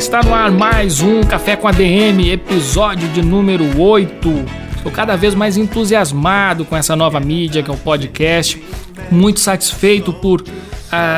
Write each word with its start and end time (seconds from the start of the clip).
Está 0.00 0.22
no 0.22 0.34
ar 0.34 0.50
mais 0.50 1.02
um 1.02 1.22
Café 1.22 1.56
com 1.56 1.68
ADM, 1.68 2.32
episódio 2.32 3.06
de 3.10 3.20
número 3.20 3.78
8. 3.78 4.28
Estou 4.74 4.90
cada 4.90 5.14
vez 5.14 5.34
mais 5.34 5.58
entusiasmado 5.58 6.64
com 6.64 6.74
essa 6.74 6.96
nova 6.96 7.20
mídia 7.20 7.62
que 7.62 7.70
é 7.70 7.74
o 7.74 7.76
podcast, 7.76 8.60
muito 9.10 9.40
satisfeito 9.40 10.10
por 10.10 10.40
uh, 10.40 10.46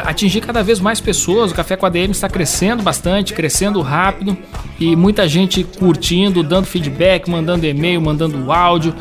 atingir 0.05 0.41
cada 0.41 0.65
vez 0.65 0.81
mais 0.81 1.01
pessoas. 1.01 1.53
O 1.53 1.55
Café 1.55 1.77
com 1.77 1.87
a 1.87 1.89
DM 1.89 2.11
está 2.11 2.29
crescendo 2.29 2.83
bastante, 2.83 3.33
crescendo 3.33 3.81
rápido 3.83 4.37
e 4.81 4.97
muita 4.97 5.29
gente 5.29 5.63
curtindo, 5.63 6.43
dando 6.43 6.67
feedback, 6.67 7.31
mandando 7.31 7.65
e-mail, 7.65 8.01
mandando 8.01 8.51
áudio. 8.51 8.93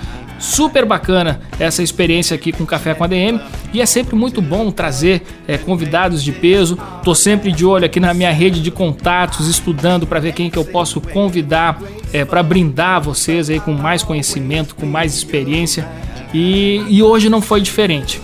Super 0.41 0.85
bacana 0.85 1.39
essa 1.59 1.83
experiência 1.83 2.33
aqui 2.33 2.51
com 2.51 2.65
Café 2.65 2.95
com 2.95 3.03
a 3.03 3.07
DM 3.07 3.39
e 3.71 3.79
é 3.79 3.85
sempre 3.85 4.15
muito 4.15 4.41
bom 4.41 4.71
trazer 4.71 5.21
é, 5.47 5.55
convidados 5.55 6.23
de 6.23 6.31
peso. 6.31 6.77
Tô 7.03 7.13
sempre 7.13 7.51
de 7.51 7.63
olho 7.63 7.85
aqui 7.85 7.99
na 7.99 8.11
minha 8.11 8.31
rede 8.31 8.59
de 8.59 8.71
contatos, 8.71 9.47
estudando 9.47 10.07
para 10.07 10.19
ver 10.19 10.33
quem 10.33 10.49
que 10.49 10.57
eu 10.57 10.65
posso 10.65 10.99
convidar 10.99 11.79
é, 12.11 12.25
para 12.25 12.41
brindar 12.41 12.99
vocês 12.99 13.51
aí 13.51 13.59
com 13.59 13.71
mais 13.71 14.01
conhecimento, 14.01 14.73
com 14.73 14.87
mais 14.87 15.13
experiência. 15.13 15.87
E, 16.33 16.83
e 16.89 17.03
hoje 17.03 17.29
não 17.29 17.41
foi 17.41 17.61
diferente. 17.61 18.19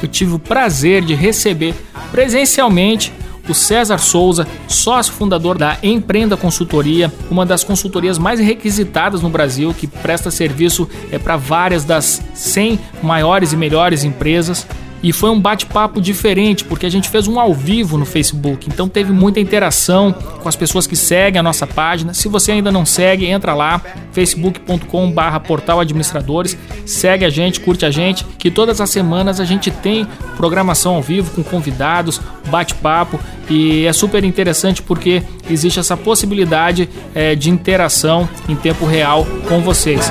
Eu 0.00 0.08
tive 0.08 0.34
o 0.34 0.38
prazer 0.38 1.02
de 1.04 1.14
receber 1.14 1.74
presencialmente 2.12 3.12
o 3.48 3.54
César 3.54 3.98
Souza, 3.98 4.46
sócio 4.66 5.12
fundador 5.12 5.56
da 5.56 5.78
Empreenda 5.82 6.36
Consultoria, 6.36 7.12
uma 7.30 7.46
das 7.46 7.64
consultorias 7.64 8.18
mais 8.18 8.40
requisitadas 8.40 9.22
no 9.22 9.28
Brasil, 9.28 9.74
que 9.74 9.86
presta 9.86 10.30
serviço 10.30 10.88
é, 11.10 11.18
para 11.18 11.36
várias 11.36 11.84
das 11.84 12.22
100 12.34 12.78
maiores 13.02 13.52
e 13.52 13.56
melhores 13.56 14.04
empresas. 14.04 14.66
E 15.02 15.12
foi 15.12 15.30
um 15.30 15.40
bate-papo 15.40 16.00
diferente, 16.00 16.64
porque 16.64 16.86
a 16.86 16.90
gente 16.90 17.08
fez 17.08 17.28
um 17.28 17.38
ao 17.38 17.54
vivo 17.54 17.96
no 17.96 18.04
Facebook, 18.04 18.68
então 18.68 18.88
teve 18.88 19.12
muita 19.12 19.38
interação 19.38 20.12
com 20.12 20.48
as 20.48 20.56
pessoas 20.56 20.86
que 20.86 20.96
seguem 20.96 21.38
a 21.38 21.42
nossa 21.42 21.66
página. 21.66 22.12
Se 22.12 22.28
você 22.28 22.52
ainda 22.52 22.72
não 22.72 22.84
segue, 22.84 23.26
entra 23.26 23.54
lá, 23.54 23.80
facebook.com/barra 24.12 25.38
portal 25.40 25.80
administradores, 25.80 26.56
segue 26.84 27.24
a 27.24 27.30
gente, 27.30 27.60
curte 27.60 27.86
a 27.86 27.90
gente, 27.90 28.24
que 28.38 28.50
todas 28.50 28.80
as 28.80 28.90
semanas 28.90 29.38
a 29.38 29.44
gente 29.44 29.70
tem 29.70 30.06
programação 30.36 30.96
ao 30.96 31.02
vivo 31.02 31.30
com 31.30 31.44
convidados, 31.44 32.20
bate-papo 32.48 33.20
e 33.48 33.86
é 33.86 33.92
super 33.92 34.24
interessante 34.24 34.82
porque 34.82 35.22
existe 35.48 35.78
essa 35.78 35.96
possibilidade 35.96 36.88
é, 37.14 37.34
de 37.34 37.50
interação 37.50 38.28
em 38.48 38.56
tempo 38.56 38.84
real 38.84 39.26
com 39.48 39.60
vocês. 39.60 40.10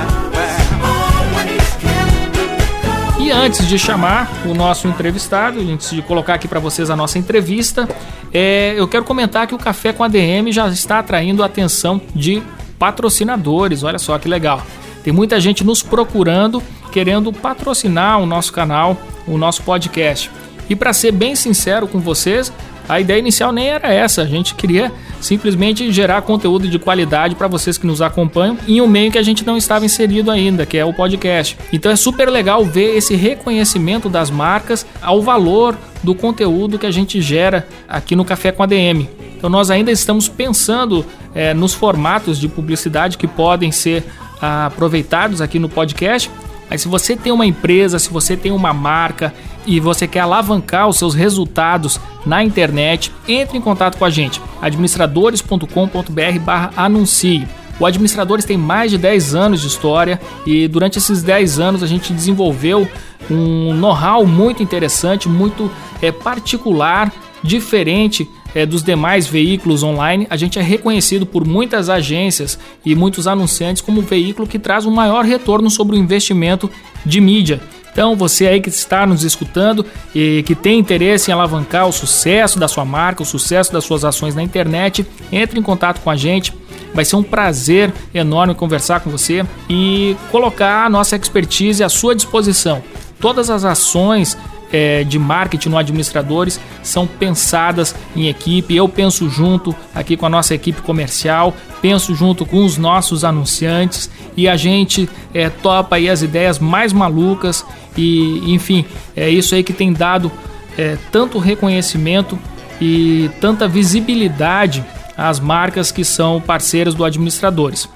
E 3.27 3.31
antes 3.31 3.67
de 3.67 3.77
chamar 3.77 4.31
o 4.45 4.53
nosso 4.53 4.87
entrevistado, 4.87 5.59
antes 5.59 5.89
de 5.89 6.01
colocar 6.01 6.35
aqui 6.35 6.47
para 6.47 6.61
vocês 6.61 6.89
a 6.89 6.95
nossa 6.95 7.19
entrevista, 7.19 7.85
é, 8.33 8.73
eu 8.77 8.87
quero 8.87 9.03
comentar 9.03 9.45
que 9.45 9.53
o 9.53 9.57
Café 9.57 9.91
com 9.91 10.01
ADM 10.01 10.49
já 10.49 10.69
está 10.69 10.99
atraindo 10.99 11.43
a 11.43 11.45
atenção 11.45 11.99
de 12.15 12.41
patrocinadores. 12.79 13.83
Olha 13.83 13.99
só 13.99 14.17
que 14.17 14.29
legal. 14.29 14.65
Tem 15.03 15.11
muita 15.11 15.41
gente 15.41 15.65
nos 15.65 15.83
procurando, 15.83 16.63
querendo 16.89 17.33
patrocinar 17.33 18.17
o 18.21 18.25
nosso 18.25 18.53
canal, 18.53 18.97
o 19.27 19.37
nosso 19.37 19.61
podcast. 19.63 20.31
E 20.69 20.73
para 20.73 20.93
ser 20.93 21.11
bem 21.11 21.35
sincero 21.35 21.85
com 21.85 21.99
vocês, 21.99 22.49
a 22.87 22.99
ideia 22.99 23.19
inicial 23.19 23.51
nem 23.51 23.67
era 23.69 23.93
essa. 23.93 24.21
A 24.21 24.25
gente 24.25 24.55
queria 24.55 24.91
simplesmente 25.19 25.91
gerar 25.91 26.21
conteúdo 26.21 26.67
de 26.67 26.79
qualidade 26.79 27.35
para 27.35 27.47
vocês 27.47 27.77
que 27.77 27.87
nos 27.87 28.01
acompanham 28.01 28.57
em 28.67 28.79
um 28.81 28.87
meio 28.87 29.11
que 29.11 29.17
a 29.17 29.23
gente 29.23 29.45
não 29.45 29.57
estava 29.57 29.85
inserido 29.85 30.31
ainda, 30.31 30.65
que 30.65 30.77
é 30.77 30.85
o 30.85 30.93
podcast. 30.93 31.57
Então 31.73 31.91
é 31.91 31.95
super 31.95 32.29
legal 32.29 32.63
ver 32.63 32.95
esse 32.95 33.15
reconhecimento 33.15 34.09
das 34.09 34.29
marcas 34.29 34.85
ao 35.01 35.21
valor 35.21 35.75
do 36.03 36.15
conteúdo 36.15 36.79
que 36.79 36.85
a 36.85 36.91
gente 36.91 37.21
gera 37.21 37.67
aqui 37.87 38.15
no 38.15 38.23
Café 38.23 38.51
com 38.51 38.63
a 38.63 38.65
DM. 38.65 39.09
Então 39.37 39.49
nós 39.49 39.69
ainda 39.69 39.91
estamos 39.91 40.27
pensando 40.27 41.05
é, 41.35 41.53
nos 41.53 41.73
formatos 41.73 42.39
de 42.39 42.47
publicidade 42.47 43.17
que 43.17 43.27
podem 43.27 43.71
ser 43.71 44.03
ah, 44.41 44.67
aproveitados 44.67 45.41
aqui 45.41 45.59
no 45.59 45.69
podcast. 45.69 46.29
Mas 46.69 46.81
se 46.81 46.87
você 46.87 47.15
tem 47.15 47.31
uma 47.31 47.45
empresa, 47.45 47.99
se 47.99 48.09
você 48.09 48.35
tem 48.35 48.51
uma 48.51 48.73
marca 48.73 49.31
e 49.65 49.79
você 49.79 50.05
quer 50.07 50.19
alavancar 50.21 50.87
os 50.87 50.97
seus 50.97 51.13
resultados 51.15 51.99
na 52.25 52.43
internet, 52.43 53.11
entre 53.27 53.55
em 53.57 53.61
contato 53.61 53.97
com 53.97 54.05
a 54.05 54.09
gente, 54.09 54.41
administradores.com.br/anuncie. 54.61 57.47
O 57.79 57.85
Administradores 57.85 58.43
tem 58.43 58.57
mais 58.57 58.89
de 58.89 58.97
10 58.97 59.35
anos 59.35 59.61
de 59.61 59.67
história 59.67 60.19
e 60.45 60.67
durante 60.67 60.97
esses 60.97 61.21
10 61.21 61.59
anos 61.59 61.83
a 61.83 61.87
gente 61.87 62.11
desenvolveu 62.11 62.89
um 63.29 63.71
know-how 63.73 64.25
muito 64.25 64.63
interessante, 64.63 65.29
muito 65.29 65.69
é, 66.01 66.11
particular, 66.11 67.13
diferente 67.43 68.27
é, 68.57 68.65
dos 68.65 68.81
demais 68.81 69.27
veículos 69.27 69.83
online. 69.83 70.25
A 70.31 70.35
gente 70.35 70.57
é 70.57 70.63
reconhecido 70.63 71.27
por 71.27 71.45
muitas 71.45 71.89
agências 71.89 72.57
e 72.83 72.95
muitos 72.95 73.27
anunciantes 73.27 73.83
como 73.83 73.99
o 73.99 74.03
veículo 74.03 74.47
que 74.47 74.57
traz 74.57 74.83
um 74.83 74.89
maior 74.89 75.23
retorno 75.23 75.69
sobre 75.69 75.95
o 75.95 75.99
investimento 75.99 76.67
de 77.05 77.21
mídia. 77.21 77.61
Então, 77.91 78.15
você 78.15 78.47
aí 78.47 78.59
que 78.59 78.69
está 78.69 79.05
nos 79.05 79.23
escutando 79.23 79.85
e 80.13 80.43
que 80.43 80.55
tem 80.55 80.79
interesse 80.79 81.29
em 81.29 81.33
alavancar 81.35 81.87
o 81.87 81.91
sucesso 81.91 82.57
da 82.57 82.67
sua 82.67 82.83
marca, 82.83 83.21
o 83.21 83.25
sucesso 83.25 83.71
das 83.71 83.83
suas 83.83 84.03
ações 84.03 84.33
na 84.33 84.41
internet, 84.41 85.05
entre 85.31 85.59
em 85.59 85.63
contato 85.63 86.01
com 86.01 86.09
a 86.09 86.15
gente. 86.15 86.51
Vai 86.95 87.05
ser 87.05 87.15
um 87.15 87.23
prazer 87.23 87.93
enorme 88.11 88.55
conversar 88.55 89.01
com 89.01 89.11
você 89.11 89.45
e 89.69 90.15
colocar 90.31 90.83
a 90.83 90.89
nossa 90.89 91.15
expertise 91.15 91.83
à 91.83 91.89
sua 91.89 92.15
disposição. 92.15 92.83
Todas 93.19 93.51
as 93.51 93.63
ações 93.63 94.35
é, 94.71 95.03
de 95.03 95.17
marketing 95.17 95.69
no 95.69 95.77
Administradores 95.77 96.59
são 96.83 97.07
pensadas 97.07 97.95
em 98.15 98.27
equipe. 98.27 98.75
Eu 98.75 98.87
penso 98.87 99.29
junto 99.29 99.75
aqui 99.93 100.17
com 100.17 100.25
a 100.25 100.29
nossa 100.29 100.53
equipe 100.53 100.81
comercial, 100.81 101.55
penso 101.81 102.15
junto 102.15 102.45
com 102.45 102.65
os 102.65 102.77
nossos 102.77 103.23
anunciantes 103.23 104.09
e 104.35 104.47
a 104.47 104.57
gente 104.57 105.09
é, 105.33 105.49
topa 105.49 105.95
aí 105.95 106.09
as 106.09 106.21
ideias 106.21 106.59
mais 106.59 106.93
malucas 106.93 107.65
e, 107.95 108.53
enfim, 108.53 108.85
é 109.15 109.29
isso 109.29 109.55
aí 109.55 109.63
que 109.63 109.73
tem 109.73 109.91
dado 109.91 110.31
é, 110.77 110.97
tanto 111.11 111.39
reconhecimento 111.39 112.37
e 112.79 113.29
tanta 113.41 113.67
visibilidade 113.67 114.85
às 115.17 115.39
marcas 115.39 115.91
que 115.91 116.03
são 116.03 116.39
parceiras 116.39 116.93
do 116.93 117.03
Administradores. 117.03 117.89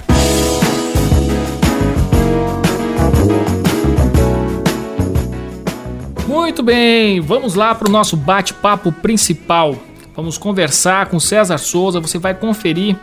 Muito 6.51 6.63
bem, 6.63 7.21
vamos 7.21 7.55
lá 7.55 7.73
para 7.73 7.87
o 7.87 7.91
nosso 7.91 8.17
bate-papo 8.17 8.91
principal. 8.91 9.73
Vamos 10.13 10.37
conversar 10.37 11.05
com 11.05 11.17
César 11.17 11.57
Souza. 11.57 12.01
Você 12.01 12.17
vai 12.17 12.33
conferir 12.33 12.97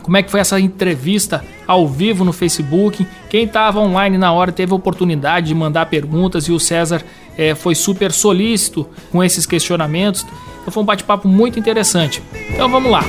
como 0.00 0.16
é 0.16 0.22
que 0.22 0.30
foi 0.30 0.38
essa 0.38 0.60
entrevista 0.60 1.44
ao 1.66 1.88
vivo 1.88 2.24
no 2.24 2.32
Facebook. 2.32 3.04
Quem 3.28 3.46
estava 3.46 3.80
online 3.80 4.16
na 4.16 4.30
hora 4.32 4.52
teve 4.52 4.70
a 4.70 4.76
oportunidade 4.76 5.48
de 5.48 5.56
mandar 5.56 5.86
perguntas 5.86 6.44
e 6.44 6.52
o 6.52 6.60
César 6.60 7.02
é, 7.36 7.52
foi 7.56 7.74
super 7.74 8.12
solícito 8.12 8.88
com 9.10 9.24
esses 9.24 9.44
questionamentos. 9.44 10.24
Então 10.60 10.72
foi 10.72 10.84
um 10.84 10.86
bate-papo 10.86 11.26
muito 11.26 11.58
interessante. 11.58 12.22
Então 12.48 12.68
vamos 12.68 12.92
lá. 12.92 13.02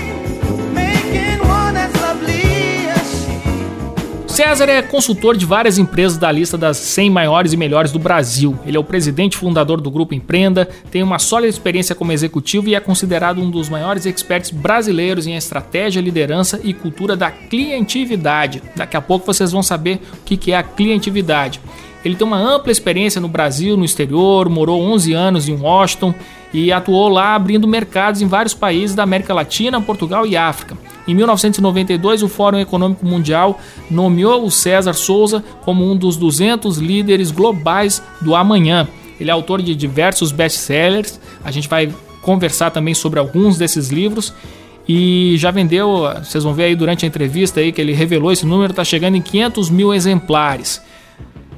César 4.33 4.68
é 4.68 4.81
consultor 4.81 5.38
de 5.38 5.45
várias 5.45 5.77
empresas 5.77 6.18
da 6.18 6.31
lista 6.31 6.57
das 6.57 6.77
100 6.77 7.07
maiores 7.12 7.53
e 7.53 7.57
melhores 7.57 7.91
do 7.91 8.00
Brasil. 8.00 8.57
Ele 8.65 8.75
é 8.75 8.80
o 8.80 8.83
presidente 8.83 9.38
fundador 9.38 9.80
do 9.80 9.91
Grupo 9.91 10.15
Empreenda, 10.15 10.68
tem 10.89 11.03
uma 11.03 11.19
sólida 11.19 11.50
experiência 11.50 11.94
como 11.94 12.12
executivo 12.12 12.68
e 12.68 12.74
é 12.74 12.80
considerado 12.80 13.39
um 13.39 13.51
dos 13.51 13.69
maiores 13.69 14.07
experts 14.07 14.50
brasileiros 14.50 15.27
em 15.27 15.35
estratégia, 15.35 16.01
liderança 16.01 16.59
e 16.63 16.74
cultura 16.74 17.15
da 17.15 17.30
clientividade. 17.30 18.63
Daqui 18.75 18.97
a 18.97 19.01
pouco 19.01 19.24
vocês 19.24 19.51
vão 19.51 19.62
saber 19.62 20.01
o 20.15 20.24
que 20.24 20.51
é 20.51 20.57
a 20.57 20.63
clientividade. 20.63 21.62
Ele 22.04 22.16
tem 22.16 22.28
uma 22.28 22.38
ampla 22.38 22.72
experiência 22.72 23.22
no 23.22 23.28
Brasil, 23.28 23.78
no 23.78 23.86
exterior, 23.86 24.50
morou 24.50 24.82
11 24.82 25.14
anos 25.14 25.48
em 25.48 25.56
Washington 25.56 26.14
e 26.54 26.72
atuou 26.72 27.10
lá 27.10 27.34
abrindo 27.34 27.68
mercados 27.68 28.22
em 28.22 28.28
vários 28.28 28.54
países 28.54 28.96
da 28.96 29.04
América 29.04 29.34
Latina, 29.34 29.82
Portugal 29.82 30.26
e 30.26 30.36
África. 30.36 30.78
Em 31.08 31.16
1992, 31.16 32.24
o 32.24 32.30
Fórum 32.30 32.60
Econômico 32.60 33.06
Mundial 33.06 33.60
nomeou 33.90 34.46
o 34.46 34.52
César 34.52 34.94
Souza 34.94 35.44
como 35.64 35.90
um 35.90 35.96
dos 35.96 36.16
200 36.18 36.78
líderes 36.78 37.32
globais 37.32 38.02
do 38.22 38.36
amanhã. 38.36 38.88
Ele 39.20 39.30
é 39.30 39.34
autor 39.34 39.62
de 39.62 39.76
diversos 39.76 40.32
best-sellers. 40.32 41.20
A 41.44 41.52
gente 41.52 41.68
vai 41.68 41.90
conversar 42.22 42.72
também 42.72 42.94
sobre 42.94 43.20
alguns 43.20 43.58
desses 43.58 43.90
livros. 43.90 44.34
E 44.88 45.36
já 45.38 45.50
vendeu, 45.50 46.04
vocês 46.24 46.44
vão 46.44 46.54
ver 46.54 46.66
aí 46.66 46.76
durante 46.76 47.06
a 47.06 47.08
entrevista 47.08 47.60
aí 47.62 47.72
que 47.72 47.80
ele 47.80 47.94
revelou 47.94 48.32
esse 48.32 48.46
número, 48.46 48.72
está 48.72 48.84
chegando 48.84 49.16
em 49.16 49.22
500 49.22 49.70
mil 49.70 49.94
exemplares. 49.94 50.82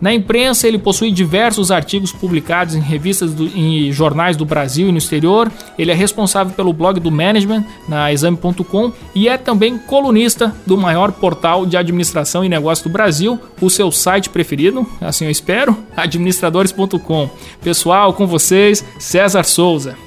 Na 0.02 0.14
imprensa, 0.14 0.68
ele 0.68 0.78
possui 0.78 1.12
diversos 1.12 1.72
artigos 1.72 2.12
publicados 2.12 2.76
em 2.76 2.80
revistas 2.80 3.32
e 3.56 3.92
jornais 3.92 4.38
do 4.38 4.46
Brasil 4.46 4.90
e 4.90 4.92
no 4.92 4.98
exterior. 4.98 5.52
Ele 5.78 5.92
é 5.92 5.96
responsável 5.96 6.54
pelo 6.54 6.74
blog 6.74 7.00
do 7.00 7.12
Management 7.12 7.64
na 7.88 8.12
Exame.com 8.12 8.92
e 9.14 9.28
é 9.28 9.38
também 9.38 9.78
colunista 9.78 10.54
do 10.66 10.78
maior 10.78 11.12
portal 11.12 11.66
de 11.66 11.78
administração 11.78 12.44
e 12.44 12.50
negócio 12.50 12.84
do 12.84 12.92
Brasil, 12.92 13.40
o 13.62 13.70
seu 13.70 13.92
site 13.92 14.30
preferido, 14.30 14.86
assim 15.02 15.26
eu 15.26 15.32
espero, 15.32 15.78
administradores.com. 15.96 17.30
Pessoal, 17.62 18.14
com 18.14 18.28
vocês, 18.28 18.84
César 19.00 19.44
Souza. 19.44 20.05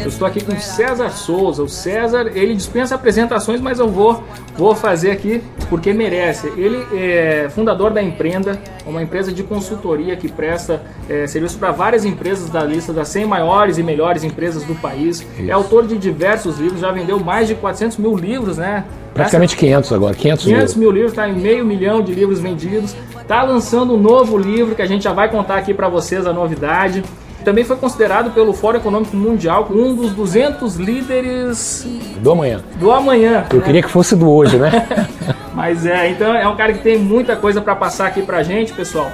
Eu 0.00 0.08
estou 0.08 0.26
aqui 0.26 0.42
com 0.42 0.58
César 0.58 1.10
Souza. 1.10 1.62
O 1.62 1.68
César, 1.68 2.30
ele 2.34 2.54
dispensa 2.54 2.94
apresentações, 2.94 3.60
mas 3.60 3.78
eu 3.78 3.88
vou, 3.88 4.24
vou 4.56 4.74
fazer 4.74 5.10
aqui 5.10 5.42
porque 5.68 5.92
merece. 5.92 6.46
Ele 6.56 6.86
é 6.94 7.48
fundador 7.50 7.92
da 7.92 8.02
Empreenda, 8.02 8.58
uma 8.86 9.02
empresa 9.02 9.30
de 9.32 9.42
consultoria 9.42 10.16
que 10.16 10.28
presta 10.28 10.82
é, 11.08 11.26
serviço 11.26 11.58
para 11.58 11.72
várias 11.72 12.04
empresas 12.04 12.48
da 12.48 12.64
lista 12.64 12.92
das 12.92 13.08
100 13.08 13.26
maiores 13.26 13.76
e 13.76 13.82
melhores 13.82 14.24
empresas 14.24 14.62
do 14.64 14.74
país. 14.76 15.20
Isso. 15.20 15.50
É 15.50 15.52
autor 15.52 15.86
de 15.86 15.98
diversos 15.98 16.58
livros, 16.58 16.80
já 16.80 16.90
vendeu 16.90 17.18
mais 17.20 17.48
de 17.48 17.54
400 17.54 17.98
mil 17.98 18.16
livros, 18.16 18.56
né? 18.56 18.84
Praticamente 19.16 19.54
Essa, 19.54 19.60
500 19.60 19.92
agora, 19.92 20.14
500, 20.14 20.44
500 20.44 20.74
mil 20.76 20.90
livros, 20.90 21.12
está 21.12 21.26
em 21.26 21.34
meio 21.34 21.64
milhão 21.64 22.02
de 22.02 22.14
livros 22.14 22.38
vendidos. 22.38 22.94
Está 23.18 23.42
lançando 23.42 23.94
um 23.94 23.96
novo 23.96 24.36
livro 24.36 24.74
que 24.74 24.82
a 24.82 24.86
gente 24.86 25.04
já 25.04 25.12
vai 25.12 25.30
contar 25.30 25.56
aqui 25.56 25.72
para 25.72 25.88
vocês 25.88 26.26
a 26.26 26.32
novidade. 26.32 27.02
Também 27.42 27.64
foi 27.64 27.76
considerado 27.76 28.32
pelo 28.32 28.52
Fórum 28.52 28.78
Econômico 28.78 29.16
Mundial 29.16 29.68
um 29.70 29.94
dos 29.94 30.12
200 30.12 30.76
líderes 30.76 31.86
do 32.20 32.32
amanhã. 32.32 32.62
Do 32.78 32.92
amanhã. 32.92 33.46
Eu 33.50 33.58
né? 33.58 33.64
queria 33.64 33.82
que 33.82 33.88
fosse 33.88 34.14
do 34.14 34.30
hoje, 34.30 34.58
né? 34.58 34.86
Mas 35.54 35.86
é, 35.86 36.10
então 36.10 36.34
é 36.34 36.46
um 36.46 36.56
cara 36.56 36.74
que 36.74 36.80
tem 36.80 36.98
muita 36.98 37.36
coisa 37.36 37.62
para 37.62 37.74
passar 37.74 38.08
aqui 38.08 38.20
para 38.20 38.42
gente, 38.42 38.72
pessoal. 38.72 39.10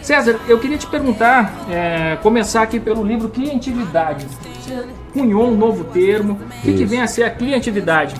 César, 0.00 0.38
eu 0.48 0.58
queria 0.58 0.78
te 0.78 0.86
perguntar, 0.86 1.66
é, 1.68 2.16
começar 2.22 2.62
aqui 2.62 2.78
pelo 2.78 3.02
livro 3.02 3.28
Clientividade. 3.28 4.26
Você 4.60 4.84
cunhou 5.12 5.48
um 5.48 5.56
novo 5.56 5.84
termo. 5.84 6.38
O 6.58 6.62
que, 6.62 6.72
que 6.72 6.84
vem 6.84 7.00
a 7.00 7.06
ser 7.06 7.24
a 7.24 7.30
clientividade? 7.30 8.14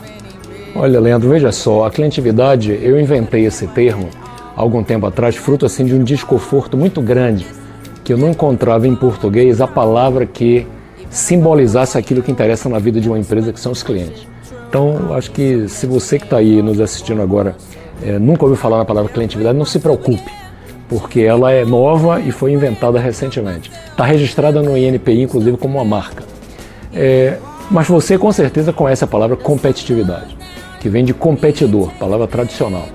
Olha, 0.74 1.00
Leandro, 1.00 1.28
veja 1.28 1.50
só, 1.50 1.84
a 1.84 1.90
clientividade, 1.90 2.78
eu 2.80 2.98
inventei 2.98 3.44
esse 3.44 3.66
termo 3.66 4.08
há 4.56 4.60
algum 4.60 4.84
tempo 4.84 5.04
atrás, 5.04 5.34
fruto 5.34 5.66
assim 5.66 5.84
de 5.84 5.94
um 5.94 6.04
desconforto 6.04 6.76
muito 6.76 7.02
grande, 7.02 7.44
que 8.04 8.12
eu 8.12 8.18
não 8.18 8.30
encontrava 8.30 8.86
em 8.86 8.94
português 8.94 9.60
a 9.60 9.66
palavra 9.66 10.24
que 10.24 10.66
simbolizasse 11.10 11.98
aquilo 11.98 12.22
que 12.22 12.30
interessa 12.30 12.68
na 12.68 12.78
vida 12.78 13.00
de 13.00 13.08
uma 13.08 13.18
empresa, 13.18 13.52
que 13.52 13.58
são 13.58 13.72
os 13.72 13.82
clientes. 13.82 14.26
Então, 14.68 15.12
acho 15.14 15.32
que 15.32 15.68
se 15.68 15.86
você 15.86 16.18
que 16.18 16.24
está 16.24 16.36
aí 16.36 16.62
nos 16.62 16.80
assistindo 16.80 17.20
agora 17.20 17.56
é, 18.00 18.16
nunca 18.18 18.44
ouviu 18.44 18.56
falar 18.56 18.78
na 18.78 18.84
palavra 18.84 19.12
clientividade, 19.12 19.58
não 19.58 19.64
se 19.64 19.80
preocupe, 19.80 20.30
porque 20.88 21.20
ela 21.20 21.50
é 21.50 21.64
nova 21.64 22.20
e 22.20 22.30
foi 22.30 22.52
inventada 22.52 23.00
recentemente. 23.00 23.72
Está 23.90 24.04
registrada 24.04 24.62
no 24.62 24.78
INPI, 24.78 25.22
inclusive, 25.22 25.56
como 25.56 25.78
uma 25.78 25.84
marca. 25.84 26.22
É, 26.94 27.38
mas 27.68 27.88
você 27.88 28.16
com 28.16 28.30
certeza 28.30 28.72
conhece 28.72 29.02
a 29.02 29.06
palavra 29.06 29.36
competitividade 29.36 30.39
que 30.80 30.88
vem 30.88 31.04
de 31.04 31.12
competidor, 31.12 31.90
palavra 31.98 32.26
tradicional. 32.26 32.86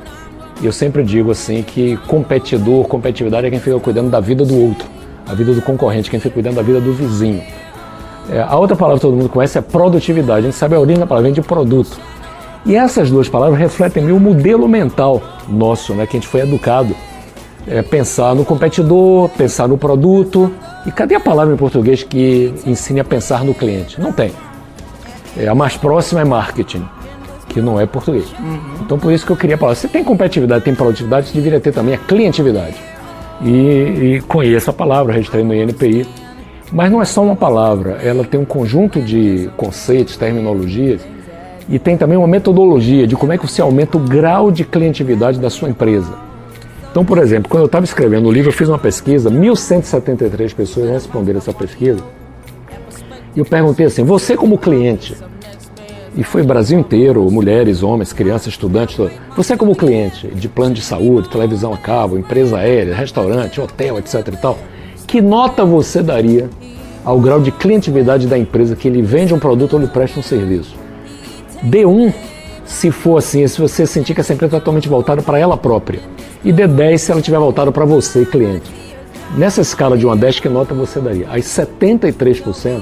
E 0.62 0.66
eu 0.66 0.72
sempre 0.72 1.04
digo 1.04 1.32
assim 1.32 1.62
que 1.62 1.96
competidor, 2.08 2.88
competitividade 2.88 3.46
é 3.46 3.50
quem 3.50 3.60
fica 3.60 3.80
cuidando 3.80 4.10
da 4.10 4.20
vida 4.20 4.44
do 4.44 4.60
outro, 4.60 4.88
a 5.28 5.34
vida 5.36 5.54
do 5.54 5.62
concorrente, 5.62 6.10
quem 6.10 6.20
fica 6.20 6.34
cuidando 6.34 6.56
da 6.56 6.64
vida 6.64 6.82
do 6.82 6.92
vizinho. 6.92 7.44
É, 8.30 8.42
a 8.42 8.58
outra 8.58 8.76
palavra 8.76 8.98
que 8.98 9.06
todo 9.06 9.16
mundo 9.16 9.30
conhece 9.30 9.58
é 9.60 9.62
produtividade. 9.62 10.40
A 10.40 10.50
gente 10.50 10.56
sabe 10.56 10.76
a 10.76 10.80
origem 10.80 11.00
da 11.00 11.06
palavra, 11.06 11.26
vem 11.26 11.34
de 11.34 11.42
produto. 11.42 12.00
E 12.66 12.76
essas 12.76 13.12
duas 13.12 13.30
palavras 13.30 13.60
refletem 13.60 14.12
o 14.12 14.20
modelo 14.20 14.68
mental 14.68 15.22
nosso, 15.48 15.94
né, 15.94 16.08
que 16.08 16.18
a 16.18 16.20
gente 16.20 16.28
foi 16.28 16.42
educado. 16.42 16.96
É 17.68 17.84
pensar 17.84 18.34
no 18.34 18.44
competidor, 18.44 19.30
pensar 19.30 19.68
no 19.68 19.78
produto. 19.78 20.52
E 20.88 20.92
cadê 20.92 21.16
a 21.16 21.20
palavra 21.20 21.54
em 21.54 21.58
português 21.58 22.02
que 22.02 22.52
ensine 22.66 23.00
a 23.00 23.04
pensar 23.04 23.44
no 23.44 23.54
cliente? 23.54 24.02
Não 24.02 24.12
tem. 24.12 24.32
É, 25.38 25.48
a 25.48 25.54
mais 25.54 25.78
próxima 25.78 26.22
é 26.22 26.26
marketing 26.26 26.88
que 27.56 27.62
não 27.62 27.80
é 27.80 27.86
português. 27.86 28.26
Uhum. 28.38 28.60
Então 28.82 29.00
por 29.00 29.14
isso 29.14 29.26
que 29.26 29.32
eu 29.32 29.38
queria 29.38 29.58
falar, 29.58 29.76
você 29.76 29.88
tem 29.88 30.04
competitividade, 30.04 30.66
tem 30.66 30.76
produtividade, 30.76 31.28
você 31.28 31.34
deveria 31.34 31.60
ter 31.62 31.72
também 31.72 31.96
a 31.96 31.98
clientividade. 31.98 32.76
E, 33.42 33.48
e 33.48 34.24
conheço 34.28 34.70
a 34.70 34.74
palavra, 34.74 35.14
registrei 35.14 35.42
no 35.42 35.54
INPI. 35.54 36.06
Mas 36.72 36.92
não 36.92 37.02
é 37.02 37.06
só 37.06 37.24
uma 37.24 37.36
palavra, 37.36 38.00
ela 38.04 38.26
tem 38.26 38.40
um 38.40 38.46
conjunto 38.46 39.00
de 39.02 39.50
conceitos, 39.56 40.18
terminologias 40.18 41.02
e 41.70 41.80
tem 41.80 41.96
também 41.96 42.18
uma 42.18 42.28
metodologia 42.28 43.08
de 43.08 43.16
como 43.16 43.32
é 43.32 43.38
que 43.38 43.48
você 43.48 43.62
aumenta 43.62 43.98
o 43.98 44.02
grau 44.02 44.52
de 44.52 44.66
clientividade 44.66 45.40
da 45.40 45.50
sua 45.50 45.70
empresa. 45.70 46.14
Então, 46.92 47.06
por 47.06 47.20
exemplo, 47.20 47.50
quando 47.50 47.62
eu 47.62 47.68
estava 47.68 47.86
escrevendo 47.86 48.28
o 48.28 48.32
livro, 48.32 48.50
eu 48.50 48.54
fiz 48.54 48.68
uma 48.68 48.78
pesquisa, 48.78 49.30
1.173 49.30 50.54
pessoas 50.54 50.90
responderam 50.90 51.38
essa 51.38 51.54
pesquisa. 51.54 52.04
E 53.36 53.40
eu 53.40 53.46
perguntei 53.46 53.86
assim: 53.86 54.04
você, 54.04 54.36
como 54.36 54.58
cliente, 54.58 55.16
e 56.16 56.24
foi 56.24 56.44
Brasil 56.44 56.80
inteiro, 56.80 57.30
mulheres, 57.30 57.84
homens, 57.84 58.14
crianças, 58.14 58.48
estudantes. 58.48 58.98
Você 59.36 59.58
como 59.58 59.76
cliente 59.76 60.28
de 60.28 60.48
plano 60.48 60.74
de 60.74 60.82
saúde, 60.82 61.30
televisão 61.30 61.74
a 61.74 61.78
cabo, 61.78 62.18
empresa 62.18 62.58
aérea, 62.58 62.96
restaurante, 62.96 63.60
hotel, 63.60 64.00
etc 64.00 64.28
e 64.28 64.38
tal, 64.38 64.58
que 65.06 65.22
nota 65.22 65.66
você 65.66 66.02
daria 66.02 66.50
ao 67.04 67.20
grau 67.20 67.42
de 67.42 67.52
clientividade 67.52 68.28
da 68.28 68.38
empresa 68.38 68.76
que 68.76 68.88
ele 68.88 69.02
vende 69.02 69.34
um 69.34 69.40
produto 69.40 69.74
ou 69.74 69.80
lhe 69.80 69.88
presta 69.88 70.20
um 70.20 70.24
serviço? 70.24 70.74
Dê 71.62 71.86
um 71.86 72.12
se 72.64 72.92
for 72.92 73.18
assim, 73.18 73.46
se 73.48 73.62
você 73.62 73.86
sentir 73.86 74.16
que 74.16 74.22
essa 74.22 74.34
empresa 74.34 74.56
é 74.56 74.60
totalmente 74.60 74.88
voltada 74.88 75.22
para 75.22 75.38
ela 75.38 75.58
própria. 75.58 76.00
E 76.44 76.52
dê 76.52 76.66
10 76.66 77.02
se 77.02 77.12
ela 77.12 77.20
estiver 77.20 77.38
voltada 77.38 77.72
para 77.72 77.86
você, 77.86 78.26
cliente. 78.26 78.72
Nessa 79.38 79.62
escala 79.62 79.98
de 79.98 80.08
1 80.08 80.12
a 80.12 80.16
10, 80.16 80.40
que 80.40 80.50
nota 80.50 80.74
você 80.74 81.00
daria? 81.00 81.28
As 81.30 81.44
73% 81.44 82.82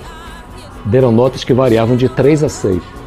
deram 0.85 1.11
notas 1.11 1.43
que 1.43 1.53
variavam 1.53 1.95
de 1.95 2.07
3 2.07 2.43
a 2.43 2.49
6. 2.49 3.02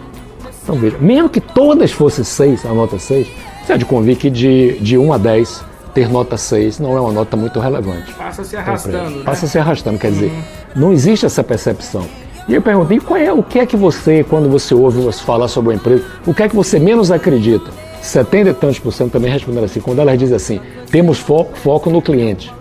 Então 0.66 0.74
veja, 0.74 0.98
mesmo 0.98 1.28
que 1.28 1.40
todas 1.40 1.92
fossem 1.92 2.24
6, 2.24 2.66
a 2.66 2.74
nota 2.74 2.98
6, 2.98 3.28
você 3.64 3.72
há 3.72 3.76
de 3.76 3.84
convir 3.84 4.16
que 4.16 4.28
de, 4.28 4.76
de 4.80 4.98
1 4.98 5.12
a 5.12 5.16
10 5.16 5.64
ter 5.94 6.08
nota 6.10 6.36
6 6.36 6.80
não 6.80 6.96
é 6.96 7.00
uma 7.00 7.12
nota 7.12 7.36
muito 7.36 7.60
relevante. 7.60 8.12
Passa 8.14 8.42
se 8.42 8.56
arrastando. 8.56 9.18
Né? 9.18 9.22
Passa 9.24 9.46
se 9.46 9.56
arrastando, 9.56 9.96
quer 9.96 10.10
dizer, 10.10 10.26
uhum. 10.26 10.42
não 10.74 10.92
existe 10.92 11.24
essa 11.24 11.44
percepção. 11.44 12.04
E 12.48 12.54
eu 12.54 12.60
perguntei, 12.60 12.98
qual 12.98 13.16
é, 13.16 13.32
o 13.32 13.44
que 13.44 13.60
é 13.60 13.66
que 13.66 13.76
você, 13.76 14.24
quando 14.24 14.50
você 14.50 14.74
ouve 14.74 15.00
você 15.00 15.22
falar 15.22 15.46
sobre 15.46 15.70
uma 15.70 15.76
empresa, 15.76 16.04
o 16.26 16.34
que 16.34 16.42
é 16.42 16.48
que 16.48 16.56
você 16.56 16.80
menos 16.80 17.12
acredita? 17.12 17.70
70 18.02 18.50
e 18.50 18.54
tantos 18.54 18.80
por 18.80 18.92
cento 18.92 19.12
também 19.12 19.30
responderam 19.30 19.66
assim, 19.66 19.80
quando 19.80 20.00
elas 20.00 20.18
dizem 20.18 20.34
assim, 20.34 20.60
temos 20.90 21.18
foco, 21.18 21.56
foco 21.56 21.90
no 21.90 22.02
cliente. 22.02 22.52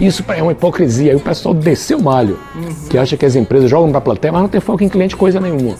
Isso 0.00 0.24
é 0.28 0.42
uma 0.42 0.52
hipocrisia. 0.52 1.12
Aí 1.12 1.16
o 1.16 1.20
pessoal 1.20 1.54
desceu 1.54 1.98
o 1.98 2.02
malho, 2.02 2.38
uhum. 2.54 2.88
que 2.88 2.96
acha 2.96 3.18
que 3.18 3.26
as 3.26 3.36
empresas 3.36 3.68
jogam 3.68 3.90
para 3.90 3.98
a 3.98 4.00
plateia, 4.00 4.32
mas 4.32 4.40
não 4.40 4.48
tem 4.48 4.62
foco 4.62 4.82
em 4.82 4.88
cliente 4.88 5.14
coisa 5.14 5.38
nenhuma. 5.38 5.74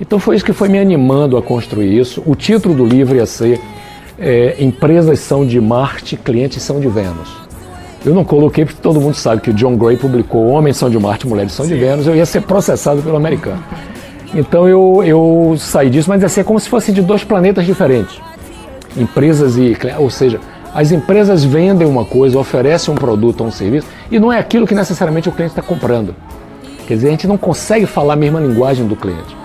Então 0.00 0.18
foi 0.18 0.36
isso 0.36 0.44
que 0.44 0.52
foi 0.52 0.68
me 0.68 0.78
animando 0.78 1.36
a 1.36 1.42
construir 1.42 1.98
isso. 1.98 2.22
O 2.24 2.34
título 2.34 2.74
do 2.74 2.84
livro 2.84 3.16
ia 3.16 3.26
ser 3.26 3.60
é, 4.18 4.56
Empresas 4.58 5.20
são 5.20 5.44
de 5.44 5.60
Marte, 5.60 6.16
clientes 6.16 6.62
são 6.62 6.80
de 6.80 6.88
Vênus. 6.88 7.36
Eu 8.04 8.14
não 8.14 8.24
coloquei 8.24 8.64
porque 8.64 8.80
todo 8.80 8.98
mundo 8.98 9.14
sabe 9.14 9.42
que 9.42 9.50
o 9.50 9.54
John 9.54 9.76
Gray 9.76 9.96
publicou 9.96 10.48
Homens 10.48 10.78
são 10.78 10.88
de 10.88 10.98
Marte, 10.98 11.28
Mulheres 11.28 11.52
são 11.52 11.66
Sim. 11.66 11.74
de 11.74 11.80
Vênus. 11.80 12.06
Eu 12.06 12.16
ia 12.16 12.24
ser 12.24 12.40
processado 12.42 13.02
pelo 13.02 13.16
americano. 13.16 13.62
Então 14.34 14.66
eu, 14.66 15.02
eu 15.04 15.54
saí 15.58 15.90
disso, 15.90 16.08
mas 16.08 16.22
ia 16.22 16.28
ser 16.28 16.44
como 16.44 16.58
se 16.58 16.68
fosse 16.68 16.92
de 16.92 17.02
dois 17.02 17.22
planetas 17.22 17.66
diferentes. 17.66 18.18
Empresas 18.96 19.58
e. 19.58 19.76
Ou 19.98 20.08
seja, 20.08 20.40
as 20.74 20.92
empresas 20.92 21.44
vendem 21.44 21.86
uma 21.86 22.06
coisa, 22.06 22.38
oferecem 22.38 22.94
um 22.94 22.96
produto 22.96 23.42
ou 23.42 23.48
um 23.48 23.50
serviço 23.50 23.86
e 24.10 24.18
não 24.18 24.32
é 24.32 24.38
aquilo 24.38 24.66
que 24.66 24.74
necessariamente 24.74 25.28
o 25.28 25.32
cliente 25.32 25.52
está 25.52 25.62
comprando. 25.62 26.14
Quer 26.86 26.94
dizer, 26.94 27.08
a 27.08 27.10
gente 27.10 27.26
não 27.26 27.36
consegue 27.36 27.86
falar 27.86 28.14
a 28.14 28.16
mesma 28.16 28.40
linguagem 28.40 28.86
do 28.86 28.96
cliente. 28.96 29.36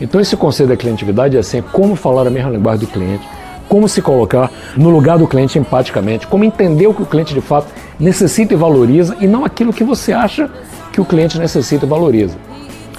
Então 0.00 0.20
esse 0.20 0.36
conceito 0.36 0.70
da 0.70 0.76
clientividade 0.76 1.36
é 1.36 1.40
assim, 1.40 1.58
é 1.58 1.62
como 1.62 1.94
falar 1.94 2.26
a 2.26 2.30
mesma 2.30 2.50
linguagem 2.50 2.86
do 2.86 2.86
cliente, 2.86 3.28
como 3.68 3.88
se 3.88 4.02
colocar 4.02 4.50
no 4.76 4.90
lugar 4.90 5.18
do 5.18 5.28
cliente 5.28 5.58
empaticamente, 5.58 6.26
como 6.26 6.42
entender 6.42 6.86
o 6.86 6.94
que 6.94 7.02
o 7.02 7.06
cliente 7.06 7.34
de 7.34 7.40
fato 7.40 7.68
necessita 7.98 8.54
e 8.54 8.56
valoriza 8.56 9.16
e 9.20 9.26
não 9.26 9.44
aquilo 9.44 9.72
que 9.72 9.84
você 9.84 10.12
acha 10.12 10.50
que 10.92 11.00
o 11.00 11.04
cliente 11.04 11.38
necessita 11.38 11.86
e 11.86 11.88
valoriza. 11.88 12.36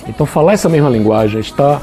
Então 0.07 0.25
falar 0.25 0.53
essa 0.53 0.69
mesma 0.69 0.89
linguagem, 0.89 1.41
estar 1.41 1.81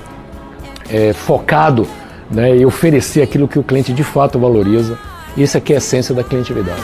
é, 0.89 1.13
focado 1.13 1.87
né, 2.31 2.57
e 2.57 2.65
oferecer 2.65 3.23
aquilo 3.23 3.49
que 3.49 3.59
o 3.59 3.63
cliente 3.63 3.93
de 3.93 4.05
fato 4.05 4.39
valoriza, 4.39 4.99
isso 5.37 5.57
aqui 5.59 5.73
é 5.73 5.77
a 5.77 5.79
essência 5.79 6.15
da 6.15 6.25
clientividade. 6.25 6.83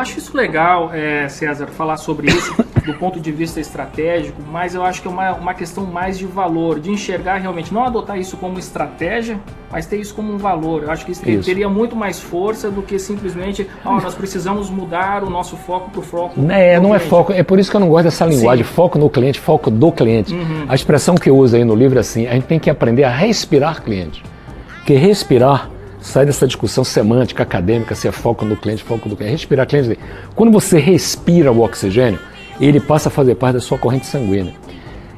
Acho 0.00 0.18
isso 0.18 0.36
legal, 0.36 0.90
é, 0.92 1.28
César, 1.28 1.66
falar 1.68 1.96
sobre 1.96 2.28
isso, 2.28 2.54
do 2.84 2.94
ponto 2.94 3.20
de 3.20 3.30
vista 3.30 3.60
estratégico, 3.60 4.40
mas 4.50 4.74
eu 4.74 4.82
acho 4.82 5.02
que 5.02 5.08
é 5.08 5.10
uma, 5.10 5.32
uma 5.34 5.54
questão 5.54 5.84
mais 5.86 6.18
de 6.18 6.26
valor, 6.26 6.80
de 6.80 6.90
enxergar 6.90 7.36
realmente, 7.36 7.72
não 7.72 7.84
adotar 7.84 8.18
isso 8.18 8.36
como 8.36 8.58
estratégia, 8.58 9.38
mas 9.70 9.86
ter 9.86 9.98
isso 9.98 10.14
como 10.14 10.32
um 10.32 10.38
valor. 10.38 10.82
Eu 10.82 10.90
acho 10.90 11.04
que 11.04 11.12
isso, 11.12 11.28
isso. 11.28 11.44
teria 11.44 11.68
muito 11.68 11.94
mais 11.94 12.18
força 12.18 12.70
do 12.70 12.82
que 12.82 12.98
simplesmente, 12.98 13.68
oh, 13.84 14.00
nós 14.00 14.14
precisamos 14.14 14.68
mudar 14.70 15.22
o 15.22 15.30
nosso 15.30 15.56
foco 15.56 15.90
para 15.90 16.00
o 16.00 16.02
foco. 16.02 16.40
É, 16.50 16.80
não 16.80 16.94
é 16.94 16.98
cliente. 16.98 17.06
é 17.06 17.08
foco, 17.08 17.32
é 17.32 17.42
por 17.42 17.58
isso 17.58 17.70
que 17.70 17.76
eu 17.76 17.80
não 17.80 17.88
gosto 17.88 18.04
dessa 18.04 18.26
linguagem, 18.26 18.64
Sim. 18.64 18.72
foco 18.72 18.98
no 18.98 19.08
cliente, 19.08 19.38
foco 19.38 19.70
do 19.70 19.92
cliente. 19.92 20.34
Uhum. 20.34 20.64
A 20.68 20.74
expressão 20.74 21.14
que 21.14 21.30
eu 21.30 21.36
uso 21.36 21.56
aí 21.56 21.64
no 21.64 21.74
livro 21.74 21.98
é 21.98 22.00
assim, 22.00 22.26
a 22.26 22.32
gente 22.32 22.44
tem 22.44 22.58
que 22.58 22.70
aprender 22.70 23.04
a 23.04 23.10
respirar 23.10 23.82
cliente. 23.82 24.22
Porque 24.78 24.94
respirar 24.94 25.70
sai 26.00 26.26
dessa 26.26 26.46
discussão 26.46 26.82
semântica, 26.84 27.42
acadêmica, 27.42 27.94
se 27.94 28.08
é 28.08 28.12
foco 28.12 28.44
no 28.44 28.56
cliente, 28.56 28.82
foco 28.82 29.08
no 29.08 29.16
cliente. 29.16 29.32
Respirar 29.32 29.66
cliente, 29.66 29.98
quando 30.34 30.50
você 30.50 30.78
respira 30.78 31.52
o 31.52 31.60
oxigênio, 31.60 32.18
ele 32.60 32.80
passa 32.80 33.08
a 33.08 33.12
fazer 33.12 33.34
parte 33.34 33.54
da 33.54 33.60
sua 33.60 33.78
corrente 33.78 34.06
sanguínea. 34.06 34.54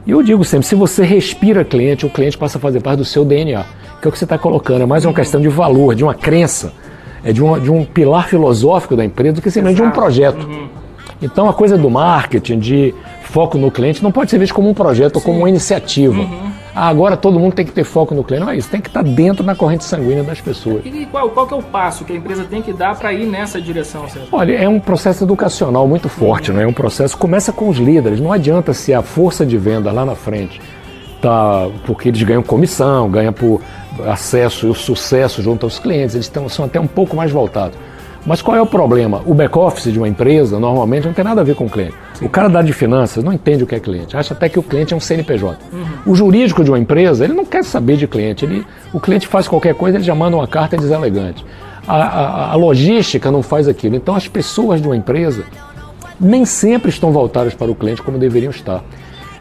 E 0.06 0.10
eu 0.10 0.22
digo 0.22 0.44
sempre, 0.44 0.66
se 0.66 0.74
você 0.74 1.04
respira 1.04 1.64
cliente, 1.64 2.04
o 2.04 2.10
cliente 2.10 2.36
passa 2.36 2.58
a 2.58 2.60
fazer 2.60 2.80
parte 2.80 2.98
do 2.98 3.04
seu 3.04 3.24
DNA, 3.24 3.64
que 4.00 4.06
é 4.06 4.08
o 4.08 4.12
que 4.12 4.18
você 4.18 4.24
está 4.24 4.36
colocando. 4.36 4.82
É 4.82 4.86
mais 4.86 5.04
uma 5.04 5.14
questão 5.14 5.40
de 5.40 5.48
valor, 5.48 5.94
de 5.94 6.02
uma 6.02 6.14
crença, 6.14 6.72
é 7.24 7.32
de, 7.32 7.42
uma, 7.42 7.60
de 7.60 7.70
um 7.70 7.84
pilar 7.84 8.26
filosófico 8.28 8.96
da 8.96 9.04
empresa 9.04 9.36
do 9.36 9.42
que 9.42 9.50
simplesmente 9.50 9.80
de 9.80 9.88
um 9.88 9.92
projeto. 9.92 10.44
Uhum. 10.44 10.68
Então 11.20 11.48
a 11.48 11.54
coisa 11.54 11.78
do 11.78 11.88
marketing, 11.88 12.58
de 12.58 12.94
foco 13.22 13.56
no 13.56 13.70
cliente, 13.70 14.02
não 14.02 14.10
pode 14.10 14.30
ser 14.30 14.38
visto 14.38 14.54
como 14.54 14.68
um 14.68 14.74
projeto 14.74 15.14
Sim. 15.14 15.18
ou 15.18 15.22
como 15.22 15.38
uma 15.38 15.48
iniciativa. 15.48 16.20
Uhum. 16.20 16.51
Ah, 16.74 16.88
agora 16.88 17.16
todo 17.16 17.38
mundo 17.38 17.52
tem 17.52 17.66
que 17.66 17.72
ter 17.72 17.84
foco 17.84 18.14
no 18.14 18.24
cliente. 18.24 18.44
Não 18.44 18.50
é 18.50 18.56
isso, 18.56 18.68
tem 18.68 18.80
que 18.80 18.88
estar 18.88 19.02
dentro 19.02 19.44
da 19.44 19.54
corrente 19.54 19.84
sanguínea 19.84 20.22
das 20.22 20.40
pessoas. 20.40 20.84
E 20.84 21.06
qual, 21.06 21.28
qual 21.30 21.48
é 21.50 21.54
o 21.54 21.62
passo 21.62 22.04
que 22.04 22.12
a 22.12 22.16
empresa 22.16 22.44
tem 22.44 22.62
que 22.62 22.72
dar 22.72 22.96
para 22.98 23.12
ir 23.12 23.26
nessa 23.26 23.60
direção, 23.60 24.08
Sérgio? 24.08 24.28
Olha, 24.32 24.54
é 24.54 24.68
um 24.68 24.80
processo 24.80 25.24
educacional 25.24 25.86
muito 25.86 26.08
forte, 26.08 26.50
uhum. 26.50 26.56
né? 26.56 26.62
é 26.64 26.66
um 26.66 26.72
processo 26.72 27.16
começa 27.16 27.52
com 27.52 27.68
os 27.68 27.76
líderes. 27.76 28.20
Não 28.20 28.32
adianta 28.32 28.72
se 28.72 28.94
a 28.94 29.02
força 29.02 29.44
de 29.44 29.58
venda 29.58 29.92
lá 29.92 30.04
na 30.04 30.14
frente 30.14 30.60
tá 31.20 31.68
porque 31.86 32.08
eles 32.08 32.22
ganham 32.22 32.42
comissão, 32.42 33.08
ganham 33.08 33.32
por 33.32 33.60
acesso 34.06 34.66
e 34.66 34.70
o 34.70 34.74
sucesso 34.74 35.42
junto 35.42 35.64
aos 35.64 35.78
clientes, 35.78 36.14
eles 36.14 36.28
tão, 36.28 36.48
são 36.48 36.64
até 36.64 36.80
um 36.80 36.86
pouco 36.86 37.14
mais 37.14 37.30
voltados. 37.30 37.78
Mas 38.24 38.40
qual 38.40 38.56
é 38.56 38.62
o 38.62 38.66
problema? 38.66 39.20
O 39.26 39.34
back-office 39.34 39.92
de 39.92 39.98
uma 39.98 40.08
empresa 40.08 40.58
normalmente 40.58 41.06
não 41.06 41.12
tem 41.12 41.24
nada 41.24 41.40
a 41.40 41.44
ver 41.44 41.56
com 41.56 41.66
o 41.66 41.70
cliente. 41.70 41.94
O 42.20 42.28
cara 42.28 42.48
da 42.48 42.62
de 42.62 42.72
finanças 42.72 43.24
não 43.24 43.32
entende 43.32 43.64
o 43.64 43.66
que 43.66 43.74
é 43.74 43.80
cliente, 43.80 44.16
acha 44.16 44.32
até 44.32 44.48
que 44.48 44.58
o 44.58 44.62
cliente 44.62 44.94
é 44.94 44.96
um 44.96 45.00
CNPJ. 45.00 45.58
Uhum. 45.72 46.12
O 46.12 46.14
jurídico 46.14 46.62
de 46.62 46.70
uma 46.70 46.78
empresa, 46.78 47.24
ele 47.24 47.32
não 47.32 47.44
quer 47.44 47.64
saber 47.64 47.96
de 47.96 48.06
cliente. 48.06 48.44
Ele, 48.44 48.64
o 48.92 49.00
cliente 49.00 49.26
faz 49.26 49.48
qualquer 49.48 49.74
coisa, 49.74 49.96
ele 49.96 50.04
já 50.04 50.14
manda 50.14 50.36
uma 50.36 50.46
carta 50.46 50.76
deselegante. 50.76 51.44
A, 51.86 51.96
a, 51.96 52.52
a 52.52 52.54
logística 52.54 53.30
não 53.30 53.42
faz 53.42 53.66
aquilo. 53.66 53.96
Então 53.96 54.14
as 54.14 54.28
pessoas 54.28 54.80
de 54.80 54.86
uma 54.86 54.96
empresa 54.96 55.44
nem 56.20 56.44
sempre 56.44 56.90
estão 56.90 57.10
voltadas 57.10 57.54
para 57.54 57.70
o 57.70 57.74
cliente 57.74 58.02
como 58.02 58.18
deveriam 58.18 58.50
estar. 58.50 58.84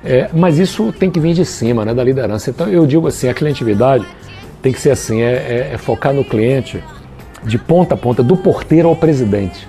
É, 0.04 0.28
mas 0.34 0.58
isso 0.58 0.92
tem 0.92 1.12
que 1.12 1.20
vir 1.20 1.36
de 1.36 1.46
cima, 1.46 1.86
né, 1.86 1.94
da 1.94 2.04
liderança. 2.04 2.50
Então 2.50 2.68
eu 2.68 2.88
digo 2.88 3.08
assim, 3.08 3.30
a 3.30 3.34
clientividade 3.36 4.06
tem 4.60 4.74
que 4.74 4.80
ser 4.80 4.90
assim, 4.90 5.22
é, 5.22 5.34
é, 5.34 5.72
é 5.74 5.78
focar 5.78 6.12
no 6.12 6.24
cliente 6.24 6.82
de 7.44 7.58
ponta 7.58 7.96
a 7.96 7.98
ponta, 7.98 8.24
do 8.24 8.38
porteiro 8.38 8.88
ao 8.88 8.96
presidente. 8.96 9.68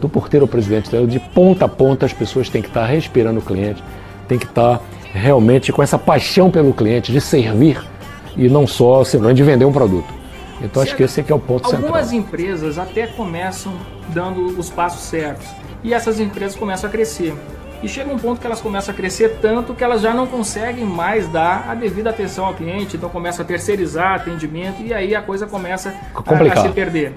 Do 0.00 0.08
porteiro 0.08 0.44
ao 0.44 0.48
presidente. 0.48 0.88
Então, 0.88 1.06
de 1.06 1.18
ponta 1.18 1.64
a 1.64 1.68
ponta, 1.68 2.06
as 2.06 2.12
pessoas 2.12 2.48
têm 2.48 2.60
que 2.60 2.68
estar 2.68 2.84
respirando 2.84 3.40
o 3.40 3.42
cliente, 3.42 3.82
têm 4.28 4.38
que 4.38 4.46
estar 4.46 4.80
realmente 5.12 5.72
com 5.72 5.82
essa 5.82 5.98
paixão 5.98 6.50
pelo 6.50 6.72
cliente, 6.74 7.10
de 7.12 7.20
servir 7.20 7.82
e 8.36 8.48
não 8.48 8.66
só 8.66 9.02
simplesmente 9.02 9.36
de 9.38 9.42
vender 9.42 9.64
um 9.64 9.72
produto. 9.72 10.12
Então, 10.58 10.82
certo. 10.82 10.88
acho 10.88 10.96
que 10.96 11.02
esse 11.02 11.20
aqui 11.20 11.32
é 11.32 11.34
o 11.34 11.38
ponto 11.38 11.64
Algumas 11.64 11.70
central. 11.70 11.94
Algumas 11.94 12.12
empresas 12.12 12.78
até 12.78 13.06
começam 13.06 13.72
dando 14.08 14.58
os 14.58 14.70
passos 14.70 15.02
certos 15.02 15.46
e 15.82 15.92
essas 15.94 16.20
empresas 16.20 16.56
começam 16.56 16.88
a 16.88 16.92
crescer. 16.92 17.34
E 17.86 17.88
chega 17.88 18.12
um 18.12 18.18
ponto 18.18 18.40
que 18.40 18.46
elas 18.48 18.60
começam 18.60 18.92
a 18.92 18.96
crescer 18.96 19.38
tanto 19.40 19.72
que 19.72 19.84
elas 19.84 20.00
já 20.00 20.12
não 20.12 20.26
conseguem 20.26 20.84
mais 20.84 21.28
dar 21.28 21.70
a 21.70 21.74
devida 21.76 22.10
atenção 22.10 22.44
ao 22.44 22.52
cliente, 22.52 22.96
então 22.96 23.08
começa 23.08 23.42
a 23.42 23.44
terceirizar 23.44 24.16
atendimento 24.16 24.82
e 24.82 24.92
aí 24.92 25.14
a 25.14 25.22
coisa 25.22 25.46
começa 25.46 25.94
a, 26.12 26.52
a, 26.52 26.62
se 26.62 26.68
perder. 26.70 27.12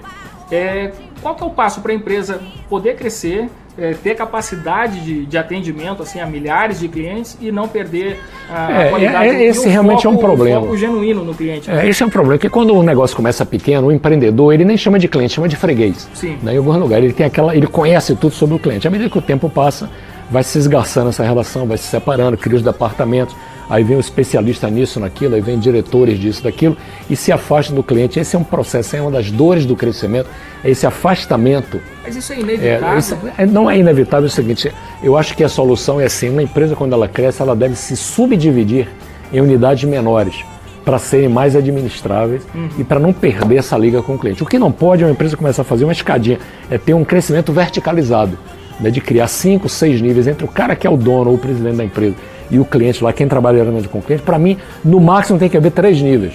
É, 0.48 0.92
qual 1.20 1.34
que 1.34 1.42
é 1.42 1.46
o 1.46 1.50
passo 1.50 1.80
para 1.80 1.90
a 1.90 1.94
empresa 1.94 2.40
poder 2.68 2.94
crescer, 2.94 3.48
é, 3.76 3.94
ter 3.94 4.14
capacidade 4.14 5.00
de, 5.00 5.26
de, 5.26 5.36
atendimento 5.36 6.04
assim 6.04 6.20
a 6.20 6.26
milhares 6.26 6.78
de 6.78 6.86
clientes 6.86 7.36
e 7.40 7.50
não 7.50 7.66
perder 7.66 8.20
a, 8.48 8.70
é, 8.70 8.86
a 8.86 8.90
qualidade 8.90 9.28
é, 9.28 9.44
esse 9.44 9.68
realmente 9.68 10.04
foco, 10.04 10.14
é 10.14 10.18
um 10.18 10.18
problema. 10.18 10.60
foco 10.60 10.76
genuíno 10.76 11.24
no 11.24 11.34
cliente. 11.34 11.68
Né? 11.68 11.84
É, 11.84 11.88
esse 11.88 12.00
é 12.00 12.06
um 12.06 12.10
problema, 12.10 12.36
porque 12.36 12.48
quando 12.48 12.76
o 12.76 12.82
negócio 12.82 13.16
começa 13.16 13.44
pequeno, 13.44 13.88
o 13.88 13.92
empreendedor 13.92 14.54
ele 14.54 14.64
nem 14.64 14.76
chama 14.76 15.00
de 15.00 15.08
cliente, 15.08 15.34
chama 15.34 15.48
de 15.48 15.56
freguês. 15.56 16.08
Sim. 16.14 16.38
Né? 16.40 16.54
Em 16.54 16.58
algum 16.58 16.78
lugar 16.78 17.02
ele 17.02 17.12
tem 17.12 17.26
aquela, 17.26 17.56
ele 17.56 17.66
conhece 17.66 18.14
tudo 18.14 18.32
sobre 18.32 18.54
o 18.54 18.58
cliente. 18.60 18.86
À 18.86 18.90
medida 18.90 19.10
que 19.10 19.18
o 19.18 19.22
tempo 19.22 19.50
passa, 19.50 19.90
vai 20.30 20.44
se 20.44 20.56
esgarçando 20.58 21.08
essa 21.08 21.24
relação, 21.24 21.66
vai 21.66 21.76
se 21.76 21.84
separando, 21.84 22.36
cria 22.36 22.56
os 22.56 22.62
departamentos, 22.62 23.34
aí 23.68 23.82
vem 23.82 23.96
o 23.96 23.98
um 23.98 24.00
especialista 24.00 24.70
nisso, 24.70 25.00
naquilo, 25.00 25.34
aí 25.34 25.40
vem 25.40 25.58
diretores 25.58 26.18
disso, 26.18 26.44
daquilo, 26.44 26.76
e 27.08 27.16
se 27.16 27.32
afasta 27.32 27.74
do 27.74 27.82
cliente. 27.82 28.20
Esse 28.20 28.36
é 28.36 28.38
um 28.38 28.44
processo, 28.44 28.96
é 28.96 29.02
uma 29.02 29.10
das 29.10 29.30
dores 29.30 29.66
do 29.66 29.74
crescimento, 29.74 30.28
é 30.62 30.70
esse 30.70 30.86
afastamento. 30.86 31.80
Mas 32.02 32.14
isso 32.14 32.32
é 32.32 32.40
inevitável? 32.40 32.88
É, 32.88 32.98
isso 32.98 33.18
é, 33.38 33.46
não 33.46 33.68
é 33.68 33.78
inevitável 33.78 34.26
é 34.26 34.28
o 34.28 34.32
seguinte, 34.32 34.72
eu 35.02 35.16
acho 35.16 35.36
que 35.36 35.42
a 35.42 35.48
solução 35.48 36.00
é 36.00 36.04
assim, 36.04 36.28
uma 36.28 36.42
empresa 36.42 36.76
quando 36.76 36.92
ela 36.92 37.08
cresce, 37.08 37.42
ela 37.42 37.56
deve 37.56 37.74
se 37.74 37.96
subdividir 37.96 38.88
em 39.32 39.40
unidades 39.40 39.84
menores 39.84 40.44
para 40.84 40.98
serem 40.98 41.28
mais 41.28 41.54
administráveis 41.54 42.42
uhum. 42.54 42.68
e 42.78 42.84
para 42.84 42.98
não 42.98 43.12
perder 43.12 43.58
essa 43.58 43.76
liga 43.76 44.02
com 44.02 44.14
o 44.14 44.18
cliente. 44.18 44.42
O 44.42 44.46
que 44.46 44.58
não 44.58 44.72
pode 44.72 45.02
é 45.02 45.06
uma 45.06 45.12
empresa 45.12 45.36
começar 45.36 45.62
a 45.62 45.64
fazer 45.64 45.84
uma 45.84 45.92
escadinha, 45.92 46.38
é 46.70 46.78
ter 46.78 46.94
um 46.94 47.04
crescimento 47.04 47.52
verticalizado 47.52 48.38
né, 48.80 48.90
de 48.90 49.00
criar 49.00 49.28
cinco, 49.28 49.68
seis 49.68 50.00
níveis 50.00 50.26
entre 50.26 50.44
o 50.44 50.48
cara 50.48 50.74
que 50.74 50.86
é 50.86 50.90
o 50.90 50.96
dono 50.96 51.30
ou 51.30 51.36
o 51.36 51.38
presidente 51.38 51.76
da 51.76 51.84
empresa 51.84 52.14
e 52.50 52.58
o 52.58 52.64
cliente 52.64 53.02
lá, 53.04 53.12
quem 53.12 53.28
trabalha 53.28 53.58
diretamente 53.58 53.88
com 53.88 53.98
o 53.98 54.02
cliente, 54.02 54.22
para 54.22 54.38
mim, 54.38 54.56
no 54.84 54.98
máximo 54.98 55.38
tem 55.38 55.48
que 55.48 55.56
haver 55.56 55.70
três 55.70 56.00
níveis. 56.02 56.34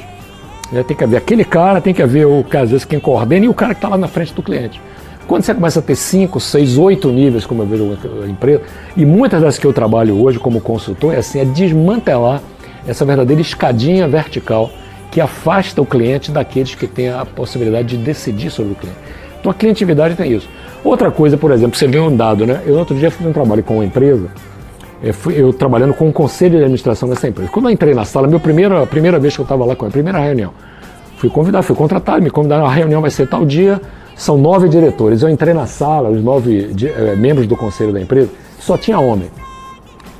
Né, 0.72 0.84
tem 0.84 0.96
que 0.96 1.04
haver 1.04 1.18
aquele 1.18 1.44
cara, 1.44 1.82
tem 1.82 1.94
que 1.94 2.02
haver 2.02 2.26
o 2.26 2.46
às 2.54 2.72
vezes 2.72 2.86
quem 2.86 3.00
coordena 3.00 3.46
e 3.46 3.50
o 3.50 3.54
cara 3.54 3.74
que 3.74 3.80
está 3.80 3.90
lá 3.90 3.98
na 3.98 4.08
frente 4.08 4.34
do 4.34 4.42
cliente. 4.42 4.82
Quando 5.28 5.44
você 5.44 5.56
começa 5.56 5.80
a 5.80 5.82
ter 5.82 5.96
cinco, 5.96 6.40
seis, 6.40 6.78
oito 6.78 7.10
níveis, 7.12 7.46
como 7.46 7.64
eu 7.64 7.66
vejo 7.66 7.98
a 8.24 8.28
empresa, 8.28 8.62
e 8.96 9.06
muitas 9.06 9.42
das 9.42 9.58
que 9.58 9.66
eu 9.66 9.74
trabalho 9.74 10.22
hoje 10.22 10.38
como 10.38 10.62
consultor, 10.62 11.16
é 11.16 11.18
assim, 11.18 11.40
é 11.40 11.46
desmantelar 11.46 12.42
essa 12.88 13.04
verdadeira 13.04 13.42
escadinha 13.42 14.08
vertical 14.08 14.70
que 15.12 15.20
afasta 15.20 15.82
o 15.82 15.86
cliente 15.86 16.32
daqueles 16.32 16.76
que 16.76 16.86
têm 16.86 17.10
a 17.10 17.26
possibilidade 17.26 17.98
de 17.98 18.04
decidir 18.04 18.52
sobre 18.52 18.74
o 18.74 18.76
cliente. 18.76 19.00
Então 19.46 19.52
a 19.52 19.54
clientividade 19.54 20.16
tem 20.16 20.32
isso. 20.32 20.50
Outra 20.84 21.12
coisa, 21.12 21.38
por 21.38 21.52
exemplo, 21.52 21.78
você 21.78 21.88
vê 21.88 22.00
um 22.00 22.16
dado, 22.16 22.48
né? 22.48 22.64
Eu 22.66 22.80
outro 22.80 22.96
dia 22.96 23.12
fiz 23.12 23.28
um 23.28 23.32
trabalho 23.32 23.62
com 23.62 23.76
uma 23.76 23.86
empresa, 23.86 24.28
eu, 25.04 25.14
fui, 25.14 25.40
eu 25.40 25.54
trabalhando 25.54 25.94
com 25.94 26.10
o 26.10 26.12
conselho 26.12 26.54
de 26.54 26.64
administração 26.64 27.08
dessa 27.08 27.28
empresa. 27.28 27.52
Quando 27.52 27.66
eu 27.68 27.72
entrei 27.72 27.94
na 27.94 28.06
sala, 28.06 28.28
minha 28.28 28.40
primeira, 28.40 28.88
primeira 28.88 29.20
vez 29.20 29.36
que 29.36 29.42
eu 29.42 29.44
estava 29.44 29.64
lá 29.64 29.76
com 29.76 29.86
a 29.86 29.90
primeira 29.92 30.18
reunião, 30.18 30.52
fui 31.18 31.30
convidado, 31.30 31.64
fui 31.64 31.76
contratado, 31.76 32.24
me 32.24 32.32
convidaram, 32.32 32.66
a 32.66 32.72
reunião 32.72 33.02
vai 33.02 33.12
ser 33.12 33.28
tal 33.28 33.46
dia, 33.46 33.80
são 34.16 34.36
nove 34.36 34.68
diretores. 34.68 35.22
Eu 35.22 35.30
entrei 35.30 35.54
na 35.54 35.68
sala, 35.68 36.10
os 36.10 36.24
nove 36.24 36.72
é, 36.84 37.16
membros 37.16 37.46
do 37.46 37.56
conselho 37.56 37.94
da 37.94 38.02
empresa, 38.02 38.32
só 38.58 38.76
tinha 38.80 39.00
homem. 39.00 39.30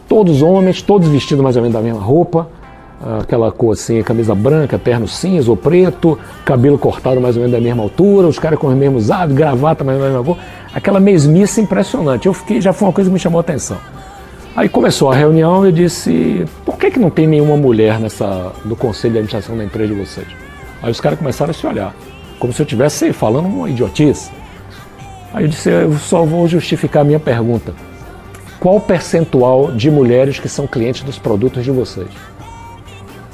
Todos 0.08 0.44
homens, 0.44 0.84
todos 0.84 1.08
vestidos 1.08 1.44
mais 1.44 1.56
ou 1.56 1.64
menos 1.64 1.76
da 1.76 1.82
mesma 1.82 2.00
roupa, 2.00 2.48
aquela 3.20 3.52
cor 3.52 3.74
assim, 3.74 4.02
camisa 4.02 4.34
branca, 4.34 4.80
terno 4.80 5.08
cinza 5.08 5.50
ou 5.52 5.56
preto, 5.56 6.18
cabelo 6.44 6.78
cortado 6.78 7.22
mais 7.22 7.36
ou 7.36 7.42
menos 7.42 7.56
da 7.56 7.62
mesma 7.62 7.84
altura, 7.84 8.28
os 8.28 8.40
caras 8.40 8.58
com 8.58 8.68
os 8.68 8.76
mesmos 8.76 9.12
hábitos, 9.12 9.38
gravata 9.38 9.84
mais 9.84 9.98
ou 10.00 10.04
menos 10.04 10.18
da 10.18 10.24
mesma 10.24 10.36
cor, 10.36 10.44
aquela 10.74 11.00
mesmice 11.00 11.62
impressionante. 11.62 12.26
Eu 12.26 12.34
fiquei, 12.34 12.60
já 12.60 12.74
foi 12.74 12.88
uma 12.88 12.94
coisa 12.94 13.10
que 13.10 13.14
me 13.14 13.20
chamou 13.20 13.38
a 13.38 13.42
atenção. 13.42 13.78
Aí 14.56 14.70
começou 14.70 15.12
a 15.12 15.16
reunião 15.16 15.66
e 15.66 15.68
eu 15.68 15.72
disse, 15.72 16.46
por 16.66 16.78
que, 16.78 16.90
que 16.90 16.98
não 16.98 17.10
tem 17.10 17.28
nenhuma 17.28 17.58
mulher 17.58 18.00
nessa, 18.00 18.54
no 18.64 18.76
conselho 18.76 19.14
de 19.14 19.20
administração 19.20 19.58
da 19.58 19.64
empresa 19.66 19.94
de 19.94 20.00
vocês? 20.00 20.28
Aí 20.82 20.90
os 20.90 21.02
caras 21.02 21.20
começaram 21.20 21.52
a 21.52 21.54
se 21.54 21.68
olhar, 21.68 21.94
como 22.40 22.54
se 22.54 22.62
eu 22.62 22.64
estivesse 22.64 23.12
falando 23.12 23.48
uma 23.48 23.70
idiotice. 23.70 24.32
Aí 25.34 25.44
eu 25.44 25.50
disse, 25.50 25.70
eu 25.70 25.94
só 25.96 26.24
vou 26.24 26.48
justificar 26.48 27.02
a 27.02 27.04
minha 27.04 27.20
pergunta. 27.20 27.74
Qual 28.58 28.78
o 28.78 28.82
percentual 28.82 29.74
de 29.74 29.92
mulheres 29.92 30.40
que 30.40 30.48
são 30.48 30.66
clientes 30.66 31.04
dos 31.04 31.20
produtos 31.20 31.64
de 31.64 31.72
vocês? 31.72 32.08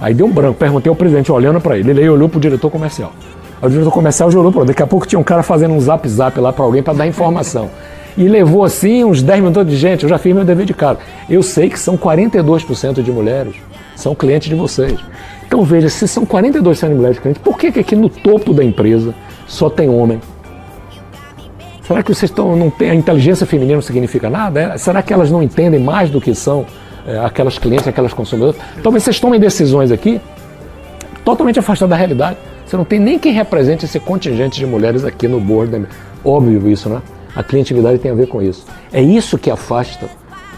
Aí 0.02 0.16
deu 0.16 0.26
um 0.26 0.32
branco, 0.32 0.58
perguntei 0.58 0.90
ao 0.90 0.96
presidente 0.96 1.32
olhando 1.32 1.62
para 1.62 1.78
ele, 1.78 1.92
ele 1.92 2.10
olhou 2.10 2.28
para 2.28 2.40
o 2.40 2.42
diretor 2.42 2.72
comercial. 2.72 3.14
Aí 3.62 3.68
o 3.68 3.70
diretor 3.70 3.92
comercial 3.92 4.32
já 4.32 4.40
olhou 4.40 4.52
para 4.52 4.64
daqui 4.64 4.82
a 4.82 4.88
pouco 4.88 5.06
tinha 5.06 5.20
um 5.20 5.24
cara 5.24 5.44
fazendo 5.44 5.76
um 5.76 5.80
zap 5.80 6.10
zap 6.10 6.40
lá 6.40 6.52
para 6.52 6.66
alguém 6.66 6.82
para 6.82 6.94
dar 6.94 7.06
informação. 7.06 7.70
E 8.18 8.28
levou 8.28 8.64
assim 8.64 9.04
uns 9.04 9.22
10 9.22 9.40
minutos 9.42 9.72
de 9.72 9.78
gente, 9.78 10.04
eu 10.04 10.10
já 10.10 10.18
fiz 10.18 10.34
meu 10.34 10.44
dever 10.44 10.66
de 10.66 10.74
casa. 10.74 10.98
Eu 11.30 11.44
sei 11.44 11.70
que 11.70 11.80
são 11.80 11.96
42% 11.96 13.04
de 13.04 13.12
mulheres, 13.12 13.54
são 13.96 14.16
clientes 14.16 14.50
de 14.50 14.56
vocês. 14.56 15.00
Então 15.46 15.64
veja, 15.64 15.88
se 15.88 16.08
são 16.08 16.26
42% 16.26 16.90
de 16.90 16.96
mulheres 16.96 17.20
clientes, 17.20 17.42
por 17.42 17.58
que, 17.58 17.72
que 17.72 17.80
aqui 17.80 17.96
no 17.96 18.10
topo 18.10 18.54
da 18.54 18.64
empresa 18.64 19.14
só 19.46 19.70
tem 19.70 19.88
homem? 19.88 20.20
Será 21.84 22.02
que 22.02 22.14
vocês 22.14 22.32
estão, 22.32 22.56
não 22.56 22.72
tem, 22.72 22.90
a 22.90 22.96
inteligência 22.96 23.46
feminina 23.46 23.76
não 23.76 23.82
significa 23.82 24.30
nada? 24.30 24.78
Será 24.78 25.04
que 25.04 25.14
elas 25.14 25.30
não 25.30 25.44
entendem 25.44 25.80
mais 25.80 26.10
do 26.10 26.20
que 26.20 26.34
são 26.34 26.66
é, 27.06 27.20
aquelas 27.20 27.58
clientes, 27.58 27.88
aquelas 27.88 28.14
consumidoras. 28.14 28.56
Talvez 28.82 29.04
vocês 29.04 29.20
tomem 29.20 29.40
decisões 29.40 29.92
aqui 29.92 30.20
totalmente 31.24 31.60
afastadas 31.60 31.90
da 31.90 31.96
realidade. 31.96 32.38
Você 32.66 32.78
não 32.78 32.86
tem 32.86 33.00
nem 33.00 33.20
quem 33.20 33.34
represente 33.34 33.86
esse 33.86 34.00
contingente 34.00 34.60
de 34.60 34.66
mulheres 34.66 35.04
aqui 35.04 35.28
no 35.28 35.40
board. 35.40 35.86
Óbvio 36.24 36.70
isso, 36.70 36.90
né? 36.90 37.02
A 37.36 37.44
clientividade 37.44 38.00
tem 38.00 38.12
a 38.12 38.14
ver 38.14 38.28
com 38.28 38.42
isso. 38.42 38.66
É 38.92 39.02
isso 39.02 39.38
que 39.38 39.50
afasta 39.50 40.10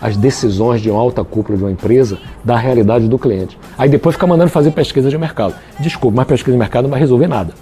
as 0.02 0.18
decisões 0.18 0.82
de 0.82 0.90
uma 0.90 1.00
alta 1.00 1.24
cúpula 1.24 1.58
de 1.58 1.64
uma 1.64 1.72
empresa 1.72 2.18
da 2.44 2.58
realidade 2.58 3.08
do 3.08 3.18
cliente. 3.18 3.58
Aí 3.78 3.88
depois 3.88 4.16
fica 4.16 4.28
mandando 4.28 4.50
fazer 4.50 4.72
pesquisa 4.72 5.10
de 5.10 5.18
mercado. 5.18 5.56
Desculpa, 5.80 6.18
mas 6.18 6.28
pesquisa 6.28 6.52
de 6.52 6.60
mercado 6.60 6.84
não 6.84 6.92
vai 6.92 7.00
resolver 7.00 7.28
nada. 7.28 7.54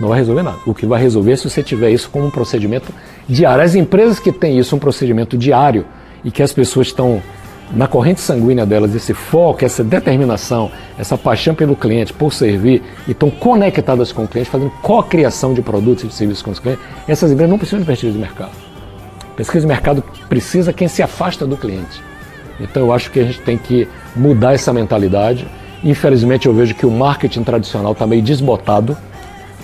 Não 0.00 0.08
vai 0.08 0.18
resolver 0.18 0.42
nada. 0.42 0.56
O 0.66 0.74
que 0.74 0.86
vai 0.86 1.00
resolver 1.00 1.32
é 1.32 1.36
se 1.36 1.48
você 1.48 1.62
tiver 1.62 1.90
isso 1.90 2.08
como 2.10 2.26
um 2.26 2.30
procedimento 2.30 2.92
diário. 3.28 3.62
As 3.62 3.74
empresas 3.74 4.18
que 4.18 4.32
têm 4.32 4.58
isso, 4.58 4.74
um 4.74 4.78
procedimento 4.78 5.36
diário, 5.36 5.84
e 6.24 6.30
que 6.30 6.42
as 6.42 6.52
pessoas 6.52 6.86
estão 6.86 7.22
na 7.72 7.86
corrente 7.86 8.20
sanguínea 8.20 8.66
delas, 8.66 8.94
esse 8.94 9.14
foco, 9.14 9.64
essa 9.64 9.82
determinação, 9.82 10.70
essa 10.98 11.16
paixão 11.16 11.54
pelo 11.54 11.74
cliente, 11.74 12.12
por 12.12 12.32
servir, 12.32 12.82
e 13.08 13.12
estão 13.12 13.30
conectadas 13.30 14.12
com 14.12 14.24
o 14.24 14.28
cliente, 14.28 14.50
fazendo 14.50 14.70
co-criação 14.82 15.54
de 15.54 15.62
produtos 15.62 16.04
e 16.04 16.06
de 16.08 16.14
serviços 16.14 16.42
com 16.42 16.50
os 16.50 16.58
clientes, 16.58 16.84
essas 17.08 17.32
empresas 17.32 17.50
não 17.50 17.58
precisam 17.58 17.80
de 17.80 17.86
pesquisa 17.86 18.12
de 18.12 18.18
mercado. 18.18 18.52
Pesquisa 19.36 19.60
de 19.60 19.66
mercado 19.66 20.04
precisa 20.28 20.72
quem 20.72 20.86
se 20.86 21.02
afasta 21.02 21.46
do 21.46 21.56
cliente. 21.56 22.00
Então 22.60 22.82
eu 22.82 22.92
acho 22.92 23.10
que 23.10 23.18
a 23.18 23.24
gente 23.24 23.40
tem 23.40 23.58
que 23.58 23.88
mudar 24.14 24.54
essa 24.54 24.72
mentalidade. 24.72 25.46
Infelizmente 25.82 26.46
eu 26.46 26.54
vejo 26.54 26.74
que 26.74 26.86
o 26.86 26.90
marketing 26.90 27.42
tradicional 27.42 27.92
está 27.92 28.06
meio 28.06 28.22
desbotado. 28.22 28.96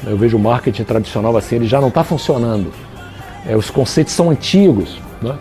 Eu 0.05 0.17
vejo 0.17 0.37
o 0.37 0.41
marketing 0.41 0.85
tradicional 0.85 1.37
assim, 1.37 1.57
ele 1.57 1.67
já 1.67 1.81
não 1.81 1.89
está 1.89 2.03
funcionando. 2.03 2.73
É, 3.47 3.57
os 3.57 3.71
conceitos 3.71 4.13
são 4.13 4.31
antigos. 4.31 5.01
Né? 5.23 5.37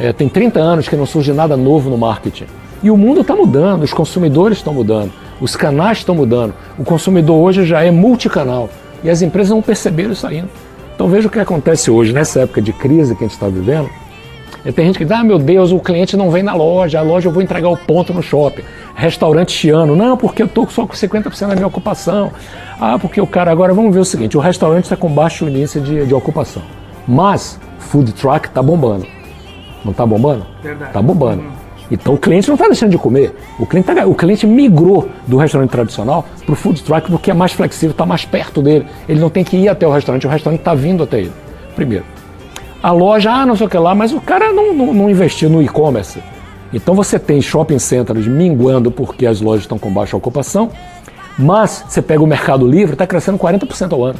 É, 0.00 0.12
tem 0.12 0.28
30 0.28 0.60
anos 0.60 0.88
que 0.88 0.94
não 0.94 1.06
surge 1.06 1.32
nada 1.32 1.56
novo 1.56 1.90
no 1.90 1.98
marketing. 1.98 2.46
E 2.82 2.90
o 2.90 2.96
mundo 2.96 3.22
está 3.22 3.34
mudando, 3.34 3.82
os 3.82 3.92
consumidores 3.92 4.58
estão 4.58 4.72
mudando, 4.72 5.12
os 5.40 5.56
canais 5.56 5.98
estão 5.98 6.14
mudando. 6.14 6.54
O 6.78 6.84
consumidor 6.84 7.36
hoje 7.36 7.66
já 7.66 7.82
é 7.82 7.90
multicanal. 7.90 8.68
E 9.02 9.10
as 9.10 9.22
empresas 9.22 9.50
não 9.50 9.62
perceberam 9.62 10.12
isso 10.12 10.26
ainda. 10.26 10.48
Então 10.94 11.08
veja 11.08 11.28
o 11.28 11.30
que 11.30 11.38
acontece 11.38 11.90
hoje, 11.90 12.12
nessa 12.12 12.40
época 12.40 12.62
de 12.62 12.72
crise 12.72 13.14
que 13.14 13.24
a 13.24 13.26
gente 13.26 13.34
está 13.34 13.48
vivendo. 13.48 13.88
E 14.64 14.72
tem 14.72 14.86
gente 14.86 14.98
que 14.98 15.04
diz, 15.04 15.12
ah 15.12 15.24
meu 15.24 15.38
Deus, 15.38 15.70
o 15.72 15.78
cliente 15.78 16.16
não 16.16 16.30
vem 16.30 16.42
na 16.42 16.54
loja, 16.54 16.98
a 16.98 17.02
loja 17.02 17.28
eu 17.28 17.32
vou 17.32 17.42
entregar 17.42 17.68
o 17.68 17.76
ponto 17.76 18.12
no 18.12 18.22
shopping. 18.22 18.62
Restaurante 18.94 19.52
chiano, 19.52 19.94
não, 19.94 20.16
porque 20.16 20.42
eu 20.42 20.46
estou 20.46 20.68
só 20.68 20.86
com 20.86 20.94
50% 20.94 21.48
da 21.48 21.54
minha 21.54 21.66
ocupação. 21.66 22.32
Ah, 22.80 22.98
porque 22.98 23.20
o 23.20 23.26
cara, 23.26 23.50
agora 23.50 23.72
vamos 23.72 23.94
ver 23.94 24.00
o 24.00 24.04
seguinte, 24.04 24.36
o 24.36 24.40
restaurante 24.40 24.84
está 24.84 24.96
com 24.96 25.08
baixo 25.08 25.48
índice 25.48 25.80
de, 25.80 26.06
de 26.06 26.14
ocupação. 26.14 26.62
Mas 27.06 27.58
food 27.78 28.12
truck 28.12 28.48
está 28.48 28.62
bombando. 28.62 29.06
Não 29.84 29.92
está 29.92 30.04
bombando? 30.04 30.46
Verdade. 30.62 30.90
Está 30.90 31.02
bombando. 31.02 31.42
Uhum. 31.42 31.68
Então 31.90 32.14
o 32.14 32.18
cliente 32.18 32.48
não 32.48 32.54
está 32.54 32.66
deixando 32.66 32.90
de 32.90 32.98
comer. 32.98 33.34
O 33.58 33.66
cliente, 33.66 33.86
tá, 33.86 34.06
o 34.06 34.14
cliente 34.14 34.46
migrou 34.46 35.08
do 35.26 35.36
restaurante 35.36 35.70
tradicional 35.70 36.26
para 36.44 36.52
o 36.52 36.56
food 36.56 36.82
truck 36.82 37.10
porque 37.10 37.30
é 37.30 37.34
mais 37.34 37.52
flexível, 37.52 37.92
está 37.92 38.04
mais 38.04 38.24
perto 38.24 38.60
dele. 38.60 38.86
Ele 39.08 39.20
não 39.20 39.30
tem 39.30 39.42
que 39.42 39.56
ir 39.56 39.68
até 39.68 39.86
o 39.86 39.90
restaurante, 39.90 40.26
o 40.26 40.30
restaurante 40.30 40.60
está 40.60 40.74
vindo 40.74 41.02
até 41.02 41.20
ele. 41.20 41.32
Primeiro. 41.74 42.04
A 42.82 42.92
loja, 42.92 43.30
ah, 43.30 43.46
não 43.46 43.56
sei 43.56 43.66
o 43.66 43.70
que 43.70 43.78
lá, 43.78 43.94
mas 43.94 44.12
o 44.12 44.20
cara 44.20 44.52
não, 44.52 44.74
não, 44.74 44.94
não 44.94 45.10
investiu 45.10 45.48
no 45.48 45.62
e-commerce. 45.62 46.22
Então 46.72 46.94
você 46.94 47.18
tem 47.18 47.40
shopping 47.40 47.78
centers 47.78 48.26
minguando 48.26 48.90
porque 48.90 49.26
as 49.26 49.40
lojas 49.40 49.62
estão 49.62 49.78
com 49.78 49.90
baixa 49.90 50.16
ocupação, 50.16 50.70
mas 51.38 51.84
você 51.88 52.02
pega 52.02 52.22
o 52.22 52.26
Mercado 52.26 52.66
Livre, 52.68 52.92
está 52.92 53.06
crescendo 53.06 53.38
40% 53.38 53.92
ao 53.92 54.04
ano. 54.04 54.18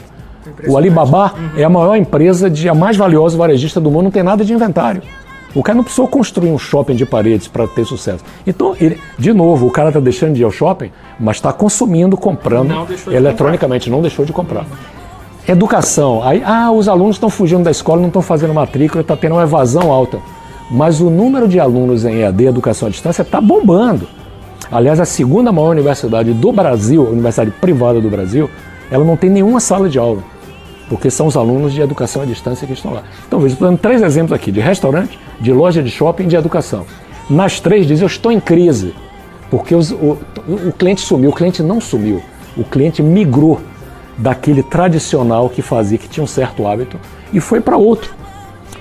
O 0.67 0.77
Alibaba 0.79 1.35
uhum. 1.37 1.51
é 1.59 1.65
a 1.65 1.69
maior 1.69 1.95
empresa, 1.97 2.49
de, 2.49 2.69
a 2.69 2.75
mais 2.75 2.97
valiosa 2.97 3.37
varejista 3.37 3.81
do 3.81 3.91
mundo, 3.91 4.05
não 4.05 4.11
tem 4.11 4.23
nada 4.23 4.45
de 4.45 4.53
inventário. 4.53 5.03
O 5.59 5.63
cara 5.65 5.75
não 5.75 5.83
precisou 5.83 6.07
construir 6.07 6.53
um 6.53 6.57
shopping 6.57 6.95
de 6.95 7.05
paredes 7.05 7.49
para 7.49 7.67
ter 7.67 7.85
sucesso. 7.85 8.23
Então, 8.47 8.77
ele, 8.81 8.97
de 9.19 9.33
novo, 9.33 9.67
o 9.67 9.71
cara 9.73 9.89
está 9.89 9.99
deixando 9.99 10.35
de 10.35 10.43
ir 10.43 10.45
ao 10.45 10.53
shopping, 10.53 10.93
mas 11.19 11.39
está 11.39 11.53
consumindo, 11.53 12.17
comprando 12.17 12.69
não 12.69 12.87
eletronicamente, 13.13 13.91
não 13.91 14.01
deixou 14.01 14.25
de 14.25 14.33
comprar. 14.33 14.65
Educação. 15.49 16.23
Aí, 16.23 16.41
ah, 16.47 16.71
os 16.71 16.89
alunos 16.89 17.17
estão 17.17 17.29
fugindo 17.29 17.65
da 17.65 17.73
escola, 17.73 18.01
não 18.01 18.07
estão 18.07 18.23
fazendo 18.23 18.55
matrícula, 18.55 19.01
está 19.01 19.17
tendo 19.17 19.33
uma 19.33 19.43
evasão 19.43 19.91
alta. 19.91 20.21
Mas 20.71 21.01
o 21.01 21.11
número 21.11 21.49
de 21.49 21.59
alunos 21.59 22.05
em 22.05 22.21
EAD, 22.21 22.47
educação 22.47 22.87
à 22.87 22.91
distância, 22.93 23.23
está 23.23 23.41
bombando. 23.41 24.07
Aliás, 24.71 25.01
a 25.01 25.05
segunda 25.05 25.51
maior 25.51 25.71
universidade 25.71 26.33
do 26.35 26.53
Brasil, 26.53 27.05
a 27.05 27.11
universidade 27.11 27.51
privada 27.51 28.01
do 28.01 28.09
Brasil, 28.09 28.49
ela 28.93 29.05
não 29.05 29.17
tem 29.17 29.29
nenhuma 29.29 29.59
sala 29.59 29.89
de 29.89 29.99
aula 29.99 30.23
porque 30.89 31.11
são 31.11 31.27
os 31.27 31.37
alunos 31.37 31.73
de 31.73 31.81
educação 31.81 32.23
à 32.23 32.25
distância 32.25 32.67
que 32.67 32.73
estão 32.73 32.93
lá. 32.93 33.03
Então, 33.27 33.39
veja, 33.41 33.55
estou 33.55 33.69
dando 33.69 33.79
três 33.79 34.03
exemplos 34.03 34.33
aqui: 34.33 34.51
de 34.51 34.61
restaurante, 34.61 35.19
de 35.41 35.53
loja 35.53 35.83
de 35.83 35.91
shopping 35.91 36.27
de 36.27 36.37
educação. 36.37 36.87
Nas 37.29 37.61
três 37.61 37.87
diz: 37.87 38.01
eu 38.01 38.07
estou 38.07 38.33
em 38.33 38.41
crise, 38.41 38.95
porque 39.51 39.75
os, 39.75 39.91
o, 39.91 40.19
o 40.67 40.73
cliente 40.73 41.01
sumiu. 41.01 41.31
O 41.31 41.35
cliente 41.35 41.63
não 41.63 41.81
sumiu, 41.81 42.23
o 42.57 42.65
cliente 42.65 43.03
migrou 43.03 43.61
daquele 44.17 44.63
tradicional 44.63 45.49
que 45.49 45.63
fazia, 45.63 45.99
que 45.99 46.09
tinha 46.09 46.25
um 46.25 46.27
certo 46.27 46.67
hábito, 46.67 46.99
e 47.33 47.41
foi 47.41 47.61
para 47.61 47.77
outro. 47.77 48.13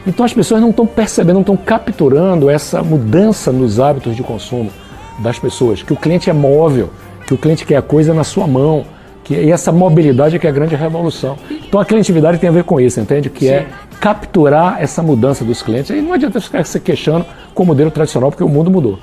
Então 0.06 0.26
as 0.26 0.34
pessoas 0.34 0.62
não 0.62 0.70
estão 0.70 0.88
percebendo, 0.88 1.36
não 1.36 1.42
estão 1.42 1.58
capturando 1.58 2.50
essa 2.50 2.82
mudança 2.82 3.52
nos 3.52 3.80
hábitos 3.80 4.16
de 4.16 4.24
consumo 4.24 4.72
das 5.20 5.38
pessoas, 5.38 5.84
que 5.84 5.94
o 5.94 5.96
cliente 5.96 6.30
é 6.30 6.34
móvel, 6.34 6.90
que 7.26 7.34
o 7.34 7.38
cliente 7.38 7.66
quer 7.66 7.76
a 7.76 7.82
coisa 7.82 8.14
na 8.14 8.24
sua 8.24 8.48
mão, 8.48 8.86
que, 9.28 9.34
e 9.36 9.52
essa 9.52 9.74
mobilidade 9.74 10.38
é 10.38 10.40
que 10.40 10.48
é 10.48 10.50
a 10.50 10.54
grande 10.54 10.74
revolução. 10.76 11.38
Então 11.52 11.80
a 11.82 11.86
clientividade 11.86 12.38
tem 12.38 12.50
a 12.50 12.54
ver 12.54 12.64
com 12.64 12.80
isso, 12.80 13.00
entende? 13.00 13.30
Que 13.30 13.50
é 13.50 13.60
Sim. 13.60 13.66
é 13.66 14.00
capturar 14.00 14.78
essa 14.80 15.04
mudança 15.04 15.44
dos 15.44 15.62
clientes. 15.62 15.92
Aí 15.92 16.02
não 16.02 16.14
adianta 16.14 16.40
ficar 16.40 16.64
se 16.64 16.80
queixando 16.80 17.26
com 17.54 17.64
o 17.64 17.66
modelo 17.66 17.92
tradicional, 17.92 18.32
porque 18.32 18.44
o 18.44 18.50
mundo 18.50 18.72
mudou. 18.72 19.00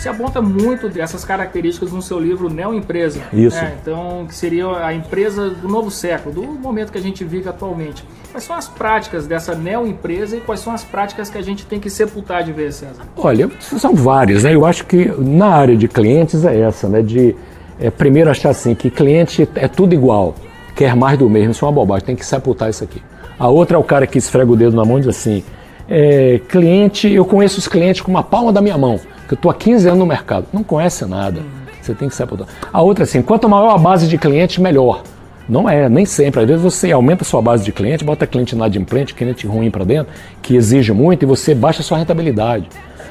Você 0.00 0.08
aponta 0.08 0.40
muito 0.40 0.88
dessas 0.88 1.26
características 1.26 1.92
no 1.92 2.00
seu 2.00 2.18
livro 2.18 2.48
Neo 2.48 2.72
Empresa. 2.72 3.20
Isso. 3.34 3.60
Né? 3.60 3.76
Então, 3.82 4.24
que 4.26 4.34
seria 4.34 4.66
a 4.82 4.94
empresa 4.94 5.50
do 5.50 5.68
novo 5.68 5.90
século, 5.90 6.34
do 6.34 6.42
momento 6.42 6.90
que 6.90 6.96
a 6.96 7.02
gente 7.02 7.22
vive 7.22 7.50
atualmente. 7.50 8.02
Quais 8.32 8.44
são 8.44 8.56
as 8.56 8.66
práticas 8.66 9.26
dessa 9.26 9.54
neo 9.54 9.86
empresa 9.86 10.38
e 10.38 10.40
quais 10.40 10.60
são 10.60 10.72
as 10.72 10.82
práticas 10.82 11.28
que 11.28 11.36
a 11.36 11.42
gente 11.42 11.66
tem 11.66 11.78
que 11.78 11.90
sepultar 11.90 12.42
de 12.42 12.50
vez, 12.50 12.76
César? 12.76 13.02
Olha, 13.14 13.50
são 13.60 13.94
várias, 13.94 14.44
né? 14.44 14.54
Eu 14.54 14.64
acho 14.64 14.86
que 14.86 15.04
na 15.18 15.48
área 15.48 15.76
de 15.76 15.86
clientes 15.86 16.46
é 16.46 16.60
essa, 16.60 16.88
né? 16.88 17.02
De 17.02 17.36
é, 17.78 17.90
primeiro 17.90 18.30
achar 18.30 18.48
assim 18.48 18.74
que 18.74 18.88
cliente 18.88 19.46
é 19.54 19.68
tudo 19.68 19.92
igual, 19.92 20.34
quer 20.74 20.96
mais 20.96 21.18
do 21.18 21.28
mesmo, 21.28 21.50
isso 21.50 21.62
é 21.62 21.68
uma 21.68 21.74
bobagem, 21.74 22.06
tem 22.06 22.16
que 22.16 22.24
sepultar 22.24 22.70
isso 22.70 22.82
aqui. 22.82 23.02
A 23.38 23.48
outra 23.48 23.76
é 23.76 23.78
o 23.78 23.84
cara 23.84 24.06
que 24.06 24.16
esfrega 24.16 24.50
o 24.50 24.56
dedo 24.56 24.74
na 24.74 24.84
mão 24.84 24.96
e 24.96 25.02
diz 25.02 25.10
assim: 25.10 25.44
é, 25.86 26.40
cliente, 26.48 27.12
eu 27.12 27.26
conheço 27.26 27.58
os 27.58 27.68
clientes 27.68 28.00
com 28.00 28.10
uma 28.10 28.22
palma 28.22 28.50
da 28.50 28.62
minha 28.62 28.78
mão, 28.78 28.98
que 29.30 29.34
eu 29.34 29.36
estou 29.36 29.48
há 29.48 29.54
15 29.54 29.86
anos 29.86 30.00
no 30.00 30.06
mercado. 30.06 30.46
Não 30.52 30.64
conhece 30.64 31.06
nada. 31.06 31.40
Você 31.80 31.94
tem 31.94 32.08
que 32.08 32.14
sepultar. 32.16 32.48
A 32.72 32.82
outra 32.82 33.04
é 33.04 33.06
assim: 33.06 33.22
quanto 33.22 33.48
maior 33.48 33.72
a 33.72 33.78
base 33.78 34.08
de 34.08 34.18
clientes, 34.18 34.58
melhor. 34.58 35.04
Não 35.48 35.68
é, 35.68 35.88
nem 35.88 36.04
sempre. 36.04 36.40
Às 36.40 36.46
vezes 36.48 36.62
você 36.62 36.90
aumenta 36.90 37.22
a 37.22 37.24
sua 37.24 37.40
base 37.40 37.64
de 37.64 37.70
cliente, 37.70 38.04
bota 38.04 38.26
cliente 38.26 38.56
inadimplente, 38.56 39.14
cliente 39.14 39.46
ruim 39.46 39.70
para 39.70 39.84
dentro, 39.84 40.12
que 40.42 40.56
exige 40.56 40.92
muito, 40.92 41.22
e 41.22 41.26
você 41.26 41.54
baixa 41.54 41.80
a 41.80 41.84
sua 41.84 41.98
rentabilidade. 41.98 42.68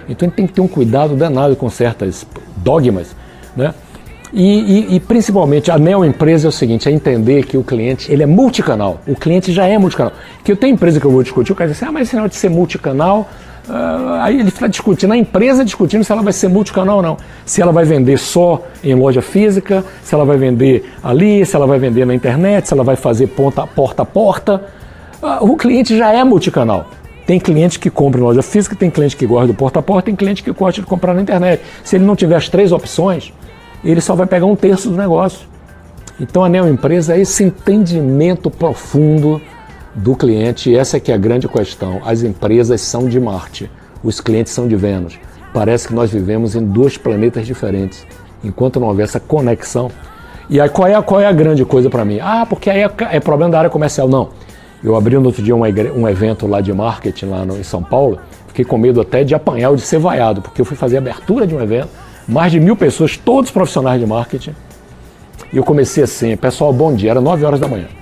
Então 0.10 0.26
a 0.26 0.30
gente 0.30 0.36
tem 0.36 0.48
que 0.48 0.54
ter 0.54 0.62
um 0.62 0.68
cuidado 0.68 1.16
danado 1.16 1.56
com 1.56 1.70
certas 1.70 2.28
dogmas, 2.58 3.16
né? 3.56 3.74
E, 4.34 4.44
e, 4.44 4.96
e, 4.96 5.00
principalmente 5.00 5.72
a 5.72 5.78
neo 5.80 6.06
empresa 6.06 6.48
é 6.48 6.50
o 6.50 6.52
seguinte, 6.52 6.88
é 6.88 6.92
entender 6.92 7.46
que 7.46 7.58
o 7.58 7.64
cliente 7.64 8.12
ele 8.12 8.24
é 8.24 8.26
multicanal. 8.28 9.02
O 9.08 9.16
cliente 9.16 9.52
já 9.52 9.66
é 9.66 9.78
multicanal. 9.78 10.14
Que 10.44 10.52
eu 10.52 10.58
tenho 10.58 10.74
empresa 10.74 11.00
que 11.00 11.06
eu 11.06 11.12
vou 11.12 11.24
discutir, 11.24 11.52
o 11.52 11.56
cara 11.56 11.70
diz 11.70 11.78
assim, 11.78 11.90
ah, 11.90 11.92
mas 11.92 12.08
esse 12.08 12.16
negócio 12.16 12.32
de 12.32 12.38
ser 12.38 12.50
multicanal, 12.50 13.28
Uh, 13.70 14.14
aí 14.22 14.40
ele 14.40 14.50
está 14.50 14.66
discutindo, 14.66 15.14
a 15.14 15.18
empresa 15.18 15.64
discutindo 15.64 16.04
se 16.04 16.12
ela 16.12 16.24
vai 16.24 16.34
ser 16.34 16.48
multicanal 16.48 16.98
ou 16.98 17.04
não. 17.04 17.18
Se 17.46 17.62
ela 17.62 17.72
vai 17.72 17.86
vender 17.86 18.18
só 18.18 18.64
em 18.84 18.96
loja 18.96 19.22
física, 19.22 19.86
se 20.02 20.16
ela 20.16 20.26
vai 20.26 20.38
vender 20.38 20.92
ali, 21.04 21.46
se 21.46 21.56
ela 21.56 21.68
vai 21.68 21.78
vender 21.78 22.04
na 22.04 22.16
internet, 22.16 22.68
se 22.68 22.74
ela 22.74 22.84
vai 22.84 22.96
fazer 22.96 23.28
ponta, 23.28 23.68
porta 23.68 24.02
a 24.02 24.06
porta. 24.06 24.64
Uh, 25.22 25.52
o 25.52 25.56
cliente 25.56 25.96
já 25.96 26.12
é 26.12 26.24
multicanal. 26.24 26.88
Tem 27.28 27.40
cliente 27.40 27.78
que 27.78 27.92
compra 27.92 28.20
em 28.20 28.24
loja 28.24 28.42
física, 28.42 28.76
tem 28.76 28.90
cliente 28.90 29.16
que 29.16 29.28
gosta 29.28 29.46
do 29.46 29.54
porta 29.54 29.78
a 29.78 29.84
porta, 29.84 30.08
tem 30.08 30.16
cliente 30.16 30.42
que 30.42 30.52
gosta 30.52 30.82
de 30.82 30.88
comprar 30.88 31.14
na 31.14 31.22
internet. 31.22 31.62
Se 31.84 31.96
ele 31.96 32.06
não 32.06 32.16
tiver 32.16 32.36
as 32.36 32.50
três 32.50 32.72
opções, 32.72 33.32
ele 33.84 34.02
só 34.02 34.16
vai 34.16 34.26
pegar 34.26 34.48
um 34.48 34.56
terço 34.56 34.90
do 34.90 34.98
negócio. 34.98 35.48
Então 36.20 36.44
a 36.44 36.50
neoempresa 36.50 37.16
é 37.16 37.22
esse 37.22 37.44
entendimento 37.44 38.50
profundo 38.50 39.40
do 39.96 40.16
cliente, 40.16 40.70
e 40.70 40.76
essa 40.76 40.98
é 40.98 41.00
que 41.00 41.12
é 41.12 41.16
a 41.16 41.18
grande 41.18 41.48
questão. 41.48 42.02
As 42.06 42.24
empresas 42.24 42.82
são 42.82 43.08
de 43.08 43.20
Marte, 43.20 43.70
os 44.04 44.22
clientes 44.22 44.54
são 44.54 44.68
de 44.68 44.76
Vênus. 44.76 45.20
Parece 45.54 45.88
que 45.88 45.94
nós 45.94 46.12
vivemos 46.12 46.56
em 46.56 46.64
dois 46.64 46.98
planetas 46.98 47.46
diferentes, 47.46 48.06
enquanto 48.44 48.80
não 48.80 48.88
houver 48.88 49.04
essa 49.04 49.20
conexão. 49.20 49.90
E 50.50 50.62
aí 50.62 50.70
qual 50.70 50.88
é, 50.88 51.02
qual 51.02 51.20
é 51.20 51.26
a 51.26 51.32
grande 51.32 51.66
coisa 51.66 51.90
para 51.90 52.06
mim? 52.06 52.20
Ah, 52.22 52.46
porque 52.48 52.70
aí 52.70 52.82
é, 52.82 52.92
é, 53.12 53.20
problema 53.20 53.52
da 53.52 53.60
área 53.60 53.70
comercial. 53.70 54.08
Não. 54.08 54.30
Eu 54.84 54.96
abri 54.96 55.18
no 55.18 55.26
outro 55.26 55.44
dia 55.44 55.56
um, 55.56 55.62
um 55.62 56.08
evento 56.08 56.48
lá 56.48 56.62
de 56.62 56.72
marketing 56.72 57.26
lá 57.26 57.44
no, 57.44 57.58
em 57.58 57.64
São 57.64 57.84
Paulo, 57.84 58.20
fiquei 58.48 58.64
com 58.64 58.78
medo 58.78 59.02
até 59.02 59.24
de 59.24 59.36
apanhar 59.36 59.72
ou 59.72 59.76
de 59.76 59.82
ser 59.82 60.00
vaiado, 60.00 60.42
porque 60.42 60.62
eu 60.62 60.66
fui 60.66 60.78
fazer 60.78 60.96
a 60.96 61.00
abertura 61.00 61.46
de 61.46 61.54
um 61.54 61.62
evento, 61.62 61.90
mais 62.26 62.52
de 62.52 62.62
mil 62.62 62.78
pessoas, 62.78 63.18
todos 63.18 63.52
profissionais 63.52 64.00
de 64.00 64.08
marketing, 64.08 64.56
e 65.52 65.58
eu 65.58 65.66
comecei 65.66 66.04
assim, 66.04 66.38
pessoal, 66.38 66.72
bom 66.72 66.94
dia, 66.94 67.12
era 67.12 67.20
9 67.20 67.44
horas 67.44 67.60
da 67.60 67.68
manhã 67.68 67.99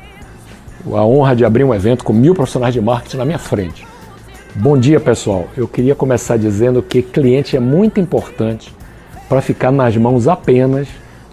a 0.86 1.06
honra 1.06 1.36
de 1.36 1.46
abrir 1.46 1.64
um 1.64 1.74
evento 1.74 2.04
com 2.04 2.14
mil 2.14 2.34
profissionais 2.34 2.74
de 2.74 2.82
marketing 2.82 3.18
na 3.18 3.26
minha 3.26 3.40
frente. 3.40 3.86
Bom 4.56 4.78
dia, 4.78 5.00
pessoal. 5.00 5.48
Eu 5.56 5.68
queria 5.68 5.96
começar 5.96 6.38
dizendo 6.38 6.82
que 6.82 7.02
cliente 7.02 7.56
é 7.56 7.60
muito 7.60 8.00
importante 8.00 8.74
para 9.30 9.42
ficar 9.42 9.72
nas 9.72 9.96
mãos 9.98 10.28
apenas 10.28 10.88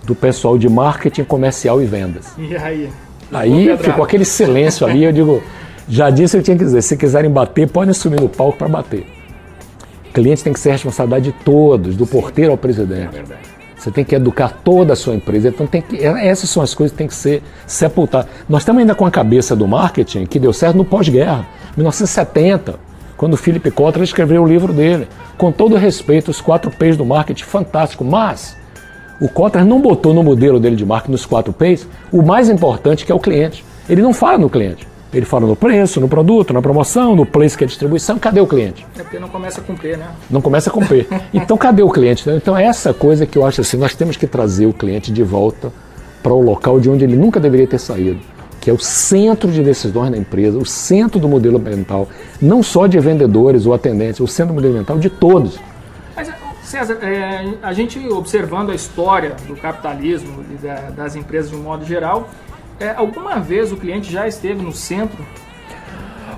do 0.05 0.15
pessoal 0.15 0.59
de 0.59 0.69
marketing 0.69 1.25
comercial 1.25 1.81
e 1.81 1.87
vendas. 1.87 2.33
E 2.37 2.57
aí? 2.57 2.91
Aí 3.33 3.77
ficou 3.79 4.05
aquele 4.05 4.25
silêncio 4.25 4.87
ali, 4.87 5.05
eu 5.05 5.13
digo, 5.13 5.43
Já 5.89 6.09
disse, 6.11 6.37
eu 6.37 6.43
tinha 6.43 6.57
que 6.57 6.65
dizer, 6.65 6.83
se 6.83 6.97
quiserem 6.97 7.31
bater, 7.31 7.69
podem 7.69 7.91
assumir 7.91 8.21
no 8.21 8.29
palco 8.29 8.57
para 8.57 8.69
bater. 8.69 9.07
Cliente 10.13 10.43
tem 10.43 10.53
que 10.53 10.61
ser 10.61 10.73
responsabilidade 10.73 11.25
de 11.27 11.33
todos, 11.45 11.97
do 11.97 12.07
porteiro 12.07 12.53
ao 12.53 12.57
presidente. 12.57 13.17
É 13.17 13.54
você 13.85 13.90
tem 13.90 14.03
que 14.03 14.14
educar 14.14 14.49
toda 14.64 14.94
a 14.94 14.97
sua 14.97 15.14
empresa. 15.14 15.49
Então 15.49 15.66
tem 15.66 15.83
que, 15.83 15.99
é, 15.99 16.27
essas 16.27 16.49
são 16.49 16.62
as 16.62 16.75
coisas 16.75 16.92
que 16.92 16.97
têm 16.97 17.07
que 17.07 17.14
ser 17.14 17.42
sepultadas. 17.66 18.31
Nós 18.49 18.62
estamos 18.62 18.81
ainda 18.81 18.94
com 18.94 19.05
a 19.05 19.11
cabeça 19.11 19.55
do 19.55 19.68
marketing 19.68 20.25
que 20.25 20.38
deu 20.38 20.55
certo 20.55 20.77
no 20.77 20.87
pós-guerra, 20.87 21.47
1970, 21.77 22.77
quando 23.14 23.35
o 23.35 23.37
Philip 23.37 23.70
Kotler 23.70 24.03
escreveu 24.03 24.42
o 24.42 24.47
livro 24.47 24.73
dele. 24.73 25.07
Com 25.37 25.53
todo 25.53 25.77
respeito, 25.77 26.31
os 26.31 26.40
quatro 26.40 26.70
P's 26.70 26.97
do 26.97 27.05
marketing, 27.05 27.44
fantástico. 27.44 28.05
Mas 28.05 28.57
o 29.20 29.29
Kotler 29.29 29.66
não 29.66 29.83
botou 29.83 30.14
no 30.14 30.23
modelo 30.23 30.59
dele 30.59 30.77
de 30.77 30.87
marketing, 30.87 31.12
nos 31.12 31.27
quatro 31.27 31.53
P's, 31.53 31.87
o 32.11 32.23
mais 32.23 32.49
importante 32.49 33.05
que 33.05 33.12
é 33.12 33.14
o 33.14 33.20
cliente. 33.20 33.62
Ele 33.87 34.01
não 34.01 34.14
fala 34.14 34.38
no 34.38 34.49
cliente. 34.49 34.88
Ele 35.14 35.24
fala 35.24 35.46
no 35.46 35.55
preço, 35.55 36.00
no 36.00 36.09
produto, 36.09 36.53
na 36.53 36.61
promoção, 36.61 37.14
no 37.14 37.24
place 37.24 37.57
que 37.57 37.62
é 37.62 37.66
distribuição. 37.66 38.18
Cadê 38.18 38.40
o 38.40 38.46
cliente? 38.46 38.85
É 38.98 39.03
porque 39.03 39.18
não 39.18 39.29
começa 39.29 39.61
com 39.61 39.77
P, 39.77 39.96
né? 39.96 40.09
Não 40.29 40.42
começa 40.42 40.70
com 40.70 40.85
P. 40.85 41.07
Então, 41.33 41.57
cadê 41.57 41.83
o 41.83 41.90
cliente? 41.90 42.29
Então, 42.29 42.57
é 42.57 42.64
essa 42.64 42.92
coisa 42.92 43.24
que 43.24 43.38
eu 43.38 43.46
acho 43.46 43.61
assim, 43.61 43.77
nós 43.77 43.94
temos 43.94 44.16
que 44.16 44.27
trazer 44.27 44.66
o 44.66 44.72
cliente 44.72 45.12
de 45.12 45.22
volta 45.22 45.72
para 46.22 46.33
o 46.33 46.40
local 46.40 46.81
de 46.81 46.88
onde 46.90 47.05
ele 47.05 47.16
nunca 47.16 47.38
deveria 47.38 47.66
ter 47.66 47.79
saído, 47.79 48.18
que 48.61 48.70
é 48.70 48.72
o 48.72 48.79
centro 48.79 49.50
de 49.53 49.62
decisões 49.62 50.11
da 50.11 50.16
empresa, 50.16 50.59
o 50.59 50.64
centro 50.64 51.20
do 51.20 51.29
modelo 51.29 51.59
mental, 51.59 52.09
não 52.40 52.62
só 52.62 52.87
de 52.87 52.98
vendedores 52.98 53.66
ou 53.66 53.74
atendentes, 53.74 54.20
o 54.20 54.27
centro 54.27 54.55
do 54.55 54.57
modelo 54.57 54.74
mental 54.74 54.98
de 54.98 55.11
todos. 55.11 55.61
Mas, 56.16 56.33
César, 56.62 56.98
é, 57.03 57.55
a 57.62 57.72
gente 57.72 57.98
observando 58.09 58.70
a 58.70 58.74
história 58.74 59.37
do 59.46 59.55
capitalismo 59.55 60.42
e 60.50 60.66
da, 60.66 60.90
das 60.90 61.14
empresas 61.14 61.50
de 61.50 61.57
um 61.57 61.62
modo 61.62 61.85
geral, 61.85 62.31
é, 62.81 62.91
alguma 62.91 63.39
vez 63.39 63.73
o 63.73 63.77
cliente 63.77 64.11
já 64.11 64.27
esteve 64.27 64.63
no 64.63 64.73
centro? 64.73 65.25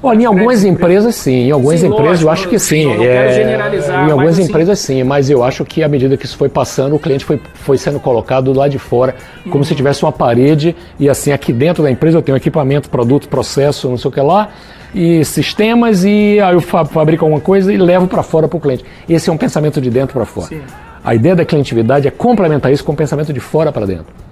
Olha, 0.03 0.23
em 0.23 0.25
algumas 0.25 0.63
empresas 0.63 1.15
sim, 1.15 1.49
em 1.49 1.51
algumas 1.51 1.81
sim, 1.81 1.87
empresas 1.87 2.07
lógico, 2.07 2.27
eu 2.27 2.31
acho 2.31 2.49
que 2.49 2.59
sim. 2.59 2.87
Não, 2.87 2.97
não 2.97 3.05
é, 3.05 3.33
generalizar, 3.33 4.09
em 4.09 4.13
algumas 4.13 4.39
assim, 4.39 4.49
empresas 4.49 4.79
sim, 4.79 5.03
mas 5.03 5.31
eu 5.31 5.43
acho 5.43 5.65
que 5.65 5.83
à 5.83 5.89
medida 5.89 6.17
que 6.17 6.27
isso 6.27 6.37
foi 6.37 6.49
passando, 6.49 6.95
o 6.95 6.99
cliente 6.99 7.25
foi, 7.25 7.41
foi 7.55 7.79
sendo 7.79 7.99
colocado 7.99 8.53
lá 8.53 8.69
de 8.69 8.79
fora, 8.79 9.15
como 9.45 9.57
uhum. 9.57 9.65
se 9.65 9.75
tivesse 9.75 10.03
uma 10.03 10.13
parede 10.13 10.77
e 10.99 11.09
assim, 11.09 11.33
aqui 11.33 11.53
dentro 11.53 11.83
da 11.83 11.91
empresa 11.91 12.19
eu 12.19 12.23
tenho 12.23 12.37
equipamento, 12.37 12.91
produto, 12.91 13.29
processo, 13.29 13.89
não 13.89 13.97
sei 13.97 14.09
o 14.09 14.13
que 14.13 14.21
lá, 14.21 14.51
e 14.95 15.25
sistemas, 15.25 16.05
e 16.05 16.39
aí 16.41 16.55
eu 16.55 16.61
fabrico 16.61 17.25
alguma 17.25 17.41
coisa 17.41 17.73
e 17.73 17.77
levo 17.77 18.07
para 18.07 18.23
fora 18.23 18.47
para 18.47 18.57
o 18.57 18.61
cliente. 18.61 18.85
Esse 19.09 19.31
é 19.31 19.33
um 19.33 19.37
pensamento 19.37 19.81
de 19.81 19.91
dentro 19.91 20.15
para 20.15 20.25
fora. 20.25 20.47
Sim. 20.49 20.61
A 21.03 21.15
ideia 21.15 21.37
da 21.37 21.45
clientividade 21.45 22.07
é 22.07 22.11
complementar 22.11 22.73
isso 22.73 22.85
com 22.85 22.93
um 22.93 22.97
pensamento 22.97 23.33
de 23.33 23.41
fora 23.41 23.73
para 23.73 23.87
dentro. 23.87 24.26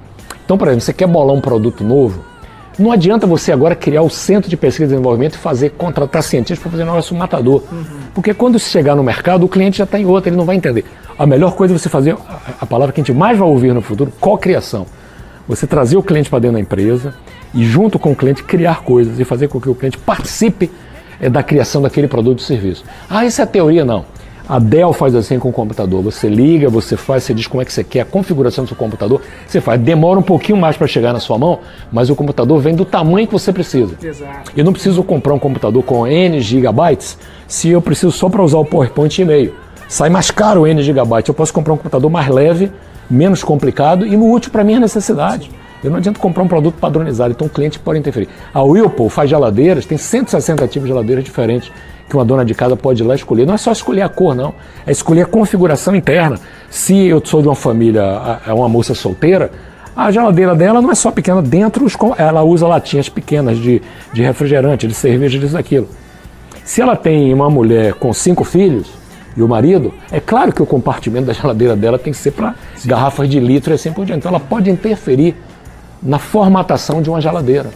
Então, 0.44 0.58
por 0.58 0.68
exemplo, 0.68 0.82
você 0.82 0.92
quer 0.92 1.06
bolar 1.06 1.34
um 1.34 1.40
produto 1.40 1.82
novo, 1.82 2.24
não 2.78 2.90
adianta 2.90 3.26
você 3.26 3.52
agora 3.52 3.76
criar 3.76 4.02
o 4.02 4.10
centro 4.10 4.50
de 4.50 4.56
pesquisa 4.56 4.84
e 4.84 4.88
desenvolvimento 4.88 5.34
e 5.34 5.38
fazer, 5.38 5.70
contratar 5.70 6.22
cientistas 6.22 6.58
para 6.58 6.70
fazer 6.70 6.82
um 6.82 6.86
negócio 6.86 7.16
matador. 7.16 7.62
Uhum. 7.70 7.84
Porque 8.12 8.34
quando 8.34 8.58
chegar 8.58 8.96
no 8.96 9.02
mercado, 9.02 9.44
o 9.44 9.48
cliente 9.48 9.78
já 9.78 9.84
está 9.84 9.98
em 9.98 10.04
outra, 10.04 10.28
ele 10.28 10.36
não 10.36 10.44
vai 10.44 10.56
entender. 10.56 10.84
A 11.16 11.24
melhor 11.26 11.54
coisa 11.54 11.74
é 11.74 11.78
você 11.78 11.88
fazer, 11.88 12.16
a 12.60 12.66
palavra 12.66 12.92
que 12.92 13.00
a 13.00 13.04
gente 13.04 13.16
mais 13.16 13.38
vai 13.38 13.46
ouvir 13.46 13.72
no 13.72 13.80
futuro, 13.80 14.12
co-criação. 14.18 14.86
Você 15.46 15.66
trazer 15.66 15.96
o 15.96 16.02
cliente 16.02 16.28
para 16.28 16.40
dentro 16.40 16.54
da 16.54 16.60
empresa 16.60 17.14
e, 17.52 17.64
junto 17.64 17.98
com 17.98 18.10
o 18.10 18.16
cliente, 18.16 18.42
criar 18.42 18.82
coisas 18.82 19.20
e 19.20 19.24
fazer 19.24 19.48
com 19.48 19.60
que 19.60 19.68
o 19.68 19.74
cliente 19.74 19.98
participe 19.98 20.70
é, 21.20 21.28
da 21.28 21.42
criação 21.42 21.80
daquele 21.80 22.08
produto 22.08 22.40
ou 22.40 22.44
serviço. 22.44 22.84
Ah, 23.08 23.24
isso 23.24 23.40
é 23.40 23.46
teoria? 23.46 23.84
Não. 23.84 24.04
A 24.46 24.58
Dell 24.58 24.92
faz 24.92 25.14
assim 25.14 25.38
com 25.38 25.48
o 25.48 25.52
computador. 25.52 26.02
Você 26.02 26.28
liga, 26.28 26.68
você 26.68 26.98
faz, 26.98 27.24
você 27.24 27.32
diz 27.32 27.46
como 27.46 27.62
é 27.62 27.64
que 27.64 27.72
você 27.72 27.82
quer 27.82 28.02
a 28.02 28.04
configuração 28.04 28.64
do 28.64 28.68
seu 28.68 28.76
computador. 28.76 29.22
Você 29.46 29.58
faz. 29.58 29.80
Demora 29.80 30.20
um 30.20 30.22
pouquinho 30.22 30.58
mais 30.58 30.76
para 30.76 30.86
chegar 30.86 31.14
na 31.14 31.20
sua 31.20 31.38
mão, 31.38 31.60
mas 31.90 32.10
o 32.10 32.16
computador 32.16 32.60
vem 32.60 32.74
do 32.74 32.84
tamanho 32.84 33.26
que 33.26 33.32
você 33.32 33.52
precisa. 33.52 33.96
Exato. 34.02 34.52
Eu 34.54 34.62
não 34.62 34.72
preciso 34.72 35.02
comprar 35.02 35.32
um 35.32 35.38
computador 35.38 35.82
com 35.82 36.06
N 36.06 36.40
gigabytes 36.40 37.16
se 37.48 37.70
eu 37.70 37.80
preciso 37.80 38.12
só 38.12 38.28
para 38.28 38.42
usar 38.42 38.58
o 38.58 38.66
PowerPoint 38.66 39.18
e 39.18 39.22
e-mail. 39.22 39.54
Sai 39.88 40.10
mais 40.10 40.30
caro 40.30 40.62
o 40.62 40.66
N 40.66 40.82
gigabytes. 40.82 41.28
Eu 41.28 41.34
posso 41.34 41.52
comprar 41.52 41.72
um 41.72 41.78
computador 41.78 42.10
mais 42.10 42.28
leve, 42.28 42.70
menos 43.08 43.42
complicado 43.42 44.06
e 44.06 44.14
útil 44.14 44.52
para 44.52 44.62
minha 44.62 44.78
necessidade. 44.78 45.50
Eu 45.82 45.90
não 45.90 45.98
adianta 45.98 46.18
comprar 46.18 46.42
um 46.42 46.48
produto 46.48 46.76
padronizado, 46.76 47.32
então 47.32 47.46
o 47.46 47.50
cliente 47.50 47.78
pode 47.78 47.98
interferir. 47.98 48.28
A 48.52 48.62
Whirlpool 48.62 49.08
faz 49.08 49.28
geladeiras, 49.28 49.84
tem 49.84 49.98
160 49.98 50.66
tipos 50.68 50.86
de 50.86 50.88
geladeiras 50.88 51.24
diferentes 51.24 51.70
que 52.08 52.16
uma 52.16 52.24
dona 52.24 52.44
de 52.44 52.54
casa 52.54 52.76
pode 52.76 53.02
ir 53.02 53.06
lá 53.06 53.14
escolher. 53.14 53.46
Não 53.46 53.54
é 53.54 53.58
só 53.58 53.72
escolher 53.72 54.02
a 54.02 54.08
cor, 54.08 54.34
não. 54.34 54.54
É 54.86 54.92
escolher 54.92 55.22
a 55.22 55.26
configuração 55.26 55.94
interna. 55.94 56.38
Se 56.70 57.06
eu 57.06 57.22
sou 57.24 57.40
de 57.40 57.48
uma 57.48 57.54
família, 57.54 58.40
é 58.46 58.52
uma 58.52 58.68
moça 58.68 58.94
solteira, 58.94 59.50
a 59.96 60.10
geladeira 60.10 60.56
dela 60.56 60.82
não 60.82 60.90
é 60.90 60.94
só 60.94 61.12
pequena, 61.12 61.40
dentro 61.40 61.86
ela 62.18 62.42
usa 62.42 62.66
latinhas 62.66 63.08
pequenas 63.08 63.58
de, 63.58 63.80
de 64.12 64.22
refrigerante, 64.22 64.88
de 64.88 64.94
cerveja, 64.94 65.38
disso 65.38 65.52
daquilo. 65.52 65.88
Se 66.64 66.82
ela 66.82 66.96
tem 66.96 67.32
uma 67.32 67.48
mulher 67.48 67.94
com 67.94 68.12
cinco 68.12 68.42
filhos 68.42 68.90
e 69.36 69.42
o 69.42 69.48
marido, 69.48 69.94
é 70.10 70.18
claro 70.18 70.52
que 70.52 70.62
o 70.62 70.66
compartimento 70.66 71.26
da 71.26 71.32
geladeira 71.32 71.76
dela 71.76 71.98
tem 71.98 72.12
que 72.12 72.18
ser 72.18 72.32
para 72.32 72.54
garrafas 72.84 73.28
de 73.28 73.38
litro 73.38 73.72
e 73.72 73.74
assim 73.74 73.92
por 73.92 74.04
diante. 74.04 74.20
Então 74.20 74.30
ela 74.30 74.40
pode 74.40 74.68
interferir 74.68 75.36
na 76.02 76.18
formatação 76.18 77.00
de 77.00 77.08
uma 77.08 77.20
geladeira. 77.20 77.70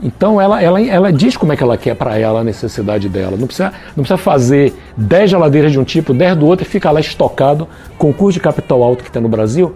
Então 0.00 0.40
ela, 0.40 0.62
ela, 0.62 0.80
ela 0.80 1.12
diz 1.12 1.36
como 1.36 1.52
é 1.52 1.56
que 1.56 1.62
ela 1.62 1.76
quer 1.76 1.94
para 1.94 2.18
ela 2.18 2.40
a 2.40 2.44
necessidade 2.44 3.08
dela. 3.08 3.36
Não 3.36 3.46
precisa, 3.46 3.72
não 3.96 4.04
precisa 4.04 4.18
fazer 4.18 4.74
10 4.96 5.30
geladeiras 5.30 5.72
de 5.72 5.78
um 5.78 5.84
tipo, 5.84 6.12
10 6.12 6.36
do 6.36 6.46
outro 6.46 6.66
e 6.66 6.68
ficar 6.68 6.90
lá 6.90 7.00
estocado 7.00 7.66
com 7.96 8.10
o 8.10 8.14
custo 8.14 8.34
de 8.34 8.40
capital 8.40 8.82
alto 8.82 9.02
que 9.02 9.10
tem 9.10 9.22
no 9.22 9.28
Brasil. 9.28 9.74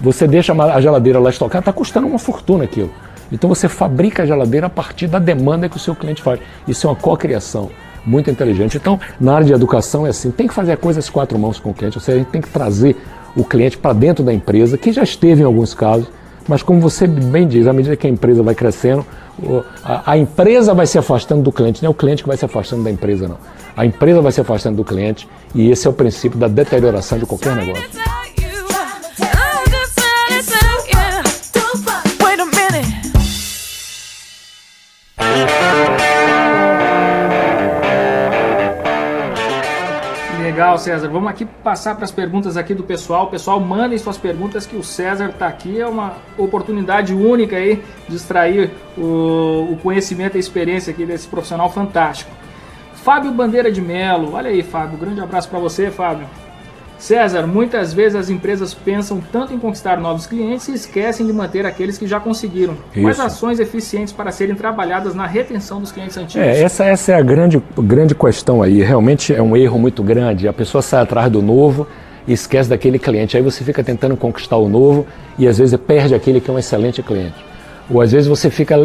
Você 0.00 0.26
deixa 0.26 0.52
a 0.52 0.80
geladeira 0.80 1.18
lá 1.18 1.30
estocada, 1.30 1.60
está 1.60 1.72
custando 1.72 2.06
uma 2.06 2.18
fortuna 2.18 2.64
aquilo. 2.64 2.90
Então 3.30 3.48
você 3.48 3.68
fabrica 3.68 4.22
a 4.22 4.26
geladeira 4.26 4.66
a 4.66 4.70
partir 4.70 5.06
da 5.06 5.18
demanda 5.18 5.68
que 5.68 5.76
o 5.76 5.80
seu 5.80 5.94
cliente 5.94 6.22
faz. 6.22 6.40
Isso 6.66 6.86
é 6.86 6.90
uma 6.90 6.96
cocriação 6.96 7.70
muito 8.04 8.30
inteligente. 8.30 8.76
Então, 8.76 8.98
na 9.20 9.34
área 9.34 9.46
de 9.46 9.52
educação 9.52 10.06
é 10.06 10.10
assim, 10.10 10.30
tem 10.30 10.48
que 10.48 10.54
fazer 10.54 10.76
coisas 10.76 11.08
quatro 11.08 11.38
mãos 11.38 11.58
com 11.58 11.70
o 11.70 11.74
cliente, 11.74 11.96
ou 11.96 12.02
seja, 12.02 12.16
a 12.16 12.18
gente 12.18 12.30
tem 12.30 12.40
que 12.40 12.48
trazer 12.48 12.96
o 13.36 13.44
cliente 13.44 13.78
para 13.78 13.92
dentro 13.92 14.24
da 14.24 14.32
empresa, 14.32 14.76
que 14.76 14.92
já 14.92 15.02
esteve 15.02 15.42
em 15.42 15.44
alguns 15.44 15.72
casos, 15.72 16.08
mas 16.48 16.62
como 16.62 16.80
você 16.80 17.06
bem 17.06 17.46
diz, 17.46 17.66
à 17.66 17.72
medida 17.72 17.96
que 17.96 18.06
a 18.06 18.10
empresa 18.10 18.42
vai 18.42 18.54
crescendo, 18.54 19.06
a, 19.84 20.16
empresa 20.16 20.74
vai 20.74 20.86
se 20.86 20.98
afastando 20.98 21.42
do 21.42 21.52
cliente, 21.52 21.82
não 21.82 21.88
é 21.88 21.90
o 21.90 21.94
cliente 21.94 22.22
que 22.22 22.28
vai 22.28 22.36
se 22.36 22.44
afastando 22.44 22.84
da 22.84 22.90
empresa, 22.90 23.28
não. 23.28 23.38
A 23.76 23.84
empresa 23.84 24.20
vai 24.20 24.32
se 24.32 24.40
afastando 24.40 24.76
do 24.76 24.84
cliente 24.84 25.28
e 25.54 25.70
esse 25.70 25.86
é 25.86 25.90
o 25.90 25.92
princípio 25.92 26.38
da 26.38 26.48
deterioração 26.48 27.18
de 27.18 27.26
qualquer 27.26 27.56
negócio. 27.56 27.84
Legal, 40.62 40.78
César. 40.78 41.08
Vamos 41.08 41.28
aqui 41.28 41.44
passar 41.44 41.96
para 41.96 42.04
as 42.04 42.12
perguntas 42.12 42.56
aqui 42.56 42.72
do 42.72 42.84
pessoal. 42.84 43.26
Pessoal, 43.26 43.58
mandem 43.58 43.98
suas 43.98 44.16
perguntas 44.16 44.64
que 44.64 44.76
o 44.76 44.84
César 44.84 45.30
está 45.30 45.48
aqui. 45.48 45.80
É 45.80 45.86
uma 45.88 46.12
oportunidade 46.38 47.12
única 47.12 47.56
aí 47.56 47.82
de 48.08 48.14
extrair 48.14 48.70
o, 48.96 49.72
o 49.72 49.78
conhecimento 49.82 50.36
e 50.36 50.36
a 50.36 50.40
experiência 50.40 50.92
aqui 50.92 51.04
desse 51.04 51.26
profissional 51.26 51.68
fantástico. 51.68 52.30
Fábio 52.94 53.32
Bandeira 53.32 53.72
de 53.72 53.80
Melo. 53.80 54.34
Olha 54.34 54.50
aí, 54.50 54.62
Fábio. 54.62 54.96
Grande 54.96 55.20
abraço 55.20 55.48
para 55.48 55.58
você, 55.58 55.90
Fábio. 55.90 56.28
César, 57.02 57.48
muitas 57.48 57.92
vezes 57.92 58.14
as 58.14 58.30
empresas 58.30 58.72
pensam 58.72 59.20
tanto 59.32 59.52
em 59.52 59.58
conquistar 59.58 60.00
novos 60.00 60.24
clientes 60.24 60.68
e 60.68 60.74
esquecem 60.74 61.26
de 61.26 61.32
manter 61.32 61.66
aqueles 61.66 61.98
que 61.98 62.06
já 62.06 62.20
conseguiram. 62.20 62.74
Isso. 62.92 63.02
Quais 63.02 63.18
ações 63.18 63.58
eficientes 63.58 64.12
para 64.12 64.30
serem 64.30 64.54
trabalhadas 64.54 65.12
na 65.12 65.26
retenção 65.26 65.80
dos 65.80 65.90
clientes 65.90 66.16
antigos? 66.16 66.46
É, 66.46 66.62
essa, 66.62 66.84
essa 66.84 67.10
é 67.10 67.16
a 67.16 67.20
grande, 67.20 67.60
grande 67.76 68.14
questão 68.14 68.62
aí. 68.62 68.84
Realmente 68.84 69.34
é 69.34 69.42
um 69.42 69.56
erro 69.56 69.80
muito 69.80 70.00
grande. 70.00 70.46
A 70.46 70.52
pessoa 70.52 70.80
sai 70.80 71.02
atrás 71.02 71.28
do 71.28 71.42
novo 71.42 71.88
e 72.24 72.32
esquece 72.32 72.70
daquele 72.70 73.00
cliente. 73.00 73.36
Aí 73.36 73.42
você 73.42 73.64
fica 73.64 73.82
tentando 73.82 74.16
conquistar 74.16 74.58
o 74.58 74.68
novo 74.68 75.04
e 75.36 75.48
às 75.48 75.58
vezes 75.58 75.76
perde 75.80 76.14
aquele 76.14 76.40
que 76.40 76.48
é 76.48 76.54
um 76.54 76.58
excelente 76.58 77.02
cliente. 77.02 77.51
Ou 77.90 78.00
às 78.00 78.12
vezes 78.12 78.28
você 78.28 78.48
fica 78.48 78.76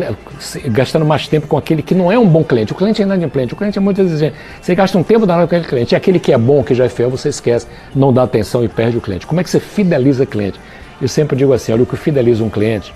gastando 0.65 1.05
mais 1.05 1.27
tempo 1.27 1.47
com 1.47 1.57
aquele 1.57 1.81
que 1.81 1.93
não 1.93 2.11
é 2.11 2.17
um 2.17 2.27
bom 2.27 2.43
cliente. 2.43 2.73
O 2.73 2.75
cliente 2.75 3.01
é 3.01 3.05
inadimplente, 3.05 3.53
o 3.53 3.57
cliente 3.57 3.77
é 3.77 3.81
muito 3.81 4.01
exigente. 4.01 4.35
Você 4.61 4.73
gasta 4.75 4.97
um 4.97 5.03
tempo 5.03 5.25
danado 5.25 5.47
com 5.47 5.55
aquele 5.55 5.69
cliente. 5.69 5.93
E 5.93 5.95
aquele 5.95 6.19
que 6.19 6.33
é 6.33 6.37
bom, 6.37 6.63
que 6.63 6.73
já 6.73 6.85
é 6.85 6.89
fiel, 6.89 7.09
você 7.09 7.29
esquece, 7.29 7.67
não 7.95 8.11
dá 8.11 8.23
atenção 8.23 8.63
e 8.63 8.67
perde 8.67 8.97
o 8.97 9.01
cliente. 9.01 9.27
Como 9.27 9.39
é 9.39 9.43
que 9.43 9.49
você 9.49 9.59
fideliza 9.59 10.25
cliente? 10.25 10.59
Eu 10.99 11.07
sempre 11.07 11.35
digo 11.35 11.53
assim, 11.53 11.71
olha, 11.71 11.83
o 11.83 11.85
que 11.85 11.95
fideliza 11.95 12.43
um 12.43 12.49
cliente 12.49 12.93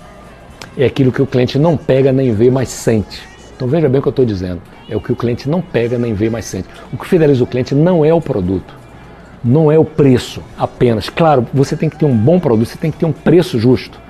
é 0.76 0.84
aquilo 0.84 1.12
que 1.12 1.22
o 1.22 1.26
cliente 1.26 1.58
não 1.58 1.76
pega 1.76 2.12
nem 2.12 2.32
vê, 2.34 2.50
mas 2.50 2.68
sente. 2.68 3.22
Então 3.54 3.68
veja 3.68 3.88
bem 3.88 4.00
o 4.00 4.02
que 4.02 4.08
eu 4.08 4.10
estou 4.10 4.24
dizendo. 4.24 4.60
É 4.88 4.96
o 4.96 5.00
que 5.00 5.12
o 5.12 5.16
cliente 5.16 5.48
não 5.48 5.60
pega 5.60 5.96
nem 5.98 6.12
vê, 6.12 6.28
mas 6.28 6.44
sente. 6.46 6.68
O 6.92 6.96
que 6.96 7.06
fideliza 7.06 7.44
o 7.44 7.46
cliente 7.46 7.74
não 7.76 8.04
é 8.04 8.12
o 8.12 8.20
produto, 8.20 8.74
não 9.42 9.70
é 9.70 9.78
o 9.78 9.84
preço 9.84 10.42
apenas. 10.58 11.08
Claro, 11.08 11.46
você 11.54 11.76
tem 11.76 11.88
que 11.88 11.96
ter 11.96 12.04
um 12.04 12.16
bom 12.16 12.40
produto, 12.40 12.66
você 12.66 12.76
tem 12.76 12.90
que 12.90 12.98
ter 12.98 13.06
um 13.06 13.12
preço 13.12 13.58
justo. 13.58 14.00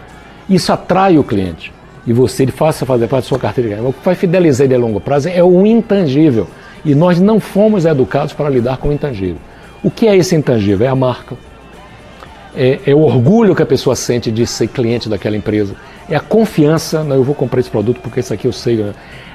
Isso 0.49 0.73
atrai 0.73 1.19
o 1.19 1.25
cliente 1.25 1.73
e 2.07 2.13
você 2.13 2.43
ele 2.45 2.53
faça 2.53 2.85
fazer 2.85 3.07
parte 3.07 3.25
da 3.25 3.29
sua 3.29 3.39
carteira 3.39 3.71
de 3.71 3.77
cliente. 3.77 3.91
O 3.91 3.99
que 3.99 4.05
vai 4.05 4.15
fidelizar 4.15 4.65
ele 4.65 4.75
a 4.75 4.79
longo 4.79 5.01
prazo 5.01 5.29
é 5.29 5.43
o 5.43 5.65
intangível. 5.67 6.47
E 6.85 6.95
nós 6.95 7.21
não 7.21 7.39
fomos 7.39 7.85
educados 7.85 8.33
para 8.33 8.49
lidar 8.49 8.77
com 8.79 8.89
o 8.89 8.93
intangível. 8.93 9.39
O 9.83 9.91
que 9.91 10.09
é 10.09 10.17
esse 10.17 10.35
intangível? 10.35 10.87
É 10.87 10.91
a 10.91 10.97
marca. 10.97 11.37
é, 12.57 12.81
é, 12.87 12.95
o 12.95 13.01
orgulho 13.01 13.55
que 13.55 13.63
a 13.63 13.67
pessoa 13.67 13.97
sente 13.97 14.31
de 14.31 14.47
ser 14.47 14.69
cliente 14.69 15.09
daquela 15.09 15.37
empresa, 15.37 15.75
é 16.09 16.17
a 16.17 16.21
confiança, 16.21 17.03
não, 17.03 17.17
eu 17.17 17.25
vou 17.25 17.35
comprar 17.35 17.61
esse 17.61 17.71
produto 17.71 18.01
porque 18.03 18.21
esse 18.21 18.33
aqui 18.35 18.47
eu 18.47 18.53
sei, 18.53 18.77
né? 18.77 18.93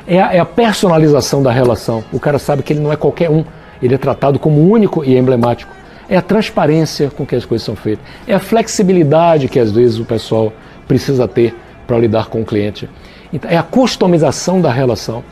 é, 0.08 0.22
a, 0.22 0.34
é 0.34 0.40
a 0.40 0.46
personalização 0.46 1.44
da 1.44 1.52
relação. 1.52 2.04
O 2.12 2.20
cara 2.20 2.40
sabe 2.40 2.64
que 2.64 2.74
ele 2.74 2.80
não 2.80 2.92
é 2.92 2.96
qualquer 2.96 3.30
um, 3.30 3.44
ele 3.82 3.94
é 3.94 3.98
tratado 3.98 4.40
como 4.40 4.70
único 4.70 5.04
e 5.04 5.18
emblemático. 5.18 5.76
É 6.10 6.16
a 6.16 6.22
transparência 6.22 7.10
com 7.10 7.26
que 7.26 7.36
as 7.36 7.44
coisas 7.44 7.66
são 7.66 7.76
feitas, 7.76 8.06
é 8.26 8.34
a 8.34 8.40
flexibilidade 8.40 9.50
que 9.50 9.60
às 9.60 9.72
vezes 9.72 10.00
o 10.00 10.06
pessoal 10.06 10.54
precisa 10.88 11.28
ter 11.28 11.54
para 11.88 11.98
lidar 11.98 12.28
com 12.28 12.42
o 12.42 12.46
cliente. 12.46 12.90
Então, 13.32 13.50
é 13.50 13.58
a 13.58 13.64
customização 13.64 14.62
da 14.62 14.72
relação. 14.72 15.24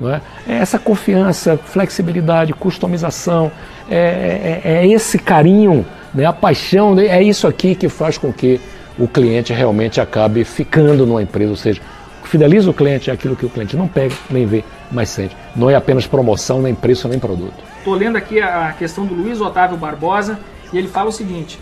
Não 0.00 0.12
é? 0.12 0.20
é 0.48 0.54
essa 0.54 0.78
confiança, 0.78 1.56
flexibilidade, 1.56 2.52
customização, 2.54 3.52
é, 3.88 4.60
é, 4.64 4.78
é 4.78 4.86
esse 4.88 5.18
carinho, 5.18 5.86
né? 6.12 6.24
a 6.24 6.32
paixão, 6.32 6.94
né? 6.94 7.06
é 7.06 7.22
isso 7.22 7.46
aqui 7.46 7.74
que 7.74 7.88
faz 7.88 8.18
com 8.18 8.32
que 8.32 8.60
o 8.98 9.06
cliente 9.06 9.52
realmente 9.52 10.00
acabe 10.00 10.44
ficando 10.44 11.06
numa 11.06 11.22
empresa, 11.22 11.50
ou 11.50 11.56
seja, 11.56 11.80
fideliza 12.24 12.70
o 12.70 12.74
cliente 12.74 13.10
é 13.10 13.12
aquilo 13.12 13.36
que 13.36 13.44
o 13.44 13.48
cliente 13.50 13.76
não 13.76 13.86
pega, 13.86 14.14
nem 14.30 14.46
vê, 14.46 14.64
mas 14.90 15.10
sente. 15.10 15.36
Não 15.54 15.68
é 15.68 15.74
apenas 15.74 16.06
promoção, 16.06 16.62
nem 16.62 16.74
preço, 16.74 17.06
nem 17.06 17.18
produto. 17.18 17.54
Estou 17.78 17.94
lendo 17.94 18.16
aqui 18.16 18.40
a 18.40 18.74
questão 18.78 19.04
do 19.04 19.14
Luiz 19.14 19.40
Otávio 19.40 19.76
Barbosa 19.76 20.38
e 20.72 20.78
ele 20.78 20.88
fala 20.88 21.10
o 21.10 21.12
seguinte: 21.12 21.58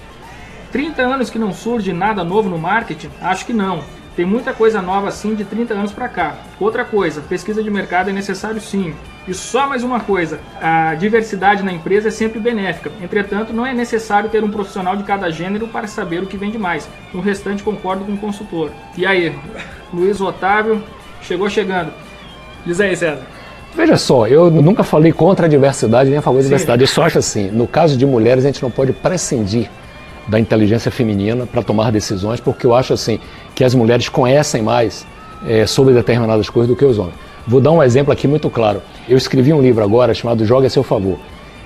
30 0.71 1.03
anos 1.03 1.31
que 1.31 1.39
não 1.39 1.53
surge 1.53 1.93
nada 1.93 2.23
novo 2.23 2.49
no 2.49 2.59
marketing? 2.59 3.11
Acho 3.21 3.45
que 3.45 3.53
não. 3.53 3.81
Tem 4.17 4.25
muita 4.25 4.53
coisa 4.53 4.83
nova 4.83 5.09
assim 5.09 5.35
de 5.35 5.45
30 5.45 5.73
anos 5.73 5.93
para 5.93 6.09
cá. 6.09 6.35
Outra 6.59 6.85
coisa, 6.85 7.21
pesquisa 7.21 7.63
de 7.63 7.71
mercado 7.71 8.11
é 8.11 8.13
necessário 8.13 8.61
sim. 8.61 8.95
E 9.27 9.33
só 9.33 9.69
mais 9.69 9.85
uma 9.85 10.01
coisa, 10.01 10.41
a 10.61 10.95
diversidade 10.95 11.63
na 11.63 11.73
empresa 11.73 12.09
é 12.09 12.11
sempre 12.11 12.41
benéfica. 12.41 12.91
Entretanto, 13.01 13.53
não 13.53 13.65
é 13.65 13.73
necessário 13.73 14.29
ter 14.29 14.43
um 14.43 14.51
profissional 14.51 14.97
de 14.97 15.05
cada 15.05 15.31
gênero 15.31 15.69
para 15.69 15.87
saber 15.87 16.23
o 16.23 16.27
que 16.27 16.37
vende 16.37 16.59
mais. 16.59 16.89
No 17.15 17.21
restante, 17.21 17.63
concordo 17.63 18.05
com 18.05 18.13
o 18.13 18.19
consultor. 18.19 18.71
E 18.97 19.07
aí, 19.07 19.33
Luiz 19.93 20.21
Otávio, 20.21 20.83
chegou 21.23 21.49
chegando. 21.49 21.93
Diz 22.67 22.81
aí, 22.81 22.97
César. 22.97 23.23
Veja 23.75 23.97
só, 23.97 24.27
eu 24.27 24.51
nunca 24.51 24.83
falei 24.83 25.13
contra 25.13 25.47
a 25.47 25.49
diversidade 25.49 26.11
nem 26.11 26.19
a 26.19 26.23
favor 26.23 26.39
da 26.39 26.43
diversidade. 26.43 26.83
Eu 26.83 26.89
só 26.89 27.05
acho 27.05 27.19
assim, 27.19 27.49
no 27.51 27.69
caso 27.69 27.97
de 27.97 28.05
mulheres, 28.05 28.45
a 28.45 28.49
gente 28.49 28.63
não 28.63 28.71
pode 28.71 28.93
prescindir 28.93 29.71
da 30.27 30.39
inteligência 30.39 30.91
feminina 30.91 31.47
para 31.47 31.63
tomar 31.63 31.91
decisões, 31.91 32.41
porque 32.41 32.67
eu 32.67 32.75
acho 32.75 32.93
assim 32.93 33.19
que 33.61 33.65
as 33.65 33.75
mulheres 33.75 34.09
conhecem 34.09 34.63
mais 34.63 35.07
é, 35.47 35.67
sobre 35.67 35.93
determinadas 35.93 36.49
coisas 36.49 36.67
do 36.67 36.75
que 36.75 36.83
os 36.83 36.99
homens. 36.99 37.17
Vou 37.47 37.61
dar 37.61 37.71
um 37.73 37.83
exemplo 37.83 38.11
aqui 38.11 38.27
muito 38.27 38.49
claro. 38.49 38.81
Eu 39.07 39.19
escrevi 39.19 39.53
um 39.53 39.61
livro 39.61 39.85
agora 39.85 40.15
chamado 40.15 40.47
Joga 40.47 40.67
a 40.67 40.71
seu 40.71 40.83
favor. 40.83 41.19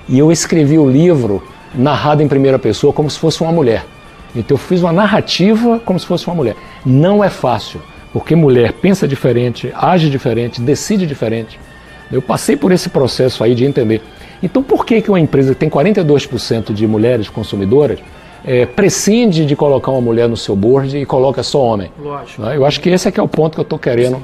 E 0.08 0.18
eu 0.18 0.32
escrevi 0.32 0.76
o 0.76 0.90
livro 0.90 1.40
narrado 1.72 2.20
em 2.20 2.26
primeira 2.26 2.58
pessoa 2.58 2.92
como 2.92 3.08
se 3.08 3.16
fosse 3.16 3.42
uma 3.42 3.52
mulher. 3.52 3.86
Então 4.34 4.56
eu 4.56 4.58
fiz 4.58 4.82
uma 4.82 4.92
narrativa 4.92 5.80
como 5.84 5.96
se 6.00 6.04
fosse 6.04 6.26
uma 6.26 6.34
mulher. 6.34 6.56
Não 6.84 7.22
é 7.22 7.30
fácil, 7.30 7.80
porque 8.12 8.34
mulher 8.34 8.72
pensa 8.72 9.06
diferente, 9.06 9.72
age 9.72 10.10
diferente, 10.10 10.60
decide 10.60 11.06
diferente. 11.06 11.60
Eu 12.10 12.20
passei 12.20 12.56
por 12.56 12.72
esse 12.72 12.88
processo 12.88 13.44
aí 13.44 13.54
de 13.54 13.64
entender. 13.64 14.02
Então 14.42 14.64
por 14.64 14.84
que, 14.84 15.00
que 15.00 15.12
uma 15.12 15.20
empresa 15.20 15.54
que 15.54 15.60
tem 15.60 15.70
42% 15.70 16.72
de 16.72 16.88
mulheres 16.88 17.28
consumidoras 17.28 18.00
é, 18.44 18.66
prescinde 18.66 19.46
de 19.46 19.56
colocar 19.56 19.90
uma 19.90 20.00
mulher 20.00 20.28
no 20.28 20.36
seu 20.36 20.54
board 20.54 20.96
e 20.98 21.06
coloca 21.06 21.42
só 21.42 21.60
homem. 21.60 21.90
Lógico. 21.98 22.42
Né? 22.42 22.56
Eu 22.56 22.66
acho 22.66 22.80
que 22.80 22.90
esse 22.90 23.08
é 23.08 23.10
que 23.10 23.18
é 23.18 23.22
o 23.22 23.28
ponto 23.28 23.54
que 23.54 23.60
eu 23.60 23.62
estou 23.62 23.78
querendo 23.78 24.20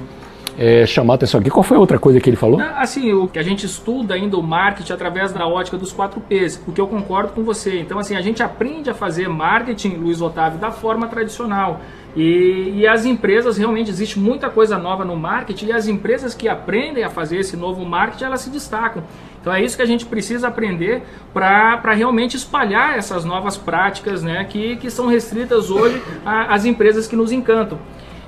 é, 0.59 0.85
chamar 0.85 1.15
a 1.15 1.17
atenção 1.17 1.41
aqui. 1.41 1.49
Qual 1.49 1.63
foi 1.63 1.79
a 1.79 1.81
outra 1.81 1.99
coisa 1.99 2.21
que 2.21 2.29
ele 2.29 2.37
falou? 2.37 2.61
Assim, 2.61 3.13
o 3.15 3.27
que 3.27 3.39
a 3.39 3.43
gente 3.43 3.65
estuda 3.65 4.15
ainda 4.15 4.37
o 4.37 4.43
marketing 4.43 4.93
através 4.93 5.33
da 5.33 5.47
ótica 5.47 5.79
dos 5.79 5.91
4 5.91 6.21
P's, 6.21 6.63
o 6.67 6.73
que 6.73 6.81
eu 6.81 6.87
concordo 6.87 7.33
com 7.33 7.43
você. 7.43 7.81
Então, 7.81 7.99
assim, 7.99 8.15
a 8.15 8.21
gente 8.21 8.43
aprende 8.43 8.91
a 8.91 8.95
fazer 8.95 9.27
marketing, 9.27 9.95
Luiz 9.95 10.21
Otávio, 10.21 10.59
da 10.59 10.71
forma 10.71 11.07
tradicional. 11.07 11.81
E, 12.15 12.73
e, 12.75 12.87
as 12.87 13.07
empresas, 13.07 13.57
realmente, 13.57 13.89
existe 13.89 14.19
muita 14.19 14.51
coisa 14.51 14.77
nova 14.77 15.05
no 15.05 15.17
marketing 15.17 15.67
e 15.67 15.73
as 15.73 15.87
empresas 15.87 16.35
que 16.35 16.49
aprendem 16.49 17.05
a 17.05 17.09
fazer 17.09 17.39
esse 17.39 17.57
novo 17.57 17.85
marketing, 17.85 18.25
elas 18.25 18.41
se 18.41 18.51
destacam. 18.51 19.03
Então 19.41 19.53
é 19.53 19.63
isso 19.63 19.77
que 19.77 19.83
a 19.83 19.87
gente 19.87 20.05
precisa 20.05 20.49
aprender 20.49 21.03
para 21.33 21.95
realmente 21.95 22.37
espalhar 22.37 22.97
essas 22.97 23.25
novas 23.25 23.57
práticas 23.57 24.23
né, 24.23 24.45
que, 24.45 24.77
que 24.77 24.91
são 24.91 25.07
restritas 25.07 25.71
hoje 25.71 26.03
às 26.25 26.65
empresas 26.65 27.07
que 27.07 27.17
nos 27.17 27.33
encantam. 27.33 27.79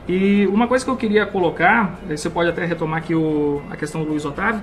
E 0.08 0.46
uma 0.46 0.66
coisa 0.66 0.84
que 0.84 0.90
eu 0.90 0.96
queria 0.96 1.26
colocar, 1.26 2.00
você 2.08 2.28
pode 2.28 2.48
até 2.48 2.64
retomar 2.64 3.00
aqui 3.00 3.14
o, 3.14 3.62
a 3.70 3.76
questão 3.76 4.02
do 4.02 4.10
Luiz 4.10 4.24
Otávio, 4.24 4.62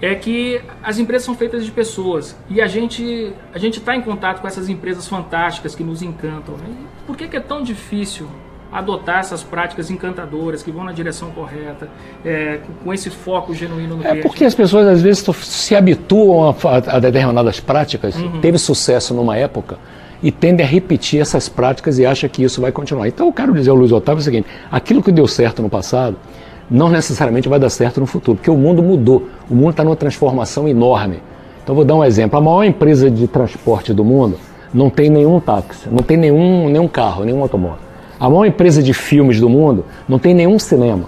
é 0.00 0.14
que 0.14 0.60
as 0.82 0.98
empresas 0.98 1.24
são 1.24 1.34
feitas 1.34 1.64
de 1.64 1.70
pessoas 1.70 2.36
e 2.50 2.60
a 2.60 2.66
gente 2.66 3.32
a 3.54 3.58
gente 3.58 3.78
está 3.78 3.94
em 3.94 4.00
contato 4.00 4.40
com 4.40 4.48
essas 4.48 4.68
empresas 4.68 5.06
fantásticas 5.06 5.74
que 5.76 5.84
nos 5.84 6.02
encantam. 6.02 6.56
Né? 6.56 6.74
Por 7.06 7.16
que, 7.16 7.28
que 7.28 7.36
é 7.36 7.40
tão 7.40 7.62
difícil 7.62 8.28
adotar 8.72 9.18
essas 9.20 9.42
práticas 9.42 9.90
encantadoras 9.90 10.62
que 10.62 10.72
vão 10.72 10.84
na 10.84 10.92
direção 10.92 11.30
correta, 11.30 11.88
é, 12.24 12.60
com 12.82 12.92
esse 12.92 13.10
foco 13.10 13.54
genuíno 13.54 13.96
no 13.96 14.02
é 14.02 14.08
cliente. 14.08 14.18
É 14.18 14.22
porque 14.22 14.44
as 14.44 14.54
pessoas 14.54 14.86
às 14.86 15.02
vezes 15.02 15.24
se 15.42 15.76
habituam 15.76 16.48
a, 16.48 16.96
a 16.96 16.98
determinadas 16.98 17.60
práticas, 17.60 18.16
uhum. 18.16 18.40
teve 18.40 18.56
sucesso 18.58 19.12
numa 19.12 19.36
época 19.36 19.76
e 20.22 20.30
tendem 20.30 20.64
a 20.64 20.68
repetir 20.68 21.20
essas 21.20 21.48
práticas 21.48 21.98
e 21.98 22.06
acha 22.06 22.28
que 22.28 22.42
isso 22.42 22.60
vai 22.60 22.72
continuar. 22.72 23.08
Então 23.08 23.26
eu 23.26 23.32
quero 23.32 23.52
dizer 23.52 23.70
ao 23.70 23.76
Luiz 23.76 23.92
Otávio 23.92 24.20
o 24.20 24.24
seguinte: 24.24 24.46
aquilo 24.70 25.02
que 25.02 25.12
deu 25.12 25.26
certo 25.26 25.60
no 25.60 25.68
passado 25.68 26.16
não 26.70 26.88
necessariamente 26.88 27.48
vai 27.48 27.58
dar 27.58 27.68
certo 27.68 28.00
no 28.00 28.06
futuro, 28.06 28.36
porque 28.36 28.50
o 28.50 28.56
mundo 28.56 28.82
mudou, 28.82 29.28
o 29.50 29.54
mundo 29.54 29.70
está 29.70 29.84
numa 29.84 29.96
transformação 29.96 30.66
enorme. 30.66 31.20
Então 31.62 31.74
vou 31.74 31.84
dar 31.84 31.96
um 31.96 32.04
exemplo: 32.04 32.38
a 32.38 32.40
maior 32.40 32.64
empresa 32.64 33.10
de 33.10 33.26
transporte 33.26 33.92
do 33.92 34.04
mundo 34.04 34.38
não 34.72 34.88
tem 34.88 35.10
nenhum 35.10 35.38
táxi, 35.40 35.88
não 35.90 36.02
tem 36.02 36.16
nenhum, 36.16 36.70
nenhum 36.70 36.88
carro, 36.88 37.24
nenhum 37.24 37.42
automóvel. 37.42 37.91
A 38.22 38.30
maior 38.30 38.44
empresa 38.44 38.80
de 38.80 38.94
filmes 38.94 39.40
do 39.40 39.48
mundo 39.48 39.84
não 40.08 40.16
tem 40.16 40.32
nenhum 40.32 40.56
cinema. 40.56 41.06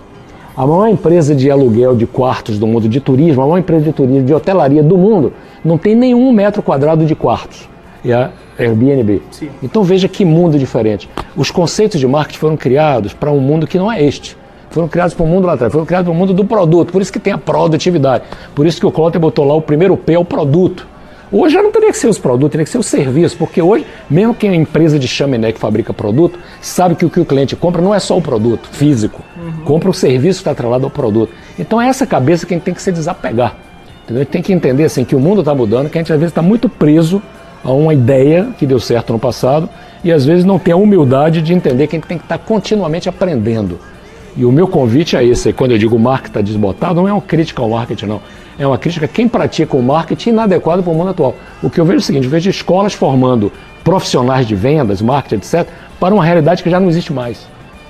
A 0.56 0.66
maior 0.66 0.88
empresa 0.88 1.32
de 1.32 1.48
aluguel 1.48 1.94
de 1.94 2.08
quartos 2.08 2.58
do 2.58 2.66
mundo, 2.66 2.88
de 2.88 2.98
turismo, 2.98 3.40
a 3.40 3.46
maior 3.46 3.58
empresa 3.58 3.84
de 3.84 3.92
turismo, 3.92 4.24
de 4.24 4.34
hotelaria 4.34 4.82
do 4.82 4.98
mundo, 4.98 5.32
não 5.64 5.78
tem 5.78 5.94
nenhum 5.94 6.32
metro 6.32 6.60
quadrado 6.60 7.06
de 7.06 7.14
quartos. 7.14 7.68
E 8.04 8.12
a 8.12 8.32
Airbnb. 8.58 9.22
Sim. 9.30 9.48
Então 9.62 9.84
veja 9.84 10.08
que 10.08 10.24
mundo 10.24 10.58
diferente. 10.58 11.08
Os 11.36 11.52
conceitos 11.52 12.00
de 12.00 12.06
marketing 12.08 12.38
foram 12.40 12.56
criados 12.56 13.12
para 13.12 13.30
um 13.30 13.38
mundo 13.38 13.64
que 13.64 13.78
não 13.78 13.92
é 13.92 14.02
este. 14.02 14.36
Foram 14.70 14.88
criados 14.88 15.14
para 15.14 15.24
o 15.24 15.28
mundo 15.28 15.46
lá 15.46 15.52
atrás, 15.52 15.72
foram 15.72 15.86
criados 15.86 16.08
para 16.08 16.12
o 16.12 16.18
mundo 16.18 16.34
do 16.34 16.44
produto. 16.44 16.90
Por 16.90 17.00
isso 17.00 17.12
que 17.12 17.20
tem 17.20 17.32
a 17.32 17.38
produtividade. 17.38 18.24
Por 18.56 18.66
isso 18.66 18.80
que 18.80 18.86
o 18.86 18.90
Clotter 18.90 19.20
botou 19.20 19.44
lá 19.44 19.54
o 19.54 19.62
primeiro 19.62 19.96
P 19.96 20.14
é 20.14 20.18
o 20.18 20.24
produto. 20.24 20.84
Hoje 21.36 21.54
já 21.54 21.60
não 21.64 21.72
teria 21.72 21.90
que 21.90 21.98
ser 21.98 22.06
os 22.06 22.16
produtos, 22.16 22.52
teria 22.52 22.64
que 22.64 22.70
ser 22.70 22.78
os 22.78 22.86
serviços, 22.86 23.36
porque 23.36 23.60
hoje, 23.60 23.84
mesmo 24.08 24.32
que 24.32 24.46
a 24.46 24.54
empresa 24.54 25.00
de 25.00 25.08
chaminé 25.08 25.50
que 25.50 25.58
fabrica 25.58 25.92
produto, 25.92 26.38
sabe 26.60 26.94
que 26.94 27.04
o 27.04 27.10
que 27.10 27.18
o 27.18 27.24
cliente 27.24 27.56
compra 27.56 27.82
não 27.82 27.92
é 27.92 27.98
só 27.98 28.16
o 28.16 28.22
produto 28.22 28.68
físico, 28.70 29.20
uhum. 29.36 29.64
compra 29.64 29.90
o 29.90 29.92
serviço 29.92 30.38
que 30.38 30.42
está 30.42 30.52
atrelado 30.52 30.84
ao 30.84 30.90
produto. 30.90 31.32
Então 31.58 31.82
é 31.82 31.88
essa 31.88 32.06
cabeça 32.06 32.46
que 32.46 32.54
a 32.54 32.56
gente 32.56 32.62
tem 32.62 32.72
que 32.72 32.80
se 32.80 32.92
desapegar. 32.92 33.56
Entendeu? 34.04 34.20
A 34.20 34.24
gente 34.24 34.30
tem 34.30 34.42
que 34.42 34.52
entender 34.52 34.84
assim, 34.84 35.04
que 35.04 35.16
o 35.16 35.18
mundo 35.18 35.40
está 35.40 35.52
mudando, 35.52 35.90
que 35.90 35.98
a 35.98 36.00
gente 36.00 36.12
às 36.12 36.20
vezes 36.20 36.30
está 36.30 36.40
muito 36.40 36.68
preso 36.68 37.20
a 37.64 37.72
uma 37.72 37.92
ideia 37.92 38.50
que 38.56 38.64
deu 38.64 38.78
certo 38.78 39.12
no 39.12 39.18
passado 39.18 39.68
e 40.04 40.12
às 40.12 40.24
vezes 40.24 40.44
não 40.44 40.60
tem 40.60 40.72
a 40.72 40.76
humildade 40.76 41.42
de 41.42 41.52
entender 41.52 41.88
que 41.88 41.96
a 41.96 41.98
gente 41.98 42.06
tem 42.06 42.18
que 42.18 42.26
estar 42.26 42.38
tá 42.38 42.44
continuamente 42.44 43.08
aprendendo. 43.08 43.80
E 44.36 44.44
o 44.44 44.52
meu 44.52 44.68
convite 44.68 45.16
é 45.16 45.24
esse, 45.24 45.52
quando 45.52 45.72
eu 45.72 45.78
digo 45.78 45.96
o 45.96 45.98
marketing 45.98 46.28
está 46.28 46.40
desbotado, 46.40 46.94
não 46.94 47.08
é 47.08 47.12
uma 47.12 47.22
crítica 47.22 47.60
ao 47.60 47.70
marketing, 47.70 48.06
não 48.06 48.20
é 48.58 48.66
uma 48.66 48.78
crítica 48.78 49.06
a 49.06 49.08
quem 49.08 49.28
pratica 49.28 49.76
o 49.76 49.82
marketing 49.82 50.30
inadequado 50.30 50.82
para 50.82 50.92
o 50.92 50.94
mundo 50.94 51.10
atual. 51.10 51.34
O 51.62 51.70
que 51.70 51.80
eu 51.80 51.84
vejo 51.84 51.98
é 51.98 52.00
o 52.00 52.02
seguinte: 52.02 52.24
eu 52.24 52.30
vejo 52.30 52.48
escolas 52.50 52.92
formando 52.92 53.52
profissionais 53.82 54.46
de 54.46 54.54
vendas, 54.54 55.02
marketing, 55.02 55.36
etc., 55.36 55.68
para 56.00 56.14
uma 56.14 56.24
realidade 56.24 56.62
que 56.62 56.70
já 56.70 56.80
não 56.80 56.88
existe 56.88 57.12
mais. 57.12 57.46